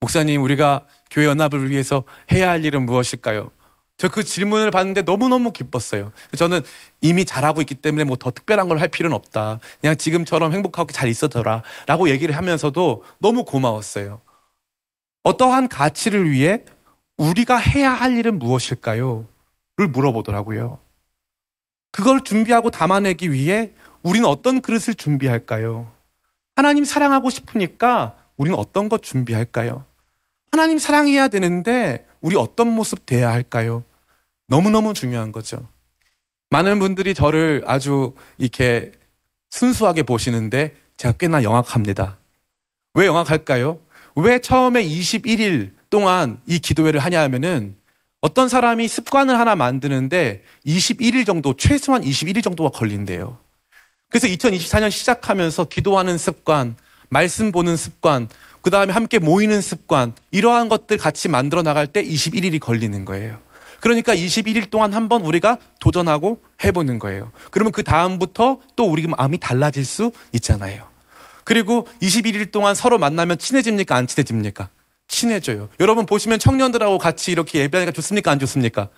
목사님, 0.00 0.42
우리가 0.42 0.86
교회 1.10 1.26
연합을 1.26 1.70
위해서 1.70 2.02
해야 2.32 2.50
할 2.50 2.64
일은 2.64 2.84
무엇일까요? 2.86 3.50
저 3.96 4.08
그 4.08 4.24
질문을 4.24 4.72
받는데 4.72 5.02
너무너무 5.02 5.52
기뻤어요. 5.52 6.10
저는 6.36 6.62
이미 7.00 7.24
잘하고 7.24 7.60
있기 7.60 7.76
때문에 7.76 8.02
뭐 8.02 8.16
더 8.16 8.32
특별한 8.32 8.68
걸 8.68 8.80
할 8.80 8.88
필요는 8.88 9.14
없다. 9.14 9.60
그냥 9.80 9.96
지금처럼 9.96 10.52
행복하게 10.52 10.92
잘 10.92 11.08
있어더라. 11.08 11.62
라고 11.86 12.10
얘기를 12.10 12.36
하면서도 12.36 13.04
너무 13.20 13.44
고마웠어요. 13.44 14.20
어떠한 15.22 15.68
가치를 15.68 16.28
위해 16.30 16.64
우리가 17.16 17.56
해야 17.56 17.92
할 17.92 18.16
일은 18.16 18.38
무엇일까요? 18.38 19.26
를 19.76 19.88
물어보더라고요. 19.88 20.78
그걸 21.90 22.22
준비하고 22.22 22.70
담아내기 22.70 23.32
위해 23.32 23.72
우리는 24.02 24.28
어떤 24.28 24.60
그릇을 24.60 24.94
준비할까요? 24.94 25.90
하나님 26.56 26.84
사랑하고 26.84 27.30
싶으니까 27.30 28.16
우리는 28.36 28.56
어떤 28.58 28.88
것 28.88 29.02
준비할까요? 29.02 29.84
하나님 30.52 30.78
사랑해야 30.78 31.28
되는데 31.28 32.06
우리 32.20 32.36
어떤 32.36 32.68
모습 32.68 33.06
돼야 33.06 33.30
할까요? 33.30 33.84
너무너무 34.46 34.94
중요한 34.94 35.32
거죠. 35.32 35.66
많은 36.50 36.78
분들이 36.78 37.14
저를 37.14 37.64
아주 37.66 38.14
이렇게 38.38 38.92
순수하게 39.50 40.04
보시는데 40.04 40.76
제가 40.96 41.16
꽤나 41.16 41.42
영악합니다. 41.42 42.18
왜 42.94 43.06
영악할까요? 43.06 43.80
왜 44.14 44.38
처음에 44.38 44.84
21일 44.84 45.72
동안 45.94 46.40
이 46.44 46.58
기도회를 46.58 46.98
하냐 46.98 47.20
하면은 47.20 47.76
어떤 48.20 48.48
사람이 48.48 48.88
습관을 48.88 49.38
하나 49.38 49.54
만드는데 49.54 50.42
21일 50.66 51.24
정도, 51.24 51.54
최소한 51.56 52.02
21일 52.02 52.42
정도가 52.42 52.70
걸린대요. 52.70 53.38
그래서 54.10 54.26
2024년 54.26 54.90
시작하면서 54.90 55.66
기도하는 55.66 56.18
습관, 56.18 56.74
말씀 57.10 57.52
보는 57.52 57.76
습관, 57.76 58.28
그 58.60 58.70
다음에 58.70 58.92
함께 58.92 59.20
모이는 59.20 59.60
습관, 59.60 60.14
이러한 60.32 60.68
것들 60.68 60.98
같이 60.98 61.28
만들어 61.28 61.62
나갈 61.62 61.86
때 61.86 62.02
21일이 62.02 62.58
걸리는 62.58 63.04
거예요. 63.04 63.38
그러니까 63.78 64.16
21일 64.16 64.70
동안 64.70 64.94
한번 64.94 65.22
우리가 65.22 65.58
도전하고 65.78 66.40
해보는 66.64 66.98
거예요. 66.98 67.30
그러면 67.52 67.70
그 67.70 67.84
다음부터 67.84 68.58
또 68.74 68.84
우리 68.90 69.06
마음이 69.06 69.38
달라질 69.38 69.84
수 69.84 70.10
있잖아요. 70.32 70.88
그리고 71.44 71.86
21일 72.02 72.50
동안 72.50 72.74
서로 72.74 72.98
만나면 72.98 73.38
친해집니까? 73.38 73.94
안 73.94 74.08
친해집니까? 74.08 74.70
친해져요. 75.18 75.68
여러분 75.80 76.06
보시면 76.06 76.38
청년들하고 76.38 76.98
같이 76.98 77.30
이렇게 77.32 77.60
예배하니까 77.60 77.92
좋습니까? 77.92 78.30
안 78.32 78.38
좋습니까? 78.40 78.88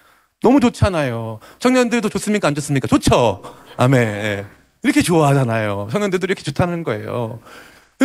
너무 0.43 0.61
좋잖아요. 0.61 1.41
청년들도 1.59 2.09
좋습니까? 2.09 2.49
안 2.49 2.55
좋습니까? 2.55 2.87
좋죠? 2.89 3.43
아멘. 3.77 4.47
이렇게 4.83 5.03
좋아하잖아요. 5.03 5.89
청년들도 5.93 6.25
이렇게 6.27 6.43
좋다는 6.43 6.83
거예요. 6.85 7.41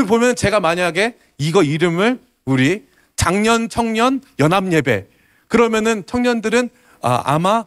보면 0.07 0.35
제가 0.35 0.59
만약에 0.59 1.17
이거 1.37 1.63
이름을 1.63 2.19
우리 2.45 2.85
작년 3.15 3.69
청년 3.69 4.21
연합 4.39 4.71
예배 4.71 5.07
그러면은 5.47 6.03
청년들은 6.05 6.69
아, 7.01 7.21
아마 7.25 7.65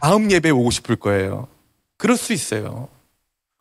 다음 0.00 0.30
예배에 0.30 0.50
오고 0.52 0.70
싶을 0.70 0.96
거예요. 0.96 1.48
그럴 1.98 2.16
수 2.16 2.32
있어요. 2.32 2.88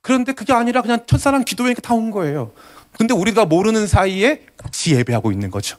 그런데 0.02 0.34
그게 0.34 0.52
아니라 0.54 0.82
그냥 0.82 1.00
첫사랑 1.06 1.44
기도회니까 1.46 1.82
다 1.82 1.94
온 1.94 2.12
거예요. 2.12 2.54
근데 2.98 3.14
우리가 3.14 3.46
모르는 3.46 3.88
사이에 3.88 4.46
같이 4.58 4.96
예배하고 4.96 5.32
있는 5.32 5.52
거죠. 5.52 5.78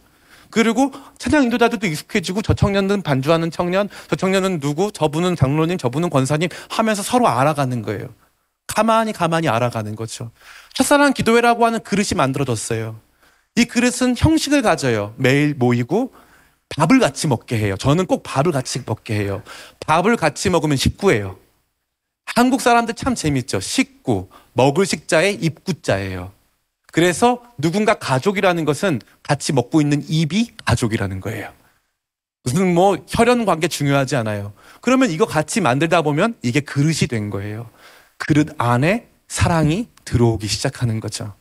그리고 0.53 0.92
찬양 1.18 1.44
인도자들도 1.44 1.86
익숙해지고 1.86 2.42
저 2.42 2.53
청년은 2.53 3.03
반주하는 3.03 3.50
청년, 3.50 3.88
저 4.09 4.16
청년은 4.16 4.61
누구, 4.61 4.92
저분은 4.92 5.34
장로님, 5.34 5.78
저분은 5.78 6.11
권사님 6.11 6.50
하면서 6.68 7.03
서로 7.03 7.26
알아가는 7.26 7.80
거예요. 7.82 8.09
가만히 8.66 9.12
가만히 9.14 9.48
알아가는 9.48 9.96
거죠. 9.96 10.30
첫사랑 10.74 11.14
기도회라고 11.14 11.64
하는 11.64 11.80
그릇이 11.80 12.11
만들어졌어요. 12.16 13.00
이 13.57 13.64
그릇은 13.64 14.14
형식을 14.16 14.61
가져요. 14.61 15.14
매일 15.16 15.55
모이고 15.55 16.12
밥을 16.68 17.00
같이 17.00 17.28
먹게 17.28 17.59
해요. 17.59 17.76
저는 17.78 18.07
꼭 18.07 18.22
밥을 18.22 18.53
같이 18.53 18.82
먹게 18.84 19.14
해요. 19.14 19.42
밥을 19.80 20.16
같이 20.16 20.50
먹으면 20.50 20.76
식구예요. 20.76 21.38
한국 22.26 22.61
사람들 22.61 22.94
참 22.94 23.14
재밌죠. 23.14 23.61
식구, 23.61 24.28
먹을 24.53 24.84
식자의 24.84 25.34
입구자예요. 25.34 26.30
그래서 26.93 27.43
누군가 27.59 27.95
가족이라는 27.95 28.64
것은 28.64 29.01
같이 29.22 29.53
먹고 29.53 29.80
있는 29.80 30.05
입이 30.07 30.53
가족이라는 30.64 31.20
거예요. 31.20 31.51
무슨 32.45 32.74
뭐 32.74 32.99
혈연 33.09 33.47
관계 33.47 33.66
중요하지 33.66 34.14
않아요. 34.16 34.53
그러면 34.82 35.11
이거 35.11 35.24
같이 35.26 35.61
만들다 35.61 36.03
보면 36.03 36.36
이게 36.43 36.61
그릇이 36.61 37.09
된 37.09 37.30
거예요. 37.30 37.70
그릇 38.18 38.51
안에 38.59 39.09
사랑이 39.26 39.88
들어오기 40.05 40.47
시작하는 40.47 41.01
거죠. 41.01 41.34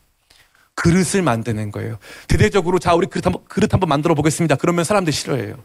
그릇을 0.74 1.20
만드는 1.20 1.70
거예요. 1.70 1.98
대대적으로 2.28 2.78
자 2.78 2.94
우리 2.94 3.06
그릇 3.06 3.26
한번 3.26 3.44
그릇 3.46 3.74
한번 3.74 3.90
만들어 3.90 4.14
보겠습니다. 4.14 4.56
그러면 4.56 4.84
사람들 4.84 5.12
싫어해요. 5.12 5.56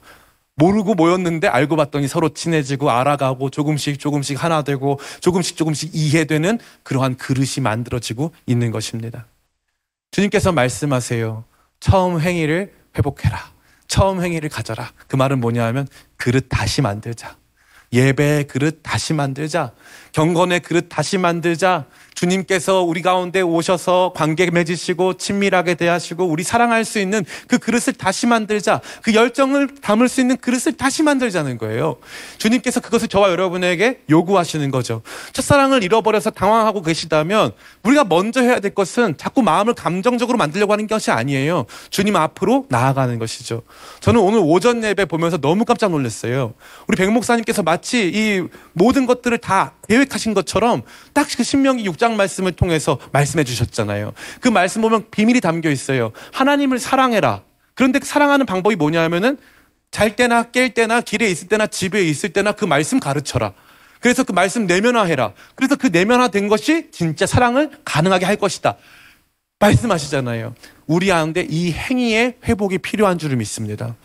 모르고 0.55 0.95
모였는데 0.95 1.47
알고 1.47 1.77
봤더니 1.77 2.09
서로 2.09 2.29
친해지고 2.29 2.91
알아가고 2.91 3.51
조금씩 3.51 3.99
조금씩 3.99 4.43
하나 4.43 4.63
되고 4.63 4.99
조금씩 5.21 5.55
조금씩 5.55 5.91
이해되는 5.93 6.59
그러한 6.83 7.15
그릇이 7.15 7.61
만들어지고 7.61 8.33
있는 8.47 8.71
것입니다. 8.71 9.27
주님께서 10.11 10.51
말씀하세요. 10.51 11.45
처음 11.79 12.19
행위를 12.19 12.73
회복해라. 12.97 13.39
처음 13.87 14.21
행위를 14.21 14.49
가져라. 14.49 14.91
그 15.07 15.15
말은 15.15 15.39
뭐냐 15.39 15.65
하면 15.67 15.87
그릇 16.17 16.47
다시 16.49 16.81
만들자. 16.81 17.37
예배의 17.93 18.45
그릇 18.47 18.81
다시 18.83 19.13
만들자. 19.13 19.73
경건의 20.11 20.59
그릇 20.61 20.89
다시 20.89 21.17
만들자. 21.17 21.85
주님께서 22.17 22.81
우리 22.81 23.03
가운데 23.03 23.41
오셔서 23.41 24.11
관계 24.15 24.49
맺으시고 24.49 25.17
친밀하게 25.17 25.75
대하시고 25.75 26.25
우리 26.25 26.41
사랑할 26.43 26.83
수 26.83 26.97
있는 26.97 27.23
그 27.47 27.59
그릇을 27.59 27.93
다시 27.93 28.25
만들자. 28.25 28.81
그 29.03 29.13
열정을 29.13 29.75
담을 29.81 30.09
수 30.09 30.19
있는 30.19 30.35
그릇을 30.37 30.73
다시 30.73 31.03
만들자는 31.03 31.59
거예요. 31.59 31.97
주님께서 32.39 32.79
그것을 32.79 33.07
저와 33.07 33.29
여러분에게 33.29 34.01
요구하시는 34.09 34.71
거죠. 34.71 35.03
첫사랑을 35.33 35.83
잃어버려서 35.83 36.31
당황하고 36.31 36.81
계시다면 36.81 37.51
우리가 37.83 38.03
먼저 38.03 38.41
해야 38.41 38.59
될 38.59 38.73
것은 38.73 39.15
자꾸 39.17 39.43
마음을 39.43 39.75
감정적으로 39.75 40.39
만들려고 40.39 40.73
하는 40.73 40.87
것이 40.87 41.11
아니에요. 41.11 41.67
주님 41.91 42.15
앞으로 42.15 42.65
나아가는 42.69 43.19
것이죠. 43.19 43.61
저는 43.99 44.19
오늘 44.19 44.39
오전 44.41 44.83
예배 44.83 45.05
보면서 45.05 45.37
너무 45.37 45.65
깜짝 45.65 45.91
놀랐어요. 45.91 46.55
우리 46.87 46.95
백 46.97 47.11
목사님께서 47.11 47.61
마치 47.61 48.09
이 48.11 48.41
모든 48.73 49.05
것들을 49.05 49.37
다 49.37 49.73
계획하신 49.87 50.33
것처럼 50.33 50.83
딱 51.13 51.27
그 51.37 51.43
신명기 51.43 51.87
6장 51.89 52.13
말씀을 52.13 52.53
통해서 52.53 52.97
말씀해 53.11 53.43
주셨잖아요. 53.43 54.13
그 54.41 54.47
말씀 54.47 54.81
보면 54.81 55.05
비밀이 55.11 55.39
담겨 55.39 55.69
있어요. 55.69 56.11
하나님을 56.33 56.79
사랑해라. 56.79 57.43
그런데 57.75 57.99
사랑하는 58.01 58.45
방법이 58.47 58.75
뭐냐 58.75 59.03
하면은 59.03 59.37
잘 59.91 60.15
때나 60.15 60.45
깰 60.45 60.73
때나 60.73 61.01
길에 61.01 61.29
있을 61.29 61.47
때나 61.47 61.67
집에 61.67 62.03
있을 62.03 62.33
때나 62.33 62.53
그 62.53 62.65
말씀 62.65 62.99
가르쳐라. 62.99 63.53
그래서 63.99 64.23
그 64.23 64.31
말씀 64.31 64.65
내면화해라. 64.65 65.33
그래서 65.55 65.75
그 65.75 65.87
내면화된 65.87 66.47
것이 66.47 66.89
진짜 66.91 67.25
사랑을 67.25 67.71
가능하게 67.85 68.25
할 68.25 68.35
것이다. 68.35 68.77
말씀하시잖아요. 69.59 70.55
우리 70.87 71.07
가운데 71.07 71.45
이 71.49 71.71
행위의 71.71 72.37
회복이 72.45 72.79
필요한 72.79 73.17
줄을 73.17 73.37
믿습니다. 73.37 73.95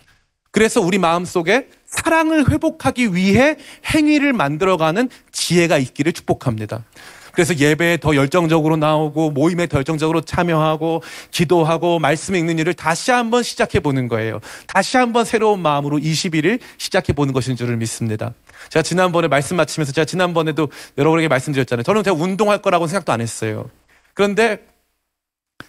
그래서 0.50 0.80
우리 0.80 0.98
마음 0.98 1.24
속에 1.24 1.68
사랑을 1.92 2.50
회복하기 2.50 3.14
위해 3.14 3.56
행위를 3.94 4.32
만들어가는 4.32 5.08
지혜가 5.30 5.78
있기를 5.78 6.12
축복합니다. 6.12 6.84
그래서 7.32 7.56
예배에 7.56 7.96
더 7.96 8.14
열정적으로 8.14 8.76
나오고 8.76 9.30
모임에 9.30 9.66
더 9.66 9.78
열정적으로 9.78 10.20
참여하고 10.20 11.02
기도하고 11.30 11.98
말씀 11.98 12.34
읽는 12.34 12.58
일을 12.58 12.74
다시 12.74 13.10
한번 13.10 13.42
시작해 13.42 13.80
보는 13.80 14.08
거예요. 14.08 14.40
다시 14.66 14.98
한번 14.98 15.24
새로운 15.24 15.60
마음으로 15.60 15.98
21일 15.98 16.60
시작해 16.76 17.12
보는 17.12 17.32
것인 17.32 17.56
줄을 17.56 17.76
믿습니다. 17.78 18.34
제가 18.68 18.82
지난번에 18.82 19.28
말씀 19.28 19.56
마치면서 19.56 19.92
제가 19.92 20.04
지난번에도 20.04 20.68
여러분에게 20.98 21.28
말씀드렸잖아요. 21.28 21.82
저는 21.82 22.04
제가 22.04 22.16
운동할 22.16 22.60
거라고 22.60 22.86
생각도 22.86 23.12
안 23.12 23.20
했어요. 23.20 23.70
그런데 24.14 24.60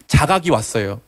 자각이 0.07 0.51
왔어요. 0.51 1.01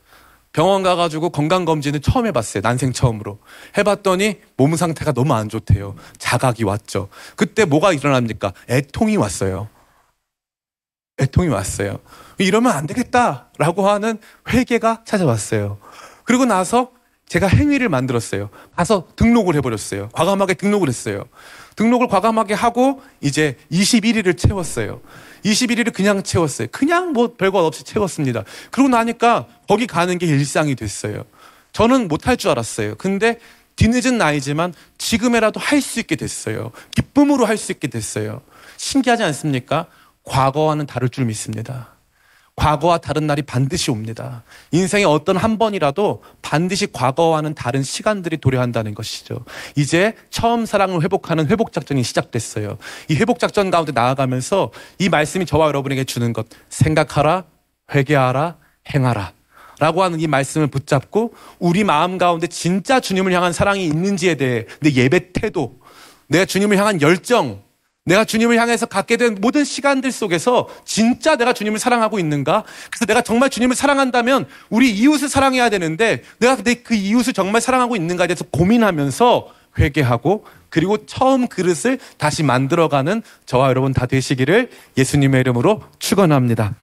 병원 0.56 0.82
가가지고 0.82 1.28
건강검진을 1.28 2.00
처음 2.00 2.24
해봤어요. 2.26 2.62
난생 2.62 2.94
처음으로. 2.94 3.38
해봤더니 3.76 4.40
몸 4.56 4.74
상태가 4.74 5.12
너무 5.12 5.34
안 5.34 5.50
좋대요. 5.50 5.94
자각이 6.16 6.64
왔죠. 6.64 7.10
그때 7.36 7.66
뭐가 7.66 7.92
일어납니까? 7.92 8.54
애통이 8.70 9.18
왔어요. 9.18 9.68
애통이 11.20 11.48
왔어요. 11.48 11.98
이러면 12.38 12.72
안 12.72 12.86
되겠다라고 12.86 13.86
하는 13.86 14.18
회개가 14.48 15.02
찾아왔어요. 15.04 15.76
그리고 16.24 16.46
나서 16.46 16.90
제가 17.28 17.48
행위를 17.48 17.88
만들었어요. 17.88 18.50
가서 18.76 19.08
등록을 19.16 19.56
해버렸어요. 19.56 20.10
과감하게 20.12 20.54
등록을 20.54 20.88
했어요. 20.88 21.24
등록을 21.74 22.08
과감하게 22.08 22.54
하고 22.54 23.02
이제 23.20 23.56
21일을 23.72 24.38
채웠어요. 24.38 25.00
21일을 25.44 25.92
그냥 25.92 26.22
채웠어요. 26.22 26.68
그냥 26.70 27.12
뭐 27.12 27.34
별것 27.36 27.64
없이 27.64 27.84
채웠습니다. 27.84 28.44
그러고 28.70 28.88
나니까 28.88 29.46
거기 29.68 29.86
가는 29.86 30.16
게 30.18 30.26
일상이 30.26 30.74
됐어요. 30.74 31.24
저는 31.72 32.08
못할 32.08 32.36
줄 32.36 32.50
알았어요. 32.50 32.94
근데 32.94 33.38
뒤늦은 33.76 34.16
나이지만 34.16 34.72
지금이라도 34.96 35.60
할 35.60 35.82
수 35.82 36.00
있게 36.00 36.16
됐어요. 36.16 36.70
기쁨으로 36.94 37.44
할 37.44 37.58
수 37.58 37.72
있게 37.72 37.88
됐어요. 37.88 38.40
신기하지 38.78 39.22
않습니까? 39.24 39.86
과거와는 40.24 40.86
다를 40.86 41.08
줄 41.08 41.26
믿습니다. 41.26 41.95
과거와 42.56 42.98
다른 42.98 43.26
날이 43.26 43.42
반드시 43.42 43.90
옵니다. 43.90 44.42
인생의 44.72 45.04
어떤 45.04 45.36
한 45.36 45.58
번이라도 45.58 46.22
반드시 46.40 46.90
과거와는 46.90 47.54
다른 47.54 47.82
시간들이 47.82 48.38
도래한다는 48.38 48.94
것이죠. 48.94 49.44
이제 49.76 50.14
처음 50.30 50.64
사랑을 50.64 51.02
회복하는 51.02 51.48
회복 51.48 51.72
작전이 51.72 52.02
시작됐어요. 52.02 52.78
이 53.08 53.14
회복 53.14 53.38
작전 53.38 53.70
가운데 53.70 53.92
나아가면서 53.92 54.72
이 54.98 55.10
말씀이 55.10 55.44
저와 55.44 55.68
여러분에게 55.68 56.04
주는 56.04 56.32
것 56.32 56.46
생각하라, 56.70 57.44
회개하라, 57.94 58.56
행하라. 58.92 59.32
라고 59.78 60.02
하는 60.02 60.20
이 60.20 60.26
말씀을 60.26 60.68
붙잡고 60.68 61.34
우리 61.58 61.84
마음 61.84 62.16
가운데 62.16 62.46
진짜 62.46 62.98
주님을 62.98 63.32
향한 63.32 63.52
사랑이 63.52 63.84
있는지에 63.84 64.36
대해 64.36 64.64
내 64.80 64.90
예배 64.90 65.34
태도, 65.34 65.78
내가 66.28 66.46
주님을 66.46 66.78
향한 66.78 67.02
열정, 67.02 67.62
내가 68.06 68.24
주님을 68.24 68.58
향해서 68.58 68.86
갖게 68.86 69.16
된 69.16 69.36
모든 69.40 69.64
시간들 69.64 70.10
속에서 70.12 70.68
진짜 70.84 71.36
내가 71.36 71.52
주님을 71.52 71.78
사랑하고 71.78 72.18
있는가? 72.18 72.64
그래서 72.90 73.04
내가 73.04 73.20
정말 73.20 73.50
주님을 73.50 73.76
사랑한다면 73.76 74.46
우리 74.70 74.90
이웃을 74.92 75.28
사랑해야 75.28 75.68
되는데 75.68 76.22
내가 76.38 76.56
내그 76.62 76.94
이웃을 76.94 77.32
정말 77.32 77.60
사랑하고 77.60 77.96
있는가에 77.96 78.28
대해서 78.28 78.44
고민하면서 78.50 79.48
회개하고 79.78 80.46
그리고 80.70 81.04
처음 81.04 81.48
그릇을 81.48 81.98
다시 82.16 82.42
만들어가는 82.42 83.22
저와 83.44 83.68
여러분 83.68 83.92
다 83.92 84.06
되시기를 84.06 84.70
예수님의 84.96 85.40
이름으로 85.40 85.82
축원합니다. 85.98 86.76